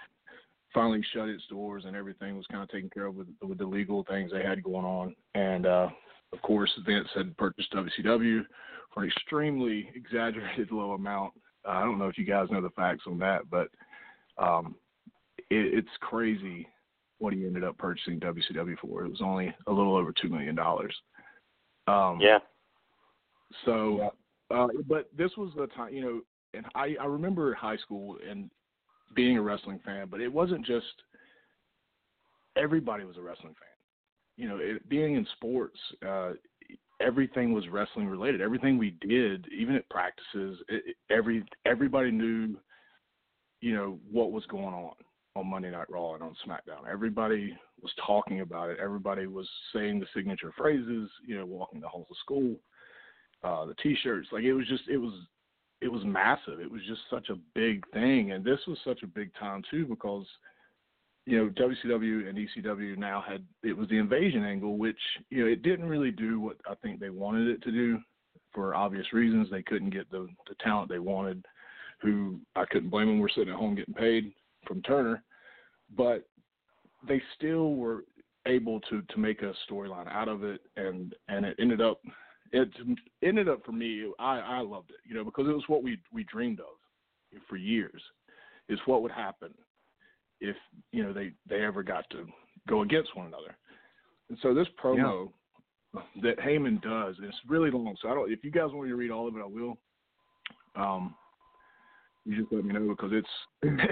[0.74, 3.66] finally shut its doors, and everything was kind of taken care of with with the
[3.66, 5.16] legal things they had going on.
[5.36, 5.90] And uh,
[6.34, 8.42] of course, Vince had purchased WCW
[8.94, 11.34] for an extremely exaggerated low amount.
[11.66, 13.68] Uh, I don't know if you guys know the facts on that, but
[14.38, 14.76] um,
[15.52, 16.68] it, it's crazy
[17.20, 19.06] what he ended up purchasing WCW for.
[19.06, 20.95] It was only a little over two million dollars.
[21.88, 22.39] Um, yeah.
[23.66, 24.12] So,
[24.49, 26.22] uh, but this was the time, you know,
[26.54, 28.49] and I I remember high school and
[29.14, 30.86] being a wrestling fan, but it wasn't just
[32.56, 33.68] everybody was a wrestling fan.
[34.38, 35.78] You know, it, being in sports,
[36.08, 36.32] uh,
[37.02, 38.41] everything was wrestling related.
[38.41, 42.58] Everything we did, even at practices, it, every everybody knew,
[43.60, 44.93] you know, what was going on
[45.36, 46.90] on Monday Night Raw and on SmackDown.
[46.92, 48.78] Everybody was talking about it.
[48.82, 51.10] Everybody was saying the signature phrases.
[51.26, 52.56] You know, walking the halls of school,
[53.44, 54.30] uh, the T-shirts.
[54.32, 55.14] Like it was just, it was,
[55.82, 56.60] it was massive.
[56.60, 59.86] It was just such a big thing, and this was such a big time too
[59.86, 60.26] because
[61.28, 64.98] you know, WCW and ECW now had it was the invasion angle, which
[65.30, 68.00] you know it didn't really do what I think they wanted it to do
[68.54, 69.48] for obvious reasons.
[69.50, 71.46] They couldn't get the the talent they wanted,
[72.02, 73.20] who I couldn't blame them.
[73.20, 74.34] We're sitting at home getting paid
[74.66, 75.24] from Turner,
[75.95, 76.28] but
[77.07, 78.03] they still were
[78.47, 81.99] able to to make a storyline out of it, and and it ended up
[82.51, 82.70] it
[83.24, 84.12] ended up for me.
[84.20, 87.57] I I loved it, you know, because it was what we we dreamed of for
[87.57, 88.01] years.
[88.70, 89.53] Is what would happen
[90.39, 90.55] if
[90.91, 92.26] you know they they ever got to
[92.68, 93.57] go against one another.
[94.30, 95.30] And so this promo
[95.93, 96.01] yeah.
[96.22, 97.95] that Heyman does it's really long.
[98.01, 98.32] So I don't.
[98.32, 99.78] If you guys want me to read all of it, I will.
[100.76, 101.16] Um,
[102.26, 103.64] you just let me know because it's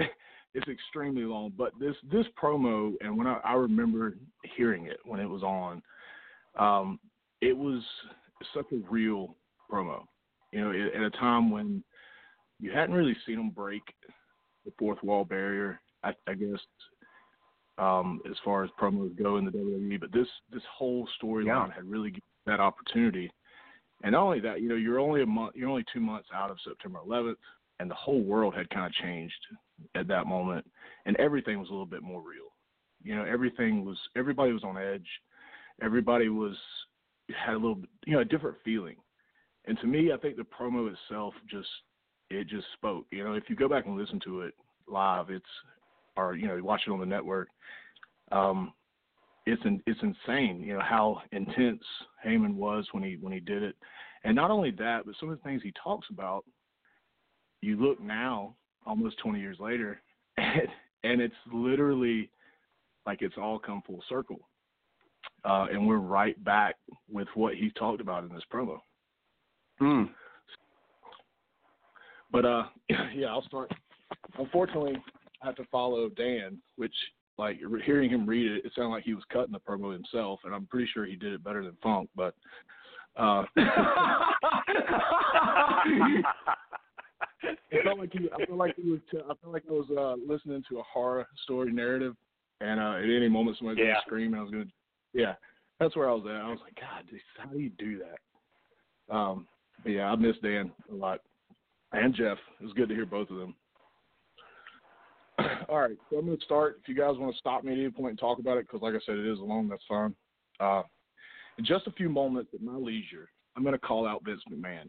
[0.54, 1.52] it's extremely long.
[1.56, 4.16] But this this promo, and when I, I remember
[4.56, 5.82] hearing it when it was on,
[6.58, 6.98] um,
[7.40, 7.82] it was
[8.54, 9.36] such a real
[9.70, 10.02] promo.
[10.52, 11.84] You know, at a time when
[12.58, 13.82] you hadn't really seen them break
[14.64, 15.80] the fourth wall barrier.
[16.02, 16.58] I, I guess
[17.78, 20.00] um, as far as promos go in the WWE.
[20.00, 21.74] But this this whole storyline yeah.
[21.74, 23.30] had really given that opportunity.
[24.02, 26.50] And not only that, you know, you're only a month, you're only two months out
[26.50, 27.34] of September 11th,
[27.80, 29.34] and the whole world had kind of changed
[29.94, 30.64] at that moment,
[31.06, 32.52] and everything was a little bit more real.
[33.02, 35.06] You know, everything was everybody was on edge,
[35.82, 36.54] everybody was
[37.44, 38.96] had a little, you know, a different feeling.
[39.66, 41.68] And to me, I think the promo itself just
[42.28, 43.06] it just spoke.
[43.10, 44.54] You know, if you go back and listen to it
[44.86, 45.44] live, it's
[46.16, 47.48] or you know watch it on the network.
[48.30, 48.72] Um,
[49.46, 51.82] it's in, it's insane, you know how intense
[52.24, 53.74] Heyman was when he when he did it,
[54.24, 56.44] and not only that, but some of the things he talks about.
[57.60, 58.54] You look now,
[58.86, 60.00] almost 20 years later,
[60.36, 60.68] and,
[61.04, 62.30] and it's literally
[63.06, 64.40] like it's all come full circle,
[65.44, 66.76] uh, and we're right back
[67.10, 68.78] with what he talked about in this promo.
[69.78, 70.04] Hmm.
[72.30, 72.64] But uh,
[73.14, 73.72] yeah, I'll start.
[74.38, 74.96] Unfortunately,
[75.42, 76.94] I have to follow Dan, which
[77.38, 80.54] like hearing him read it, it sounded like he was cutting the promo himself, and
[80.54, 82.10] I'm pretty sure he did it better than Funk.
[82.14, 82.34] But
[83.16, 83.44] uh,
[87.42, 89.00] it felt like he, I felt like he was.
[89.10, 92.14] T- I felt like I was uh, listening to a horror story narrative,
[92.60, 93.92] and uh, at any moment somebody's yeah.
[93.92, 94.64] gonna scream, and I was gonna,
[95.12, 95.34] yeah,
[95.78, 96.36] that's where I was at.
[96.36, 97.04] I was like, God,
[97.38, 99.14] how do you do that?
[99.14, 99.46] Um,
[99.84, 101.20] yeah, I miss Dan a lot,
[101.92, 102.38] and Jeff.
[102.60, 103.54] It was good to hear both of them.
[105.68, 106.80] All right, so I'm going to start.
[106.82, 108.82] If you guys want to stop me at any point and talk about it, because
[108.82, 110.14] like I said, it is long, that's fine.
[110.58, 110.82] Uh,
[111.58, 114.88] in just a few moments at my leisure, I'm going to call out Vince McMahon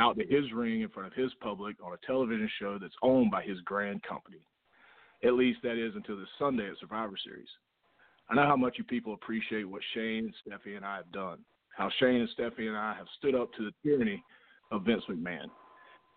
[0.00, 3.30] out to his ring in front of his public on a television show that's owned
[3.30, 4.40] by his grand company.
[5.22, 7.48] At least that is until this Sunday at Survivor Series.
[8.30, 11.38] I know how much you people appreciate what Shane, Steffi, and I have done.
[11.76, 14.24] How Shane and Steffi and I have stood up to the tyranny
[14.70, 15.50] of Vince McMahon.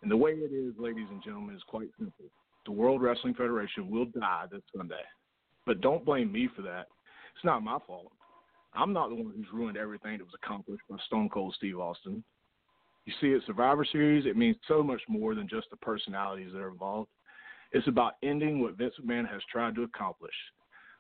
[0.01, 2.25] And the way it is, ladies and gentlemen, is quite simple
[2.65, 5.03] the World Wrestling Federation will die this Sunday.
[5.65, 6.87] But don't blame me for that.
[7.35, 8.11] It's not my fault.
[8.73, 12.23] I'm not the one who's ruined everything that was accomplished by Stone Cold Steve Austin.
[13.05, 16.61] You see, at Survivor Series, it means so much more than just the personalities that
[16.61, 17.09] are involved.
[17.71, 20.33] It's about ending what Vince McMahon has tried to accomplish.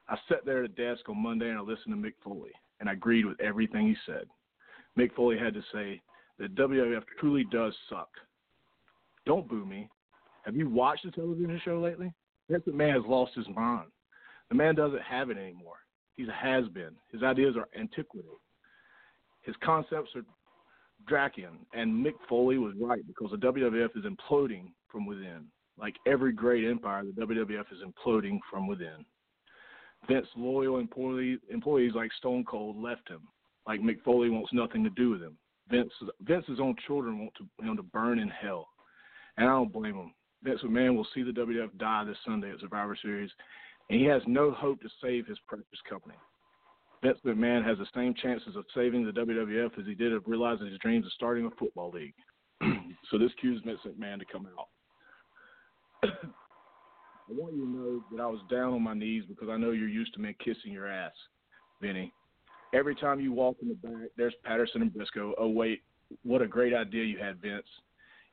[0.09, 2.89] I sat there at a desk on Monday and I listened to Mick Foley, and
[2.89, 4.25] I agreed with everything he said.
[4.97, 6.01] Mick Foley had to say
[6.39, 8.09] that WWF truly does suck.
[9.25, 9.87] Don't boo me.
[10.45, 12.11] Have you watched the television show lately?
[12.49, 13.87] Vince McMahon has lost his mind.
[14.49, 15.77] The man doesn't have it anymore.
[16.15, 16.91] He's a has been.
[17.11, 18.29] His ideas are antiquated.
[19.41, 20.23] His concepts are
[21.09, 25.45] Drakian, and Mick Foley was right because the WWF is imploding from within.
[25.77, 29.05] Like every great empire, the WWF is imploding from within.
[30.07, 33.21] Vince loyal employee, employees like Stone Cold left him.
[33.65, 35.37] Like Mick Foley wants nothing to do with him.
[35.69, 35.91] Vince,
[36.21, 38.67] Vince's own children want to, him to burn in hell,
[39.37, 40.13] and I don't blame him.
[40.43, 43.31] Vince McMahon will see the WWF die this Sunday at Survivor Series,
[43.89, 46.15] and he has no hope to save his precious company.
[47.03, 50.67] Vince McMahon has the same chances of saving the WWF as he did of realizing
[50.67, 52.13] his dreams of starting a football league.
[53.11, 56.09] so this cues Vince McMahon to come out.
[57.29, 59.71] I want you to know that I was down on my knees because I know
[59.71, 61.11] you're used to me kissing your ass,
[61.81, 62.13] Vinny.
[62.73, 65.33] Every time you walk in the back, there's Patterson and Briscoe.
[65.37, 65.83] Oh wait,
[66.23, 67.67] what a great idea you had, Vince.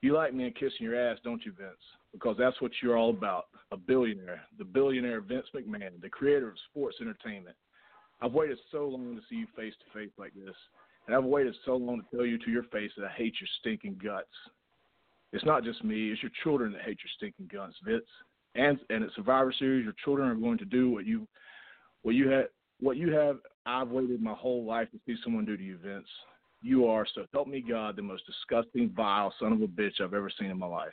[0.01, 1.73] You like men kissing your ass, don't you, Vince?
[2.13, 3.47] Because that's what you're all about.
[3.73, 7.57] A billionaire, the billionaire Vince McMahon, the creator of sports entertainment.
[8.23, 10.55] I've waited so long to see you face to face like this,
[11.07, 13.49] and I've waited so long to tell you to your face that I hate your
[13.61, 14.29] stinking guts.
[15.33, 18.05] It's not just me; it's your children that hate your stinking guts, Vince.
[18.55, 21.27] And and at Survivor Series, your children are going to do what you
[22.03, 22.47] what you had
[22.81, 23.39] what you have.
[23.67, 26.09] I've waited my whole life to see someone do to you, Vince.
[26.63, 30.15] You are, so help me God, the most disgusting, vile son of a bitch I've
[30.15, 30.93] ever seen in my life.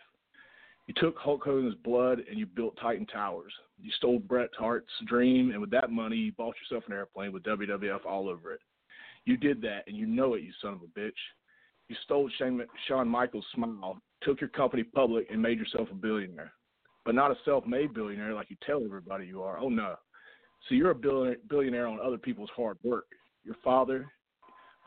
[0.88, 3.53] You took Hulk Hogan's blood and you built Titan Towers.
[3.79, 7.43] You stole Bret Hart's dream, and with that money, you bought yourself an airplane with
[7.43, 8.61] WWF all over it.
[9.25, 11.11] You did that, and you know it, you son of a bitch.
[11.89, 12.29] You stole
[12.88, 16.53] Shawn Michaels' smile, took your company public, and made yourself a billionaire.
[17.05, 19.59] But not a self made billionaire like you tell everybody you are.
[19.59, 19.95] Oh, no.
[20.67, 23.07] So you're a billionaire on other people's hard work.
[23.43, 24.09] Your father,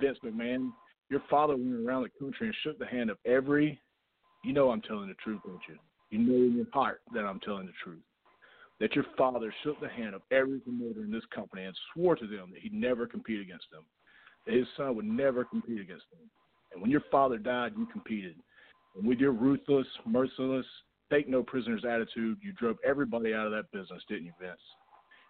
[0.00, 0.70] Vince McMahon,
[1.10, 3.80] your father went around the country and shook the hand of every.
[4.44, 5.76] You know I'm telling the truth, don't you?
[6.10, 8.02] You know in your heart that I'm telling the truth.
[8.80, 12.26] That your father shook the hand of every promoter in this company and swore to
[12.26, 13.82] them that he'd never compete against them,
[14.46, 16.30] that his son would never compete against them.
[16.72, 18.36] And when your father died, you competed.
[18.96, 20.66] And with your ruthless, merciless,
[21.12, 24.60] take no prisoners attitude, you drove everybody out of that business, didn't you, Vince?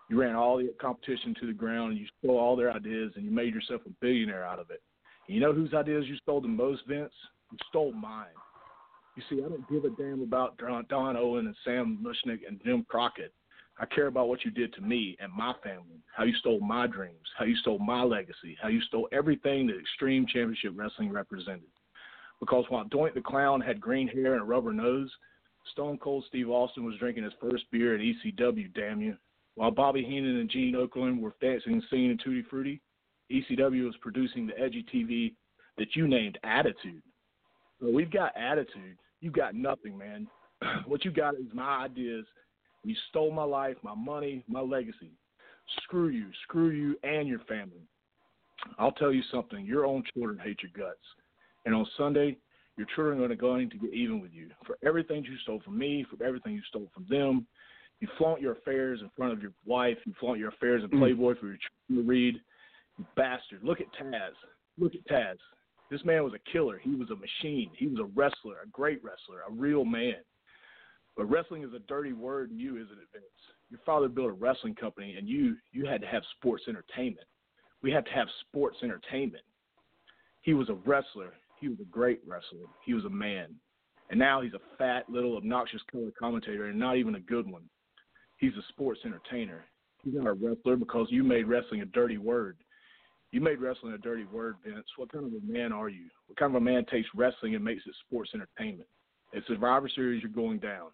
[0.08, 3.24] You ran all the competition to the ground, and you stole all their ideas, and
[3.24, 4.82] you made yourself a billionaire out of it.
[5.26, 7.12] And you know whose ideas you stole the most, Vince?
[7.52, 8.26] You stole mine.
[9.16, 12.86] You see, I don't give a damn about Don Owen and Sam Muchnick and Jim
[12.88, 13.32] Crockett.
[13.78, 16.86] I care about what you did to me and my family, how you stole my
[16.86, 21.68] dreams, how you stole my legacy, how you stole everything that Extreme Championship Wrestling represented.
[22.40, 25.10] Because while Doink the Clown had green hair and a rubber nose,
[25.72, 29.16] Stone Cold Steve Austin was drinking his first beer at ECW, damn you.
[29.56, 32.80] While Bobby Heenan and Gene Okerlund were dancing and singing in Tutti Frutti,
[33.30, 35.34] ECW was producing the edgy TV
[35.78, 37.02] that you named Attitude.
[37.80, 38.96] We've got attitude.
[39.20, 40.26] You got nothing, man.
[40.86, 42.24] what you got is my ideas.
[42.84, 45.12] You stole my life, my money, my legacy.
[45.82, 47.86] Screw you, screw you, and your family.
[48.78, 49.64] I'll tell you something.
[49.64, 51.00] Your own children hate your guts.
[51.64, 52.36] And on Sunday,
[52.76, 56.04] your children are going to get even with you for everything you stole from me,
[56.10, 57.46] for everything you stole from them.
[58.00, 59.98] You flaunt your affairs in front of your wife.
[60.06, 60.98] You flaunt your affairs in mm.
[60.98, 61.58] Playboy for your
[61.88, 62.40] children to read.
[62.98, 63.62] You bastard.
[63.62, 64.32] Look at Taz.
[64.78, 65.36] Look at Taz.
[65.90, 66.78] This man was a killer.
[66.78, 67.70] He was a machine.
[67.76, 70.14] He was a wrestler, a great wrestler, a real man.
[71.16, 73.24] But wrestling is a dirty word and you, isn't it, Vince?
[73.70, 77.26] Your father built a wrestling company, and you you had to have sports entertainment.
[77.82, 79.44] We had to have sports entertainment.
[80.42, 81.34] He was a wrestler.
[81.60, 82.66] He was a great wrestler.
[82.84, 83.54] He was a man.
[84.10, 87.62] And now he's a fat, little, obnoxious color commentator, and not even a good one.
[88.38, 89.64] He's a sports entertainer.
[90.02, 92.56] He's not a wrestler because you made wrestling a dirty word.
[93.32, 94.86] You made wrestling a dirty word, Vince.
[94.96, 96.06] What kind of a man are you?
[96.26, 98.88] What kind of a man takes wrestling and makes it sports entertainment?
[99.34, 100.88] At Survivor Series, you're going down.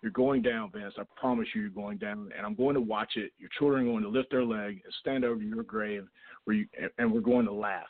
[0.00, 0.94] You're going down, Vince.
[0.98, 3.32] I promise you, you're going down, and I'm going to watch it.
[3.38, 6.06] Your children are going to lift their leg and stand over your grave,
[6.44, 6.66] where you
[6.98, 7.86] and we're going to laugh.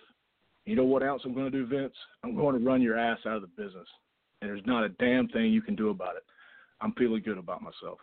[0.64, 1.94] You know what else I'm going to do, Vince?
[2.22, 3.88] I'm going to run your ass out of the business,
[4.40, 6.22] and there's not a damn thing you can do about it.
[6.80, 7.98] I'm feeling good about myself.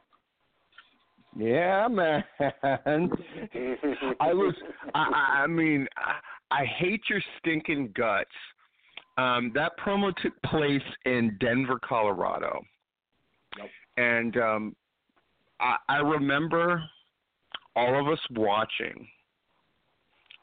[1.38, 2.24] Yeah, man.
[2.40, 4.54] I was.
[4.94, 8.30] I, I mean, I, I hate your stinking guts.
[9.18, 12.62] Um, that promo took place in Denver, Colorado,
[13.58, 13.70] yep.
[13.98, 14.76] and um,
[15.60, 16.84] I, I remember
[17.76, 19.08] all of us watching,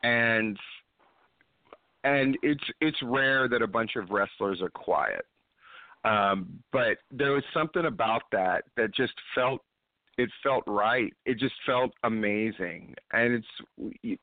[0.02, 0.58] and
[2.04, 5.26] and it's it's rare that a bunch of wrestlers are quiet.
[6.04, 9.62] Um, but there was something about that that just felt
[10.18, 11.12] it felt right.
[11.24, 13.42] It just felt amazing, and
[14.02, 14.18] it's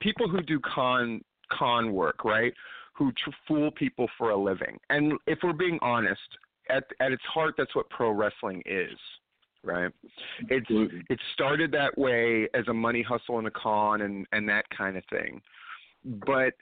[0.00, 2.54] people who do con con work, right?
[2.94, 4.78] Who tr- fool people for a living.
[4.88, 6.20] And if we're being honest,
[6.70, 8.96] at at its heart, that's what pro wrestling is,
[9.64, 9.90] right?
[10.48, 10.66] It's
[11.10, 14.96] it started that way as a money hustle and a con and and that kind
[14.96, 15.42] of thing,
[16.04, 16.54] but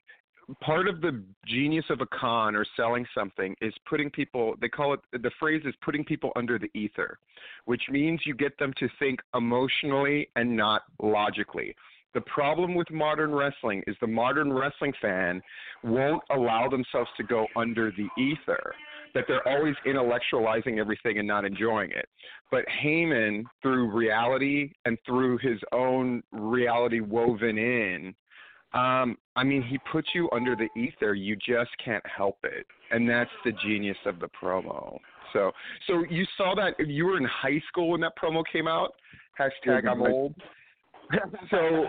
[0.60, 4.94] part of the genius of a con or selling something is putting people they call
[4.94, 7.18] it the phrase is putting people under the ether
[7.66, 11.74] which means you get them to think emotionally and not logically
[12.14, 15.42] the problem with modern wrestling is the modern wrestling fan
[15.84, 18.74] won't allow themselves to go under the ether
[19.14, 22.08] that they're always intellectualizing everything and not enjoying it.
[22.50, 28.14] But Heyman, through reality and through his own reality woven in,
[28.74, 31.14] um, I mean, he puts you under the ether.
[31.14, 34.98] You just can't help it, and that's the genius of the promo.
[35.32, 35.52] So,
[35.86, 38.94] so you saw that you were in high school when that promo came out.
[39.38, 40.34] Hashtag I'm old.
[41.50, 41.86] So,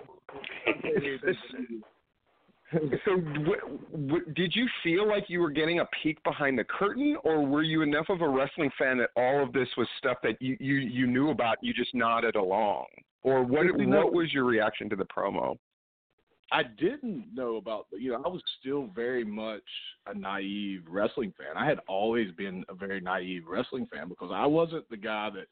[2.71, 7.17] so w- w- did you feel like you were getting a peek behind the curtain,
[7.25, 10.41] or were you enough of a wrestling fan that all of this was stuff that
[10.41, 11.57] you you, you knew about?
[11.61, 12.85] You just nodded along,
[13.23, 13.65] or what?
[13.75, 15.57] What was your reaction to the promo?
[16.51, 19.63] I didn't know about you know I was still very much
[20.07, 21.55] a naive wrestling fan.
[21.55, 25.47] I had always been a very naive wrestling fan because I wasn't the guy that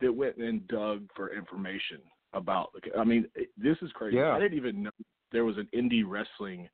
[0.00, 2.00] that went and dug for information
[2.32, 2.70] about.
[2.98, 3.26] I mean,
[3.56, 4.16] this is crazy.
[4.16, 4.32] Yeah.
[4.32, 4.90] I didn't even know
[5.32, 6.68] there was an indie wrestling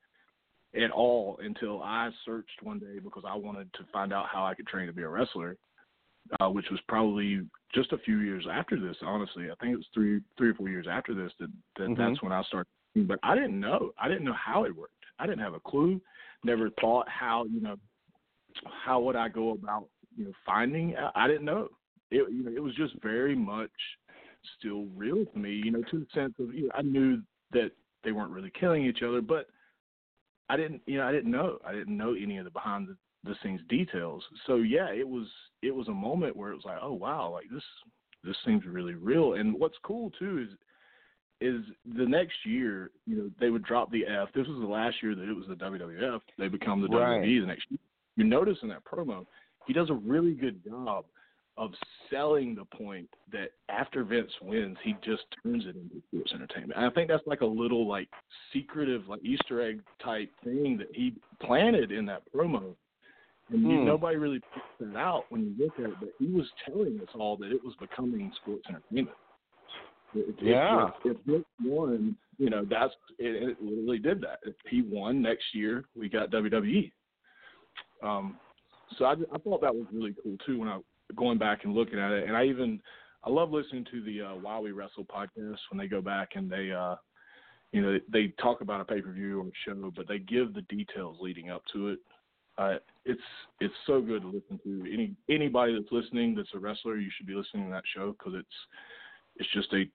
[0.75, 4.53] at all until I searched one day because I wanted to find out how I
[4.55, 5.55] could train to be a wrestler,
[6.39, 7.41] uh, which was probably
[7.73, 8.97] just a few years after this.
[9.03, 11.97] Honestly, I think it was three three or four years after this that, that Mhm.
[11.97, 12.67] that's when I started.
[12.95, 13.91] But I didn't know.
[13.99, 14.93] I didn't know how it worked.
[15.19, 16.01] I didn't have a clue.
[16.43, 17.75] Never thought how you know
[18.85, 20.95] how would I go about you know finding.
[20.95, 21.69] I, I didn't know.
[22.11, 23.71] It you know it was just very much
[24.59, 25.51] still real to me.
[25.51, 27.21] You know to the sense of you know, I knew
[27.51, 27.71] that
[28.03, 29.47] they weren't really killing each other, but
[30.49, 31.59] I didn't, you know, I didn't know.
[31.65, 34.23] I didn't know any of the behind the, the scenes details.
[34.45, 35.27] So yeah, it was
[35.61, 37.63] it was a moment where it was like, oh wow, like this
[38.23, 39.33] this seems really real.
[39.33, 40.57] And what's cool too is
[41.43, 41.63] is
[41.97, 44.29] the next year, you know, they would drop the F.
[44.33, 46.21] This was the last year that it was the WWF.
[46.37, 47.21] They become the Right.
[47.21, 47.79] WWE the next year.
[48.15, 49.25] You notice in that promo,
[49.65, 51.05] he does a really good job
[51.57, 51.71] of
[52.09, 56.73] selling the point that after Vince wins, he just turns it into sports entertainment.
[56.75, 58.09] And I think that's like a little like
[58.51, 62.75] secretive, like Easter egg type thing that he planted in that promo.
[63.49, 63.85] And Hmm.
[63.85, 67.09] nobody really picks that out when you look at it, but he was telling us
[67.13, 69.15] all that it was becoming sports entertainment.
[70.13, 70.89] If, Yeah.
[71.03, 74.39] If, if Vince won, you know, that's it, it literally did that.
[74.43, 76.91] If he won next year, we got WWE.
[78.01, 78.37] Um,
[78.97, 80.79] so I, I thought that was really cool too when I
[81.15, 82.79] going back and looking at it, and I even
[83.23, 86.49] I love listening to the uh, Why We Wrestle podcast when they go back and
[86.49, 86.95] they uh,
[87.71, 90.53] you know they talk about a pay per view or a show, but they give
[90.53, 91.99] the details leading up to it.
[92.57, 93.21] Uh, it's
[93.59, 94.91] it's so good to listen to.
[94.91, 98.33] Any anybody that's listening that's a wrestler, you should be listening to that show because
[98.35, 98.47] it's
[99.37, 99.85] it's just a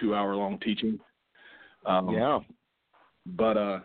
[0.00, 0.98] two hour long teaching.
[1.86, 2.38] Um, yeah.
[3.26, 3.80] but uh,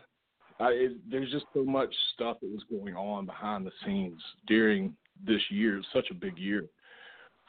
[0.60, 4.96] I, it, there's just so much stuff that was going on behind the scenes during
[5.26, 5.82] this year.
[5.94, 6.66] Such a big year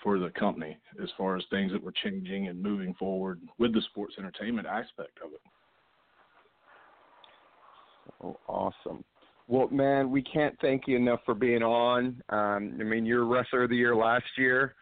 [0.03, 3.83] for the company as far as things that were changing and moving forward with the
[3.91, 5.41] sports entertainment aspect of it.
[8.23, 9.05] Oh, awesome.
[9.47, 12.23] Well, man, we can't thank you enough for being on.
[12.29, 14.75] Um, I mean, you're wrestler of the year last year,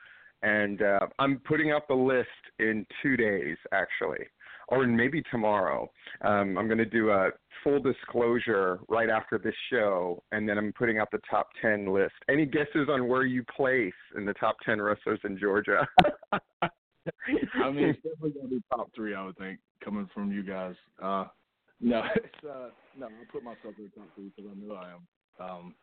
[0.43, 2.29] and uh, I'm putting up a list
[2.59, 4.25] in two days, actually,
[4.69, 5.91] or maybe tomorrow.
[6.23, 7.31] Um, I'm going to do a
[7.65, 12.15] full disclosure right after this show, and then I'm putting out the top 10 list.
[12.29, 15.87] Any guesses on where you place in the top 10 wrestlers in Georgia?
[16.63, 20.75] I mean, it's definitely gonna be top three, I would think, coming from you guys.
[21.03, 21.25] Uh,
[21.81, 22.69] no, it's uh,
[22.99, 25.07] no, I'll put myself in the top three because I know I am.
[25.41, 25.75] Um,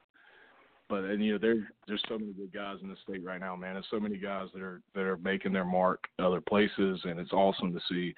[0.89, 3.55] but and you know, there's there's so many good guys in the state right now,
[3.55, 3.73] man.
[3.73, 7.33] There's so many guys that are that are making their mark other places, and it's
[7.33, 8.13] awesome to see.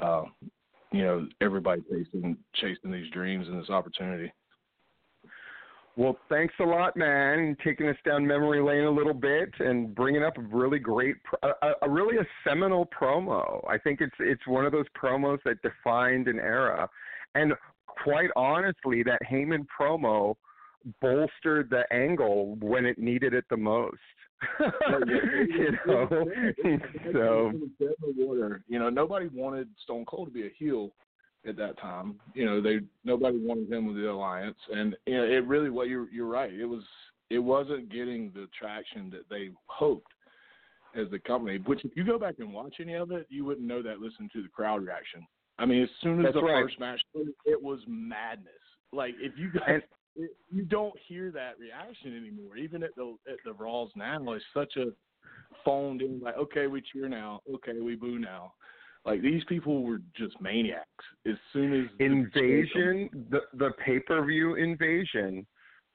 [0.00, 0.24] Uh,
[0.92, 4.32] you know, everybody chasing chasing these dreams and this opportunity.
[5.96, 10.22] Well, thanks a lot, man, taking us down memory lane a little bit and bringing
[10.22, 13.68] up a really great, a, a really a seminal promo.
[13.68, 16.88] I think it's it's one of those promos that defined an era,
[17.34, 17.52] and
[17.86, 20.36] quite honestly, that Heyman promo
[21.00, 23.96] bolstered the angle when it needed it the most.
[24.60, 26.08] you know,
[27.12, 27.52] so.
[28.68, 30.92] You know, nobody wanted Stone Cold to be a heel
[31.46, 32.16] at that time.
[32.34, 35.70] You know, they nobody wanted him with the alliance, and you know, it really.
[35.70, 36.52] What you're you're right.
[36.52, 36.82] It was
[37.30, 40.12] it wasn't getting the traction that they hoped
[40.94, 41.58] as the company.
[41.66, 43.98] Which, if you go back and watch any of it, you wouldn't know that.
[44.00, 45.26] Listen to the crowd reaction.
[45.58, 46.64] I mean, as soon as That's the right.
[46.64, 47.00] first match
[47.44, 48.52] it was madness.
[48.92, 49.82] Like if you guys, And-
[50.18, 52.56] it, you don't hear that reaction anymore.
[52.56, 54.86] Even at the at the Raws now, it's such a
[55.64, 56.20] phoned in.
[56.20, 57.40] Like, okay, we cheer now.
[57.54, 58.52] Okay, we boo now.
[59.04, 60.84] Like these people were just maniacs.
[61.26, 65.46] As soon as Invasion, the the pay per view invasion,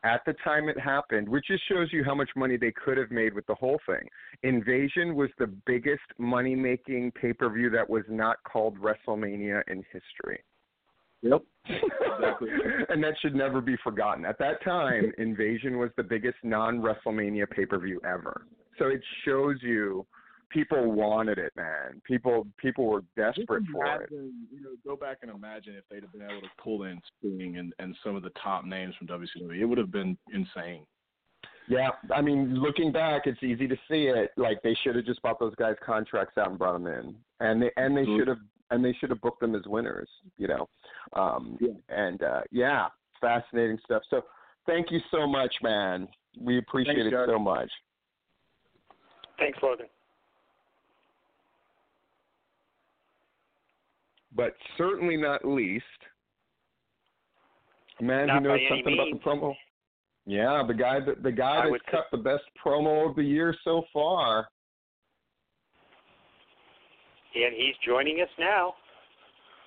[0.04, 3.12] at the time it happened, which just shows you how much money they could have
[3.12, 4.08] made with the whole thing.
[4.44, 9.84] Invasion was the biggest money making pay per view that was not called WrestleMania in
[9.92, 10.44] history.
[11.24, 11.42] Yep.
[11.66, 12.50] Exactly.
[12.90, 14.26] and that should never be forgotten.
[14.26, 18.46] At that time, Invasion was the biggest non WrestleMania pay per view ever.
[18.78, 20.06] So it shows you
[20.50, 22.02] people wanted it, man.
[22.06, 24.10] People people were desperate for it.
[24.12, 27.02] imagine, You know, go back and imagine if they'd have been able to pull in
[27.20, 29.60] Sting and and some of the top names from WCW.
[29.60, 30.86] It would have been insane.
[31.70, 34.32] Yeah, I mean, looking back, it's easy to see it.
[34.36, 37.62] Like they should have just bought those guys' contracts out and brought them in, and
[37.62, 38.20] they and they Absolutely.
[38.20, 38.40] should have
[38.74, 40.10] and they should have booked them as winners.
[40.38, 40.70] You know,
[41.14, 41.74] um, Yeah.
[41.90, 42.88] and uh, yeah,
[43.22, 44.02] fascinating stuff.
[44.10, 44.24] So,
[44.66, 46.08] thank you so much, man.
[46.40, 47.28] We appreciate Thanks, it guys.
[47.28, 47.70] so much.
[49.38, 49.86] Thanks, Logan.
[54.36, 55.86] But certainly not least,
[58.00, 59.56] a man Not who knows any something about the promo.
[60.26, 63.24] Yeah, the guy that the guy I that's would cut the best promo of the
[63.24, 64.48] year so far.
[67.36, 68.76] And he's joining us now.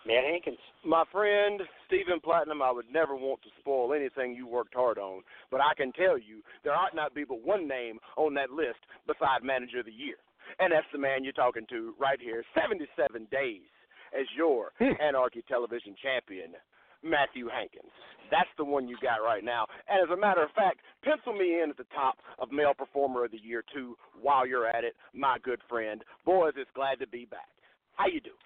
[0.07, 0.59] Matt Hankins.
[0.85, 5.23] My friend Stephen Platinum, I would never want to spoil anything you worked hard on,
[5.51, 8.79] but I can tell you there ought not be but one name on that list
[9.07, 10.17] beside Manager of the Year.
[10.61, 13.67] And that's the man you're talking to right here, 77 days
[14.15, 14.95] as your hmm.
[15.03, 16.55] Anarchy Television champion,
[17.03, 17.91] Matthew Hankins.
[18.31, 19.67] That's the one you got right now.
[19.89, 23.25] And as a matter of fact, pencil me in at the top of Male Performer
[23.25, 26.03] of the Year, too, while you're at it, my good friend.
[26.25, 27.56] Boys, it's glad to be back.
[27.97, 28.37] How you doing?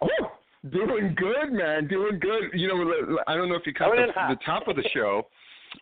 [0.00, 0.32] Oh,
[0.70, 1.86] doing good, man.
[1.86, 2.50] Doing good.
[2.54, 5.26] You know, I don't know if you caught the, the top of the show.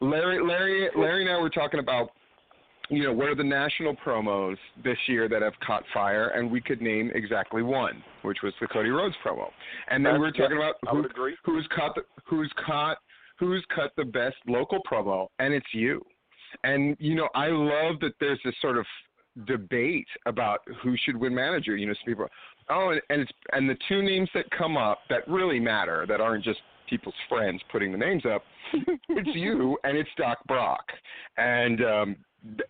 [0.00, 2.10] Larry, Larry, Larry, and I were talking about,
[2.88, 6.60] you know, what are the national promos this year that have caught fire, and we
[6.60, 9.48] could name exactly one, which was the Cody Rhodes promo.
[9.90, 11.06] And then we were talking about who,
[11.44, 12.98] who's caught the, who's caught
[13.40, 16.04] who's cut the best local promo, and it's you.
[16.62, 18.84] And you know, I love that there's this sort of
[19.46, 21.76] debate about who should win manager.
[21.76, 22.26] You know, some people,
[22.70, 26.20] oh, and, and it's and the two names that come up that really matter, that
[26.20, 28.42] aren't just people's friends putting the names up.
[29.08, 30.84] it's you and it's Doc Brock,
[31.36, 32.16] and um,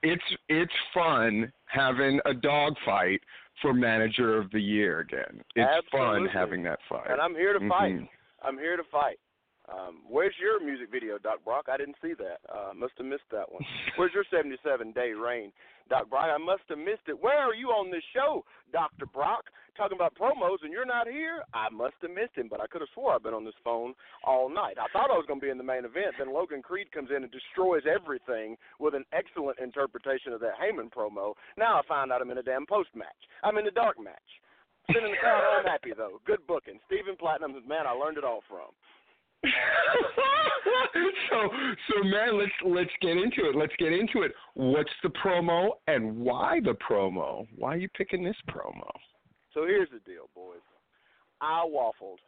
[0.02, 3.20] it's it's fun having a dog fight
[3.62, 5.42] for manager of the year again.
[5.54, 7.10] It's fun having that fight.
[7.10, 7.92] And I'm here to fight.
[7.92, 8.08] Mhm.
[8.42, 9.18] I'm here to fight.
[9.68, 11.66] Um, where's your music video, Doc Brock?
[11.70, 12.38] I didn't see that.
[12.48, 13.62] Uh, must have missed that one.
[13.96, 15.52] Where's your 77 day reign,
[15.90, 16.30] Doc Brock?
[16.30, 17.18] I must have missed it.
[17.20, 19.50] Where are you on this show, Doctor Brock?
[19.76, 21.42] Talking about promos and you're not here?
[21.52, 23.94] I must have missed him, but I could have swore I've been on this phone
[24.22, 24.78] all night.
[24.78, 26.14] I thought I was going to be in the main event.
[26.18, 30.94] Then Logan Creed comes in and destroys everything with an excellent interpretation of that Heyman
[30.94, 31.34] promo.
[31.58, 33.26] Now I find out I'm in a damn post match.
[33.42, 34.30] I'm in the dark match.
[34.86, 36.20] Sitting in the crowd, I'm happy though.
[36.26, 36.78] Good booking.
[36.86, 38.70] Stephen Platinum man I learned it all from.
[41.30, 41.48] so
[41.88, 43.56] so man, let's let's get into it.
[43.56, 44.32] Let's get into it.
[44.54, 47.46] What's the promo and why the promo?
[47.56, 48.90] Why are you picking this promo?
[49.54, 50.60] So here's the deal, boys.
[51.40, 52.18] I waffled.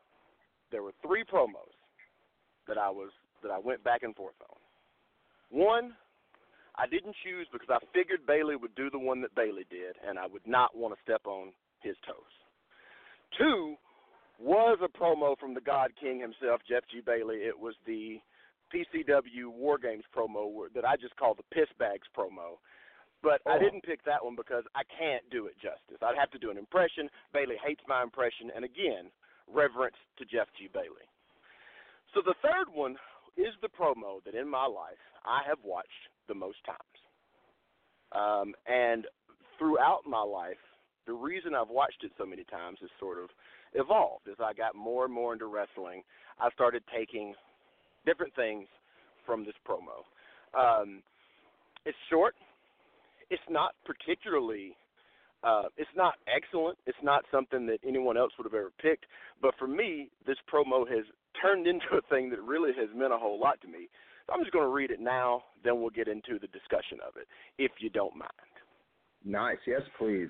[0.70, 1.76] There were three promos
[2.66, 3.10] that I was
[3.42, 4.56] that I went back and forth on.
[5.50, 5.92] One,
[6.76, 10.18] I didn't choose because I figured Bailey would do the one that Bailey did, and
[10.18, 11.52] I would not want to step on
[11.82, 12.16] his toes.
[13.38, 13.76] Two
[14.42, 17.00] was a promo from the God King himself, Jeff G.
[17.04, 17.36] Bailey.
[17.46, 18.20] It was the
[18.74, 22.58] PCW War Games promo that I just call the Piss Bags promo.
[23.22, 23.58] But I Oh.
[23.60, 26.02] didn't pick that one because I can't do it justice.
[26.02, 27.08] I'd have to do an impression.
[27.32, 29.12] Bailey hates my impression, and again,
[29.46, 30.66] reverence to Jeff G.
[30.66, 31.06] Bailey.
[32.14, 32.98] So the third one
[33.36, 36.78] is the promo that in my life I have watched the most times.
[38.12, 39.06] Um, and
[39.56, 40.58] throughout my life,
[41.06, 43.30] the reason I've watched it so many times is sort of
[43.74, 44.28] evolved.
[44.28, 46.02] As I got more and more into wrestling,
[46.40, 47.34] I started taking
[48.06, 48.66] different things
[49.26, 50.02] from this promo.
[50.58, 51.02] Um,
[51.84, 52.34] it's short.
[53.30, 54.76] It's not particularly.
[55.42, 56.78] Uh, it's not excellent.
[56.86, 59.06] It's not something that anyone else would have ever picked.
[59.40, 61.04] But for me, this promo has
[61.40, 63.88] turned into a thing that really has meant a whole lot to me.
[64.26, 65.42] So I'm just going to read it now.
[65.64, 67.26] Then we'll get into the discussion of it,
[67.58, 68.30] if you don't mind.
[69.24, 69.58] Nice.
[69.66, 70.28] Yes, please.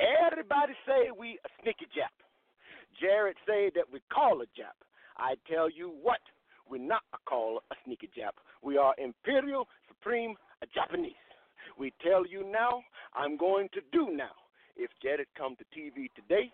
[0.00, 2.16] Everybody say we a sneaky Jap.
[2.98, 4.80] Jared say that we call a Jap.
[5.18, 6.20] I tell you what,
[6.68, 8.32] we're not a call a sneaky Jap.
[8.62, 11.20] We are Imperial Supreme a Japanese.
[11.78, 12.82] We tell you now,
[13.14, 14.32] I'm going to do now.
[14.74, 16.50] If Jared come to TV today,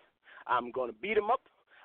[0.49, 1.43] I'm going to beat him up.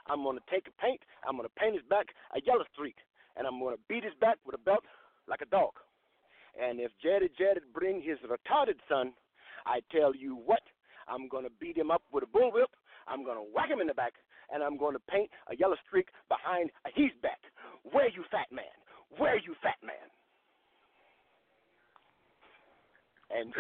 [0.08, 1.02] I'm going to take a paint.
[1.28, 2.96] I'm going to paint his back a yellow streak,
[3.38, 4.84] and I'm going to beat his back with a belt
[5.30, 5.78] like a dog.
[6.60, 9.14] And if Jared Jared bring his retarded son,
[9.68, 10.62] I tell you what,
[11.12, 12.72] I'm going to beat him up with a bullwhip.
[13.08, 14.14] I'm going to whack him in the back,
[14.54, 17.40] and I'm going to paint a yellow streak behind his back.
[17.92, 18.66] Where you fat man?
[19.18, 19.96] Where you fat man?
[23.34, 23.54] And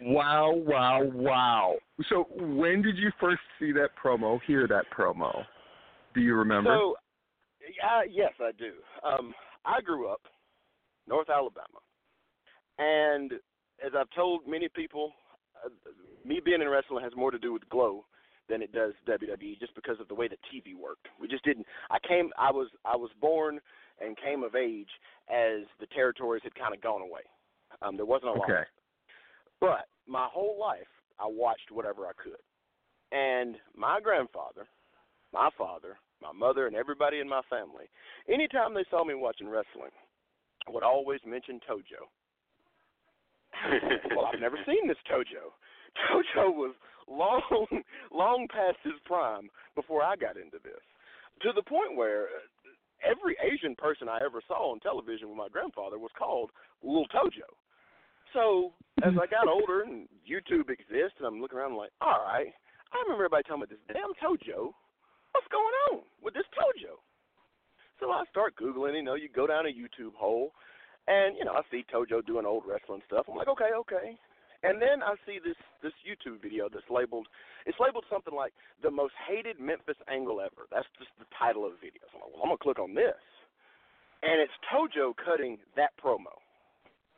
[0.00, 1.74] Wow, wow, wow.
[2.08, 5.44] So when did you first see that promo, hear that promo?
[6.14, 6.76] Do you remember?
[6.78, 6.94] So,
[7.84, 8.72] uh, yes, I do.
[9.04, 10.22] Um, I grew up
[11.06, 11.80] North Alabama,
[12.78, 13.32] and
[13.84, 15.12] as I've told many people,
[15.64, 15.68] uh,
[16.24, 18.04] me being in wrestling has more to do with Glow
[18.48, 21.06] than it does WWE, just because of the way the TV worked.
[21.20, 21.66] We just didn't.
[21.90, 22.30] I came.
[22.38, 22.68] I was.
[22.84, 23.60] I was born
[24.00, 24.88] and came of age
[25.28, 27.22] as the territories had kind of gone away.
[27.82, 28.50] Um, there wasn't a lot.
[28.50, 28.62] Okay.
[29.60, 30.86] But my whole life,
[31.18, 32.40] I watched whatever I could.
[33.10, 34.66] And my grandfather,
[35.32, 37.86] my father, my mother, and everybody in my family,
[38.28, 39.92] anytime they saw me watching wrestling,
[40.68, 42.06] would always mention Tojo.
[44.14, 45.54] well, I've never seen this Tojo.
[46.10, 46.74] Tojo was
[47.08, 47.66] long,
[48.12, 50.82] long past his prime before I got into this.
[51.42, 52.68] To the point where uh,
[53.02, 56.50] every Asian person I ever saw on television with my grandfather was called
[56.82, 57.46] Little Tojo.
[58.34, 58.72] So
[59.02, 62.52] as I got older and YouTube exists, and I'm looking around, I'm like, all right,
[62.92, 64.72] I remember everybody telling me this damn Tojo.
[65.38, 66.98] What's going on with this Tojo?
[68.02, 68.98] So I start googling.
[68.98, 70.50] You know, you go down a YouTube hole,
[71.06, 73.30] and you know, I see Tojo doing old wrestling stuff.
[73.30, 74.18] I'm like, okay, okay.
[74.66, 77.30] And then I see this this YouTube video that's labeled
[77.70, 78.50] it's labeled something like
[78.82, 80.66] the most hated Memphis angle ever.
[80.74, 82.02] That's just the title of the video.
[82.10, 83.22] So I'm like, well, I'm gonna click on this,
[84.26, 86.34] and it's Tojo cutting that promo.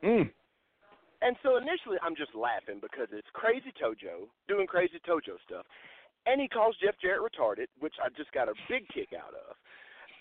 [0.05, 0.29] Mm.
[1.25, 5.65] And so initially I'm just laughing because it's crazy Tojo doing crazy Tojo stuff.
[6.27, 9.57] And he calls Jeff Jarrett retarded, which I just got a big kick out of.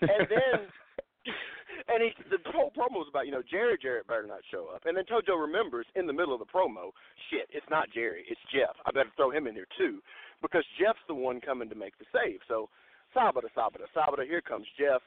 [0.00, 0.68] And then
[1.88, 4.82] and he the whole promo was about, you know, Jerry Jarrett better not show up.
[4.84, 6.92] And then Tojo remembers in the middle of the promo,
[7.30, 8.76] shit, it's not Jerry, it's Jeff.
[8.86, 10.00] I better throw him in there too.
[10.42, 12.40] Because Jeff's the one coming to make the save.
[12.48, 12.68] So
[13.14, 15.02] Sabata Sabata Sabata, here comes Jeff.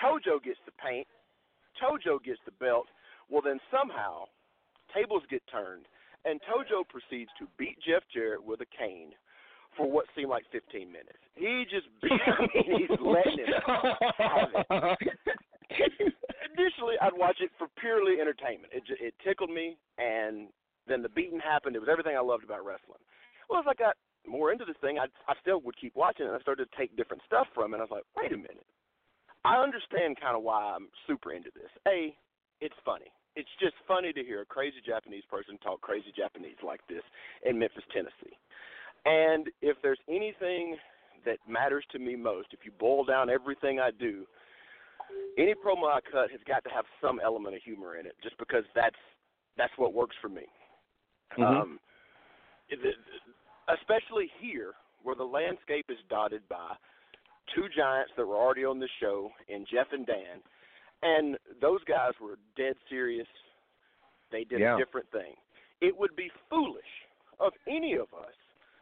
[0.00, 1.06] Tojo gets the paint.
[1.76, 2.86] Tojo gets the belt.
[3.28, 4.24] Well then somehow
[4.94, 5.86] tables get turned,
[6.24, 9.12] and Tojo proceeds to beat Jeff Jarrett with a cane
[9.76, 11.18] for what seemed like 15 minutes.
[11.34, 13.48] He just beat I mean, he's letting him
[14.18, 14.94] have it.
[16.50, 18.72] Initially, I'd watch it for purely entertainment.
[18.72, 20.48] It it tickled me, and
[20.86, 21.76] then the beating happened.
[21.76, 23.00] It was everything I loved about wrestling.
[23.48, 26.34] Well, as I got more into this thing, I I still would keep watching, and
[26.34, 27.78] I started to take different stuff from it.
[27.78, 28.66] I was like, wait a minute.
[29.44, 31.70] I understand kind of why I'm super into this.
[31.88, 32.14] A,
[32.60, 36.80] it's funny it's just funny to hear a crazy Japanese person talk crazy Japanese like
[36.88, 37.02] this
[37.46, 38.34] in Memphis, Tennessee.
[39.04, 40.76] And if there's anything
[41.24, 44.26] that matters to me most, if you boil down everything I do,
[45.38, 48.38] any promo I cut has got to have some element of humor in it, just
[48.38, 48.96] because that's
[49.56, 50.46] that's what works for me.
[51.38, 51.42] Mm-hmm.
[51.42, 51.78] Um,
[53.68, 54.72] especially here,
[55.02, 56.74] where the landscape is dotted by
[57.54, 60.40] two giants that were already on the show, in Jeff and Dan,
[61.02, 63.26] and those guys were dead serious.
[64.30, 64.76] They did Yeah.
[64.76, 65.34] a different thing.
[65.80, 66.84] It would be foolish
[67.40, 68.34] of any of us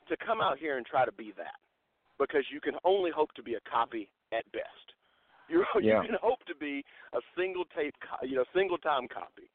[0.09, 1.59] to come out here and try to be that,
[2.19, 4.87] because you can only hope to be a copy at best.
[5.49, 6.03] You Yeah.
[6.03, 9.49] you can hope to be a single tape, you know, single time copy,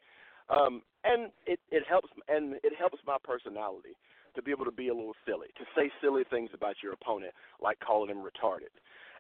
[0.49, 3.95] um, and it it helps and it helps my personality
[4.35, 7.34] to be able to be a little silly, to say silly things about your opponent,
[7.61, 8.73] like calling him retarded.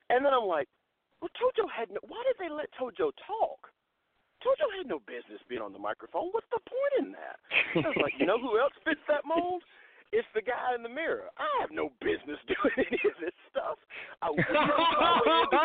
[0.09, 0.67] And then I'm like,
[1.21, 2.01] well, Tojo had no.
[2.07, 3.69] Why did they let Tojo talk?
[4.41, 6.33] Tojo had no business being on the microphone.
[6.35, 7.37] What's the point in that?
[7.79, 9.63] I was like, you know who else fits that mold?
[10.13, 11.25] It's the guy in the mirror.
[11.41, 13.81] I have no business doing any of this stuff.
[14.21, 15.57] I wheeled my way into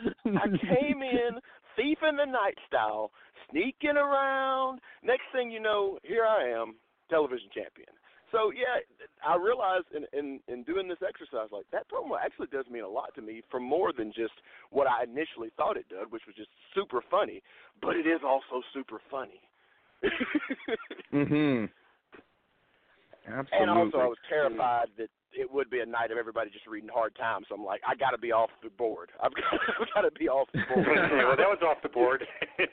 [0.00, 0.36] this thing.
[0.40, 1.36] I came in
[1.76, 3.12] thief in the night style,
[3.50, 4.80] sneaking around.
[5.04, 6.76] Next thing you know, here I am,
[7.10, 7.92] television champion.
[8.32, 8.80] So yeah,
[9.24, 12.88] I realized in, in in doing this exercise, like that promo actually does mean a
[12.88, 14.34] lot to me for more than just
[14.70, 17.42] what I initially thought it did, which was just super funny.
[17.80, 19.40] But it is also super funny.
[21.12, 21.70] Mhm.
[23.28, 23.58] Absolutely.
[23.60, 26.88] And also, I was terrified that it would be a night of everybody just reading
[26.92, 27.46] Hard Times.
[27.48, 29.10] So I'm like, I got to be off the board.
[29.22, 29.44] I've got,
[29.80, 30.86] I've got to be off the board.
[31.12, 32.24] well, that was off the board.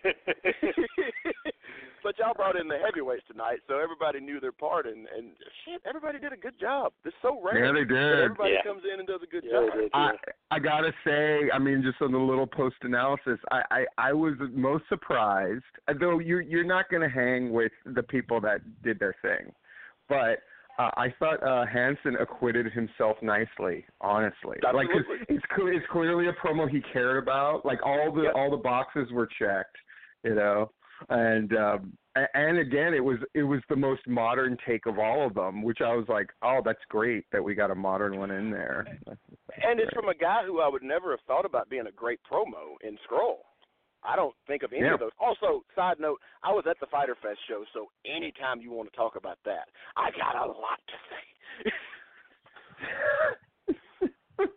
[2.03, 5.31] but y'all brought in the heavyweights tonight, so everybody knew their part, and and
[5.65, 6.93] shit, everybody did a good job.
[7.03, 7.65] It's so rare.
[7.65, 8.19] Yeah, they did.
[8.23, 8.63] everybody Yeah.
[8.63, 9.69] comes in and does a good Yeah, job.
[9.73, 9.91] they did.
[9.93, 10.11] I
[10.51, 14.35] I gotta say, I mean, just on the little post analysis, I, I I was
[14.53, 15.63] most surprised.
[15.99, 19.51] Though you're you're not gonna hang with the people that did their thing,
[20.09, 20.39] but
[20.77, 23.85] uh, I thought uh Hanson acquitted himself nicely.
[24.01, 25.35] Honestly, like 'cause Absolutely.
[25.35, 27.65] it's cl- it's clearly a promo he cared about.
[27.65, 28.33] Like all the Yep.
[28.35, 29.75] all the boxes were checked,
[30.23, 30.71] you know.
[31.09, 35.25] And um a- and again, it was it was the most modern take of all
[35.27, 38.31] of them, which I was like, oh, that's great that we got a modern one
[38.31, 38.85] in there.
[39.63, 42.19] And it's from a guy who I would never have thought about being a great
[42.29, 43.37] promo in Scurll.
[44.05, 44.93] I don't think of any Yeah.
[44.93, 45.11] of those.
[45.19, 48.95] Also, side note, I was at the Fyter Fest show, so anytime you want to
[48.95, 51.71] talk about that, I got a lot to say.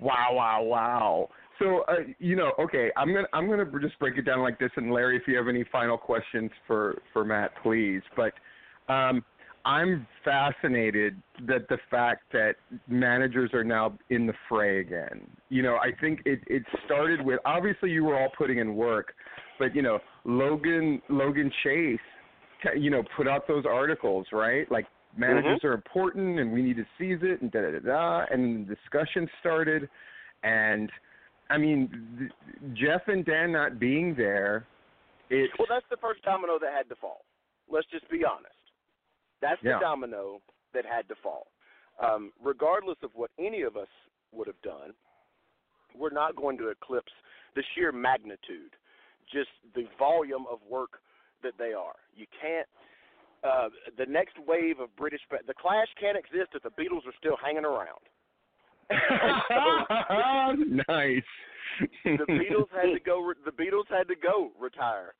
[0.00, 1.28] wow, wow, wow.
[1.58, 4.70] So, uh, you know, okay, I'm gonna I'm gonna just break it down like this,
[4.76, 8.02] and Larry, if you have any final questions for for Matt, please.
[8.14, 8.34] But
[8.92, 9.24] um,
[9.66, 12.54] I'm fascinated that the fact that
[12.86, 15.28] managers are now in the fray again.
[15.48, 19.14] You know, I think it it started with obviously you were all putting in work,
[19.58, 21.98] but you know, Logan Logan Chase,
[22.78, 24.70] you know, put out those articles, right?
[24.70, 25.22] Like mm-hmm.
[25.22, 28.68] managers are important and we need to seize it and da da da da and
[28.68, 29.88] the discussion started
[30.44, 30.92] and
[31.50, 32.30] I mean th-
[32.74, 34.64] Jeff and Dan not being there
[35.28, 37.24] it Well, that's the first domino that had to fall.
[37.68, 38.55] Let's just be honest.
[39.40, 40.40] That's the domino
[40.74, 41.48] that had to fall.
[42.02, 43.88] Um, regardless of what any of us
[44.32, 44.92] would have done,
[45.96, 47.12] we're not going to eclipse
[47.54, 48.76] the sheer magnitude,
[49.32, 51.00] just the volume of work
[51.42, 51.94] that they are.
[52.14, 52.68] You can't.
[53.44, 57.36] Uh, the next wave of British, the Clash can't exist if the Beatles are still
[57.42, 58.00] hanging around.
[60.88, 61.22] nice.
[62.04, 63.32] the Beatles had to go.
[63.44, 65.14] The Beatles had to go retire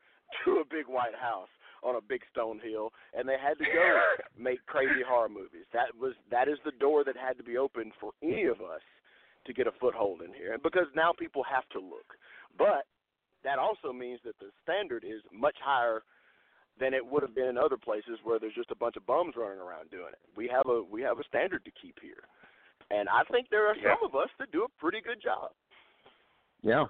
[0.45, 1.49] to a big white house
[1.83, 4.01] on a big stone hill, and they had to go
[4.39, 5.67] make crazy horror movies.
[5.73, 8.83] That was that is the door that had to be opened for any of us
[9.47, 12.19] to get a foothold in here, and because now people have to look.
[12.59, 12.87] But
[13.45, 16.03] that also means that the standard is much higher
[16.79, 19.35] than it would have been in other places where there's just a bunch of bums
[19.37, 20.21] running around doing it.
[20.37, 22.27] We have a we have a standard to keep here,
[22.91, 25.51] and I think there are some of us that do a pretty good job.
[26.63, 26.87] Yeah.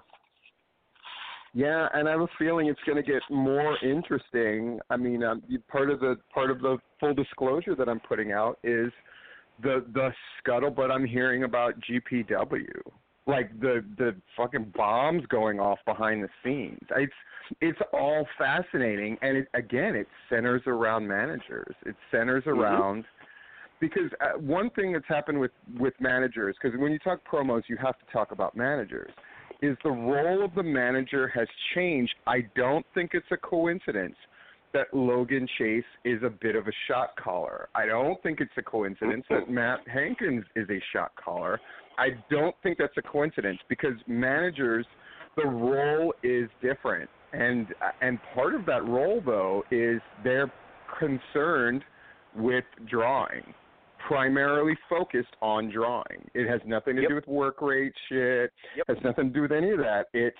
[1.57, 4.79] Yeah, and I have a feeling it's going to get more interesting.
[4.91, 8.59] I mean, um, part of the part of the full disclosure that I'm putting out
[8.63, 8.91] is
[9.63, 12.67] the the scuttlebutt I'm hearing about GPW,
[13.25, 16.87] like the the fucking bombs going off behind the scenes.
[16.95, 17.11] It's
[17.59, 21.73] it's all fascinating, and it, again, it centers around managers.
[21.87, 23.03] It centers around
[23.79, 27.77] because uh, one thing that's happened with with managers because when you talk promos you
[27.77, 29.11] have to talk about managers
[29.61, 32.13] is the role of the manager has changed.
[32.25, 34.15] I don't think it's a coincidence
[34.73, 37.69] that logan chase is a bit of a shot caller.
[37.73, 39.53] I don't think it's a coincidence that mm-hmm.
[39.53, 41.59] matt hankins is a shot caller.
[41.97, 44.85] I don't think that's a coincidence because managers
[45.35, 47.09] the role is different.
[47.33, 47.67] And
[48.01, 50.51] and part of that role though is they're
[50.99, 51.83] concerned
[52.35, 53.53] with drawing
[54.07, 56.29] primarily focused on drawing.
[56.33, 57.09] It has nothing to Yep.
[57.09, 58.53] do with work rate shit.
[58.75, 58.87] Yep.
[58.87, 60.07] Has nothing to do with any of that.
[60.13, 60.37] It's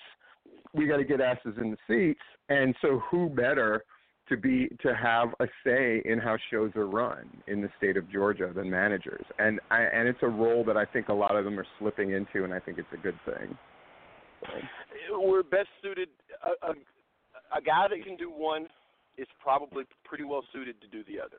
[0.73, 3.83] we got to get asses in the seats, and so who better
[4.29, 8.09] to be to have a say in how shows are run in the state of
[8.09, 9.25] Georgia than managers?
[9.39, 12.11] And I, and it's a role that I think a lot of them are slipping
[12.11, 13.57] into, and I think it's a good thing.
[15.11, 16.09] we're best suited.
[16.43, 16.71] A, a,
[17.57, 18.67] a guy that can do one
[19.17, 21.37] is probably pretty well suited to do the other.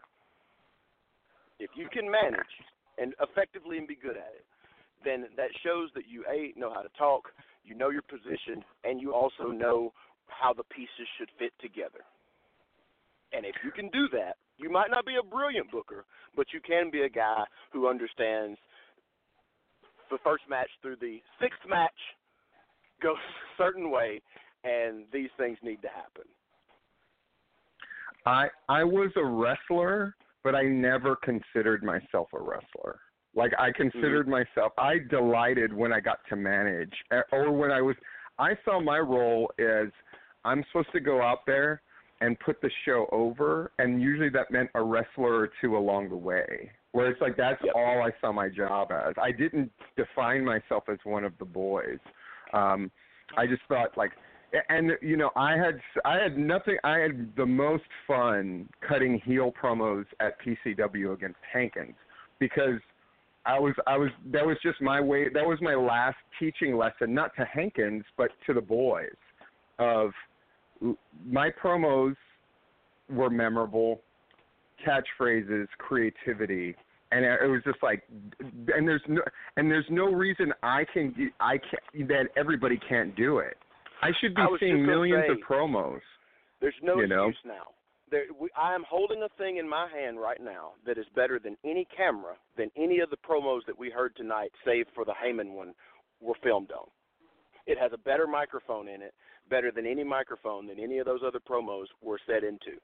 [1.59, 2.55] If you can manage
[2.99, 4.47] and effectively and be good at it,
[5.05, 7.29] then that shows that you a know how to talk,
[7.65, 9.93] you know your position, and you also know
[10.27, 12.03] how the pieces should fit together.
[13.33, 16.05] And if you can do that, you might not be a brilliant booker,
[16.37, 18.59] but you can be a guy who understands
[20.11, 21.91] the first match through the sixth match
[23.03, 23.17] goes
[23.59, 24.21] a certain way,
[24.65, 26.25] and these things need to happen.
[28.27, 30.15] I I was a wrestler,
[30.49, 33.01] but I never considered myself a wrestler.
[33.37, 37.83] Like I considered myself I delighted when I got to manage eh, or when I
[37.83, 37.97] was
[38.39, 39.89] I saw my role as
[40.47, 41.83] I'm supposed to go out there
[42.23, 46.17] and put the show over and usually that meant a wrestler or two along the
[46.17, 46.71] way.
[46.93, 49.13] Where it's like that's all I saw my job as.
[49.23, 51.99] I didn't define myself as one of the boys.
[52.55, 52.91] Um
[53.37, 54.13] I just thought like
[54.69, 59.53] and you know I had I had nothing I had the most fun cutting heel
[59.61, 61.95] promos at PCW against Hankins
[62.39, 62.81] because
[63.47, 67.15] I was I was that was just my way that was my last teaching lesson
[67.15, 69.17] not to Hankins but to the boys
[69.79, 70.13] of
[71.27, 72.17] my promos
[73.11, 74.01] were memorable,
[74.87, 76.77] catchphrases, creativity,
[77.11, 78.03] and it was just like,
[78.41, 79.23] and there's no,
[79.57, 83.57] and there's no reason I can, I can that everybody can't do it.
[84.03, 86.01] I should be I seeing millions say, of promos.
[86.61, 87.29] There's no You know?
[87.29, 87.63] excuse now.
[88.11, 91.39] There, we, I am holding a thing in my hand right now that is better
[91.39, 95.13] than any camera, than any of the promos that we heard tonight, save for the
[95.13, 95.75] Heyman one,
[96.21, 96.87] were filmed on.
[97.67, 99.13] It has a better microphone in it,
[99.51, 102.81] better than any microphone than any of those other promos were set into.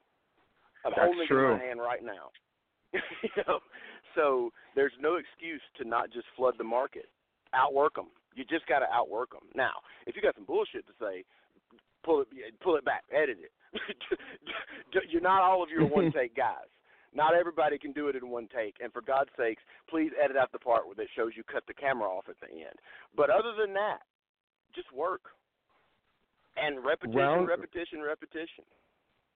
[0.85, 1.53] I'm That's holding it true.
[1.53, 2.29] in my hand right now.
[2.93, 3.59] you know,
[4.13, 7.09] so there's no excuse to not just flood the market.
[7.53, 8.07] Outwork them.
[8.35, 9.47] You just got to outwork them.
[9.55, 11.23] Now, if you got some bullshit to say,
[12.03, 12.27] pull it,
[12.61, 13.51] pull it back, edit it.
[15.09, 16.69] You're not all of you are one take guys.
[17.13, 18.75] Not everybody can do it in one take.
[18.83, 21.73] And for God's sakes, please edit out the part where that shows you cut the
[21.73, 22.75] camera off at the end.
[23.15, 23.99] But other than that,
[24.75, 25.21] just work.
[26.57, 28.65] And repetition, Round- repetition, repetition.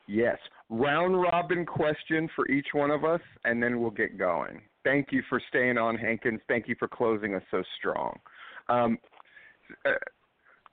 [0.07, 0.37] Yes.
[0.69, 4.61] Round robin question for each one of us, and then we'll get going.
[4.83, 6.41] Thank you for staying on, Hankins.
[6.47, 8.17] Thank you for closing us so strong.
[8.69, 8.97] Um,
[9.85, 9.91] uh,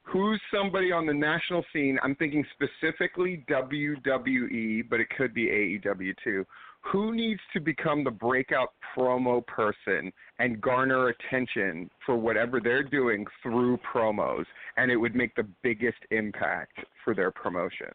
[0.02, 1.98] who's somebody on the national scene?
[2.02, 6.44] I'm thinking specifically WWE, but it could be AEW too.
[6.92, 13.26] Who needs to become the breakout promo person and garner attention for whatever they're doing
[13.42, 14.44] through promos,
[14.76, 17.90] and it would make the biggest impact for their promotion?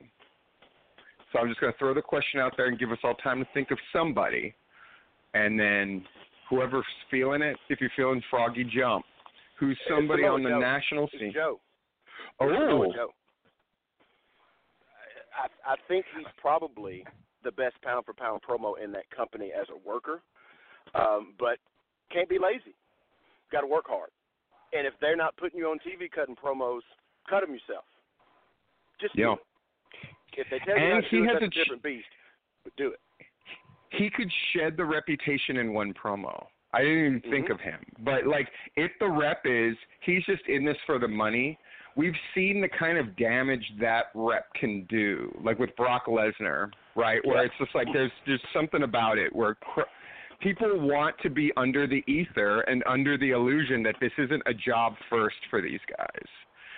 [1.32, 3.40] So I'm just going to throw the question out there and give us all time
[3.40, 4.53] to think of somebody.
[5.34, 6.03] And then
[6.49, 9.06] whoever's feeling it, if you're feeling froggy, jump.
[9.62, 10.60] Who's somebody on the Joe.
[10.60, 11.32] national It's scene?
[11.34, 11.60] Joe.
[12.40, 13.10] Oh, Samoa Joe.
[15.38, 17.06] I, I think he's probably
[17.44, 20.22] the best pound for pound promo in that company as a worker,
[20.96, 21.58] um, but
[22.12, 22.76] can't be lazy.
[23.52, 24.10] Got to work hard.
[24.74, 26.82] And if they're not putting you on TV cutting promos,
[27.30, 27.86] cut them yourself.
[29.00, 29.36] Just yeah.
[30.36, 32.06] If they tell you And he it, has a a ch- different beast.
[32.64, 33.00] But do it.
[33.90, 36.46] He could shed the reputation in one promo.
[36.73, 37.52] I didn't even think Mhm.
[37.52, 37.80] of him.
[37.99, 41.57] But like if the rep is he's just in this for the money,
[41.95, 45.35] we've seen the kind of damage that rep can do.
[45.43, 47.23] Like with Brock Lesnar, right?
[47.26, 47.43] Where Yeah.
[47.43, 49.81] it's just like there's there's something about it where cr-
[50.39, 54.53] people want to be under the ether and under the illusion that this isn't a
[54.53, 56.27] job first for these guys.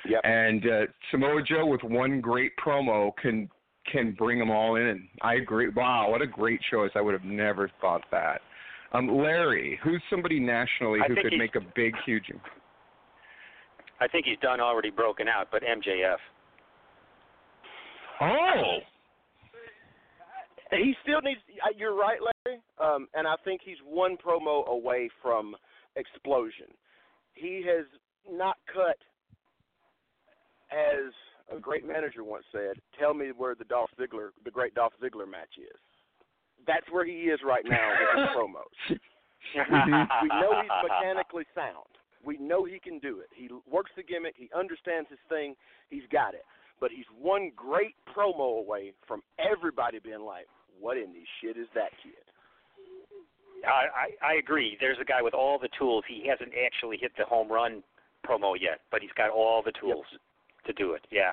[0.06, 0.22] Yep.
[0.26, 3.50] And uh, Samoa Joe with one great promo can
[3.86, 5.08] can bring them all in.
[5.22, 5.68] I agree.
[5.70, 6.92] Wow, what a great choice!
[6.96, 8.42] I would have never thought that.
[8.94, 12.26] Um, Larry, who's somebody nationally who could make a big, huge?
[14.00, 16.18] I think he's done already broken out, but MJF.
[18.22, 18.78] Oh,
[20.72, 21.40] He still needs.
[21.66, 22.60] uh, You're right, Larry.
[22.80, 25.56] Um, and I think he's one promo away from
[25.96, 26.68] explosion.
[27.34, 27.86] He has
[28.30, 28.98] not cut,
[30.72, 31.14] as
[31.56, 35.28] a great manager once said, "Tell me where the Dolph Ziggler, the great Dolph Ziggler
[35.28, 35.80] match is."
[36.68, 39.00] That's where he is right now with his promos.
[40.22, 41.92] we know he's mechanically sound.
[42.26, 43.28] We know he can do it.
[43.36, 44.36] He works the gimmick.
[44.38, 45.56] He understands his thing.
[45.90, 46.46] He's got it.
[46.80, 50.48] But he's one great promo away from everybody being like,
[50.80, 52.14] "What in the shit is that kid?"
[53.66, 54.78] I, I I agree.
[54.80, 56.04] There's a guy with all the tools.
[56.08, 57.84] He hasn't actually hit the home run
[58.28, 60.06] promo yet, but he's got all the tools
[60.66, 61.06] to do it.
[61.12, 61.32] Yeah.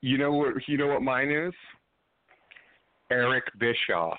[0.00, 0.54] you know what?
[0.68, 1.54] You know what mine is?
[3.10, 4.18] Eric Bischoff.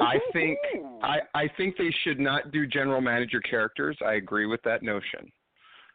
[0.00, 0.58] I think
[1.02, 3.96] I, I think they should not do general manager characters.
[4.04, 5.30] I agree with that notion.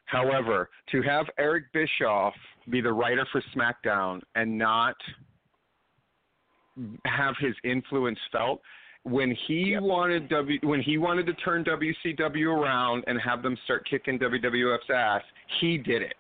[0.06, 2.34] However, to have Eric Bischoff
[2.70, 4.96] be the writer for SmackDown and not
[7.06, 8.62] have his influence felt
[9.04, 13.88] when he wanted W when he wanted to turn WCW around and have them start
[13.90, 15.22] kicking WWF's ass,
[15.60, 16.16] he did it.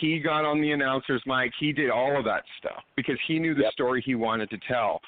[0.00, 1.52] He got on the announcer's mic.
[1.60, 5.00] He did all of that stuff because he knew the story he wanted to tell.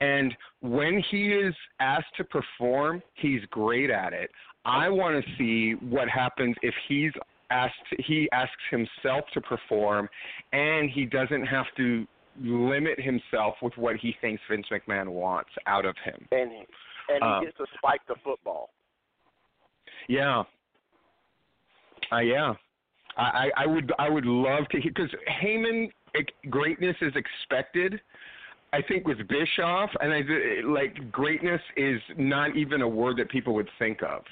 [0.00, 4.30] And when he is asked to perform, he's great at it.
[4.64, 7.12] I want to see what happens if he's
[7.50, 7.74] asked
[8.06, 10.08] he asks himself to perform
[10.52, 12.06] and he doesn't have to
[12.40, 16.26] limit himself with what he thinks Vince McMahon wants out of him.
[16.32, 16.58] And he,
[17.08, 18.70] and he Um, gets to spike the football.
[20.08, 20.44] Yeah.
[22.10, 22.54] Uh, yeah.
[23.16, 25.10] I, I would I would love to hear because
[25.42, 25.90] Heyman
[26.50, 28.00] greatness is expected.
[28.72, 30.22] I think with Bischoff and I
[30.66, 34.22] like greatness is not even a word that people would think of.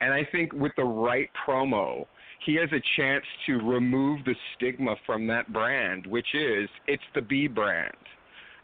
[0.00, 2.06] And I think with the right promo,
[2.44, 7.22] he has a chance to remove the stigma from that brand, which is it's the
[7.22, 7.94] B brand.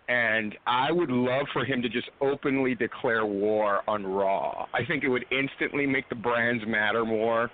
[0.08, 4.66] And I would love for him to just openly declare war on Raw.
[4.72, 7.50] I think it would instantly make the brands matter more.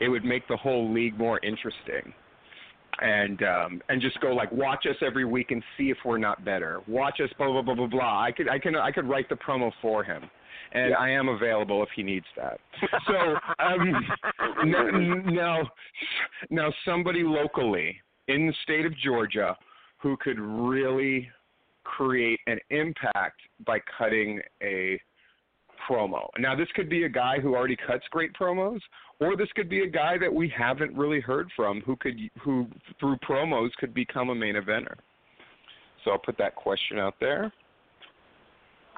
[0.00, 2.12] It would make the whole league more interesting.
[3.00, 6.44] and um and just go like watch us every week and see if we're not
[6.44, 6.80] better.
[6.88, 8.22] Watch us blah blah blah blah blah.
[8.22, 10.30] I could I can I could write the promo for him.
[10.72, 12.58] And I am available if he needs that.
[13.06, 14.04] So um,
[15.32, 15.60] now,
[16.50, 17.96] now somebody locally
[18.28, 19.56] in the state of Georgia
[19.98, 21.28] who could really
[21.84, 25.00] create an impact by cutting a
[25.88, 26.28] promo.
[26.38, 28.80] Now, this could be a guy who already cuts great promos,
[29.20, 32.68] or this could be a guy that we haven't really heard from who could who
[33.00, 34.94] through promos could become a main eventer.
[36.04, 37.52] So I'll put that question out there.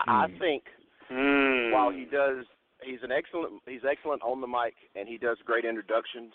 [0.06, 0.38] I Hmm.
[0.38, 0.64] think
[1.08, 1.70] Hmm.
[1.72, 2.44] while he does,
[2.82, 6.34] he's an excellent, he's excellent on the mic, and he does great introductions.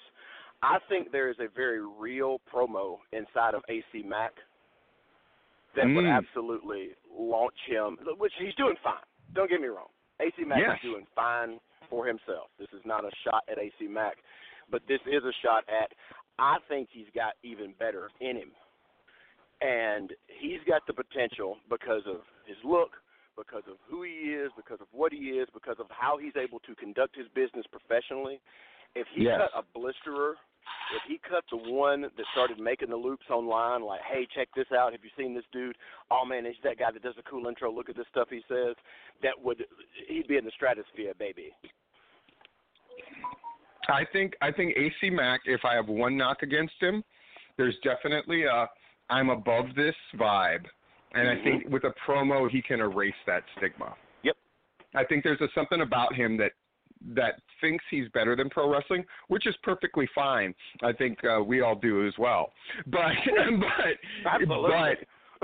[0.61, 4.33] I think there is a very real promo inside of AC Mack
[5.75, 6.15] that would Mm.
[6.15, 9.03] absolutely launch him, which he's doing fine.
[9.33, 9.89] Don't get me wrong.
[10.21, 10.77] AC Mack Yes.
[10.83, 11.59] is doing fine
[11.89, 12.49] for himself.
[12.59, 14.17] This is not a shot at AC Mack,
[14.69, 15.91] but this is a shot at.
[16.39, 18.51] I think he's got even better in him,
[19.61, 22.91] and he's got the potential because of his look,
[23.37, 26.59] because of who he is, because of what he is, because of how he's able
[26.61, 28.39] to conduct his business professionally.
[28.95, 29.39] If he Yes.
[29.39, 30.35] cut a blisterer,
[30.95, 34.67] if he cut the one that started making the loops online, like, hey, check this
[34.77, 34.91] out.
[34.91, 35.75] Have you seen this dude?
[36.11, 37.71] Oh man, he's that guy that does a cool intro.
[37.71, 38.75] Look at this stuff he says.
[39.21, 39.63] That would
[40.07, 41.51] he'd be in the stratosphere, baby.
[43.89, 45.41] I think I think AC Mack.
[45.45, 47.03] If I have one knock against him,
[47.57, 48.67] there's definitely a
[49.09, 50.65] I'm above this vibe,
[51.13, 51.73] and I think mm-hmm.
[51.73, 53.95] with a promo he can erase that stigma.
[54.23, 54.35] Yep.
[54.95, 56.51] I think there's a, something about him that
[57.15, 60.53] that thinks he's better than pro wrestling, which is perfectly fine.
[60.81, 62.51] I think uh, we all do as well.
[62.87, 63.01] But
[63.59, 64.71] but Absolutely.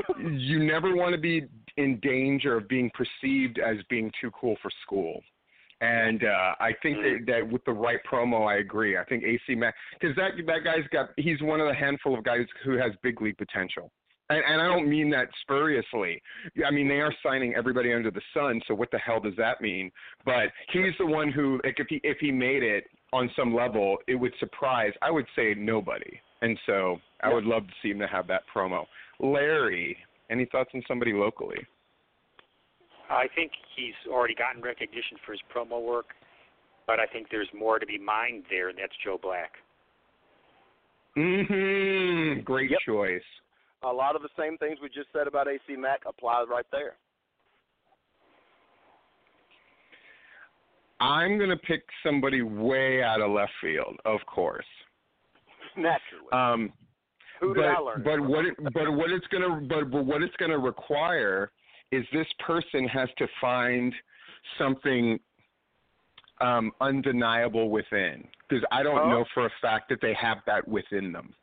[0.08, 1.44] but you never want to be
[1.78, 5.22] in danger of being perceived as being too cool for school.
[5.82, 8.98] And uh, I think that, that with the right promo, I agree.
[8.98, 12.24] I think AC Mack, because that that guy's got he's one of the handful of
[12.24, 13.92] guys who has big league potential.
[14.30, 16.22] And, and I don't mean that spuriously.
[16.66, 18.62] I mean they are signing everybody under the sun.
[18.68, 19.92] So what the hell does that mean?
[20.26, 23.98] But he's the one who, like, if he if he made it on some level,
[24.08, 24.94] it would surprise.
[25.02, 26.20] I would say nobody.
[26.42, 28.86] And so I would love to see him to have that promo.
[29.20, 29.98] Larry,
[30.30, 31.58] any thoughts on somebody locally?
[33.10, 36.10] I think he's already gotten recognition for his promo work,
[36.86, 39.54] but I think there's more to be mined there, and that's Joe Black.
[41.18, 42.42] Mm-hmm.
[42.44, 42.80] Great Yep.
[42.86, 43.22] choice.
[43.84, 46.96] A lot of the same things we just said about AC Mack apply right there.
[51.00, 54.66] I'm gonna pick somebody way out of left field, of course.
[55.78, 56.32] Naturally.
[56.34, 56.74] Um,
[57.40, 58.04] Who did but, I learn?
[58.04, 61.52] But what it, but what it's gonna but, but what it's gonna require
[61.92, 63.94] is this person has to find
[64.58, 65.20] something
[66.42, 69.10] um, undeniable within because I don't Huh?
[69.10, 71.34] know for a fact that they have that within them.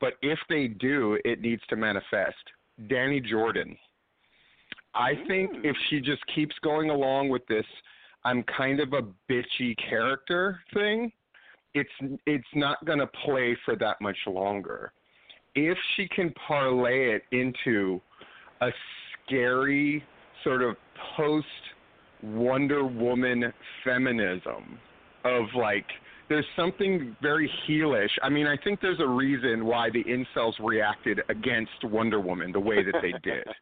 [0.00, 2.36] But if they do, it needs to manifest.
[2.88, 3.76] Danny Jordan.
[4.94, 5.64] I think Mm.
[5.64, 7.66] if she just keeps going along with this,
[8.24, 11.12] I'm kind of a bitchy character thing.
[11.74, 11.92] It's
[12.26, 14.92] it's not going to play for that much longer.
[15.54, 18.00] If she can parlay it into
[18.60, 18.72] a
[19.24, 20.04] scary
[20.42, 20.76] sort of
[21.16, 21.46] post
[22.22, 23.52] Wonder Woman
[23.84, 24.78] feminism
[25.24, 25.86] of like
[26.28, 28.10] there's something very heelish.
[28.22, 32.60] I mean, I think there's a reason why the incels reacted against Wonder Woman the
[32.60, 33.46] way that they did.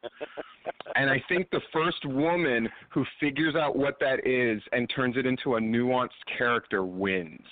[0.96, 5.26] And I think the first woman who figures out what that is and turns it
[5.26, 7.42] into a nuanced character wins.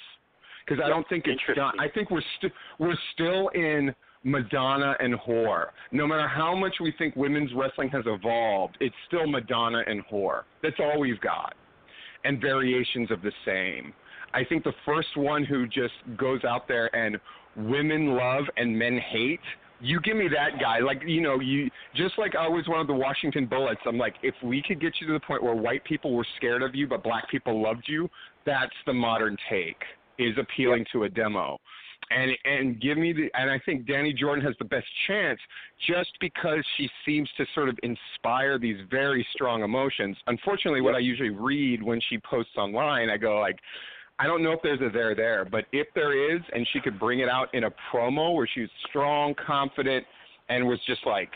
[0.65, 1.73] Because I don't think it's done.
[1.81, 5.67] I think we're st- we're still in Madonna and whore.
[5.91, 10.43] No matter how much we think women's wrestling has evolved, it's still Madonna and whore.
[10.63, 11.55] That's all we've got,
[12.25, 13.93] and variations of the same.
[14.35, 17.19] I think the first one who just goes out there and
[17.57, 19.41] women love and men hate
[19.83, 20.79] you give me that guy.
[20.79, 23.81] Like, you know, you just like I was one of the Washington Bullets.
[23.85, 26.63] I'm like, if we could get you to the point where white people were scared
[26.63, 28.09] of you, but black people loved you,
[28.47, 29.83] that's the modern take.
[30.19, 31.59] Is appealing to a demo.
[32.11, 35.41] And and give me the and I think Danny Jordan has the best chance
[35.89, 40.17] just because she seems to sort of inspire these very strong emotions.
[40.27, 43.59] Unfortunately, what I usually read when she posts online, I go like,
[44.19, 46.99] I don't know if there's a there there, but if there is, and she could
[46.99, 50.07] bring it out in a promo where she was strong, confident,
[50.49, 51.31] and was just like,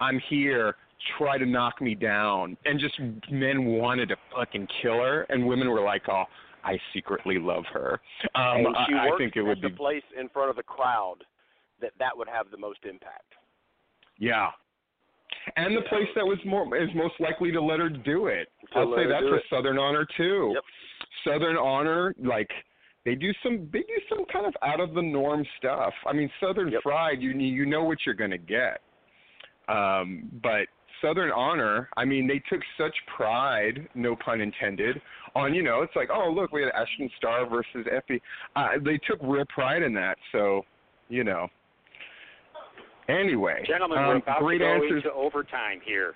[0.00, 0.76] "I'm here,
[1.18, 2.98] try to knock me down," and just
[3.30, 6.24] men wanted to fucking kill her, and women were like, "Oh,
[6.64, 8.00] I secretly love her."
[8.34, 10.64] Um, and she I, I think it would the be, place in front of the
[10.64, 11.18] crowd
[11.80, 13.34] that that would have the most impact.
[14.18, 14.50] yeah.
[15.56, 18.48] And the place that was more is most likely to let her do it.
[18.72, 19.40] To I'll say that for.
[19.48, 20.50] Southern Honor too.
[20.54, 20.64] Yep.
[21.24, 22.50] Southern Honor, like
[23.04, 25.92] They do some they do some kind of out of the norm stuff.
[26.06, 26.82] I mean, Southern Yep.
[26.82, 28.80] Fried, you you know what you're going to get.
[29.68, 30.66] Um, but
[31.02, 35.00] Southern Honor, I mean, they took such pride, no pun intended,
[35.34, 38.20] on you know, it's like, oh look, we had Ashton Starr versus Effy.
[38.56, 40.62] Uh, they took real pride in that, so
[41.08, 41.48] you know.
[43.08, 45.04] Anyway, Gentlemen, um, we're about great to go answers.
[45.04, 46.14] into overtime here.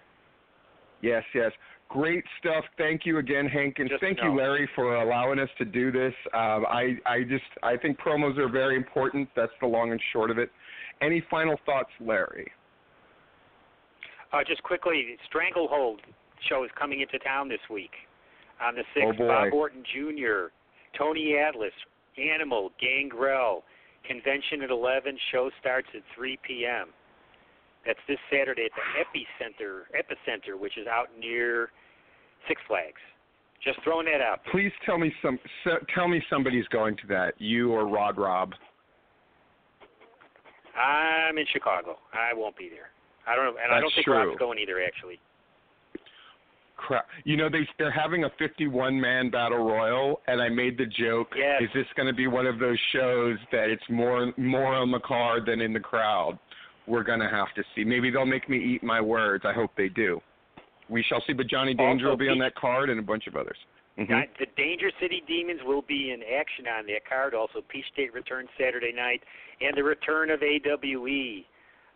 [1.02, 1.52] Yes, yes.
[1.90, 2.64] Great stuff.
[2.78, 4.30] Thank you again, Hank, and Just thank know.
[4.32, 6.14] you, Larry, for allowing us to do this.
[6.32, 9.28] Um, I, I just, I think promos are very important.
[9.34, 10.50] That's the long and short of it.
[11.02, 12.46] Any final thoughts, Larry?
[14.32, 16.00] Uh, just quickly, Stranglehold
[16.48, 17.90] show is coming into town this week.
[18.62, 19.26] On the 6th, Oh.
[19.26, 20.52] Bob Orton Jr.,
[20.96, 21.72] Tony Atlas,
[22.16, 23.64] Animal, Gangrel.
[24.06, 26.88] Convention at 11, show starts at 3 p.m.
[27.86, 31.70] That's this Saturday at the Epicenter, Epicenter, which is out near
[32.48, 33.00] Six Flags.
[33.64, 34.40] Just throwing that out.
[34.44, 34.52] there.
[34.52, 35.38] Please tell me some.
[35.64, 37.34] So, tell me somebody's going to that.
[37.38, 38.52] You or Rod Rob?
[40.76, 41.98] I'm in Chicago.
[42.12, 42.88] I won't be there.
[43.26, 44.14] I don't know, and I don't think true.
[44.14, 44.80] Rob's going either.
[44.82, 45.18] Actually,
[46.76, 47.06] Crap.
[47.24, 51.28] You know they they're having a 51 man battle royal, and I made the joke.
[51.36, 51.62] Yes.
[51.62, 55.00] Is this going to be one of those shows that it's more more on the
[55.00, 56.38] card than in the crowd?
[56.90, 57.84] We're going to have to see.
[57.84, 59.44] Maybe they'll make me eat my words.
[59.46, 60.20] I hope they do.
[60.88, 61.32] We shall see.
[61.32, 63.56] But Johnny Danger Also, will be on that card, and a bunch of others.
[63.96, 64.10] Mhm.
[64.10, 67.32] Uh, the Danger City Demons will be in action on that card.
[67.32, 69.22] Also, Peach State returns Saturday night,
[69.60, 71.46] and the return of AWE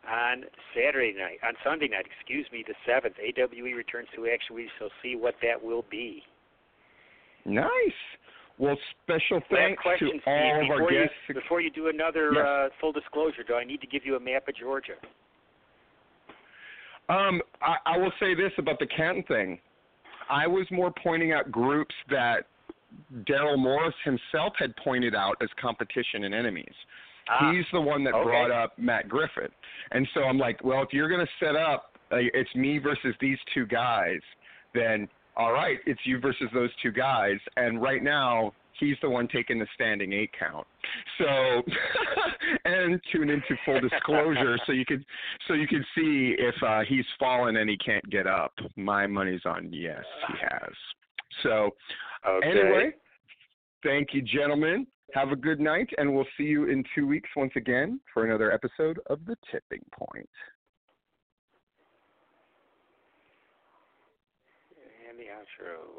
[0.07, 0.45] on
[0.75, 2.07] Saturday night, on Sunday night.
[2.07, 3.19] Excuse me, the seventh.
[3.19, 4.55] AWE returns to action.
[4.55, 6.23] We shall see what that will be.
[7.45, 8.01] Nice.
[8.59, 11.15] Well, special thanks to all of our before guests.
[11.29, 12.45] You, before you do another Yes.
[12.47, 14.95] uh, full disclosure, do I need to give you a map of Georgia?
[17.09, 19.59] Um, I, I will say this about the Canton thing.
[20.31, 22.47] I was more pointing out groups that
[23.29, 26.73] Daryl Morris himself had pointed out as competition and enemies.
[27.29, 28.25] Ah, He's the one that okay.
[28.25, 29.49] brought up Matt Griffin.
[29.91, 33.15] And so I'm like, well, if you're going to set up uh, it's me versus
[33.21, 34.21] these two guys,
[34.75, 37.39] then all right, it's you versus those two guys.
[37.57, 40.67] And right now, he's the one taking the standing eight count.
[41.19, 41.63] So,
[42.65, 45.05] and tune into full disclosure so you could
[45.49, 48.53] so you could see if uh, he's fallen and he can't get up.
[48.77, 50.73] My money's on yes, he has.
[51.43, 51.71] So,
[52.27, 52.49] Okay.
[52.49, 52.93] anyway,
[53.83, 54.87] thank you, gentlemen.
[55.13, 58.51] Have a good night, and we'll see you in two weeks once again for another
[58.51, 60.29] episode of The Tipping Point.
[65.59, 65.94] And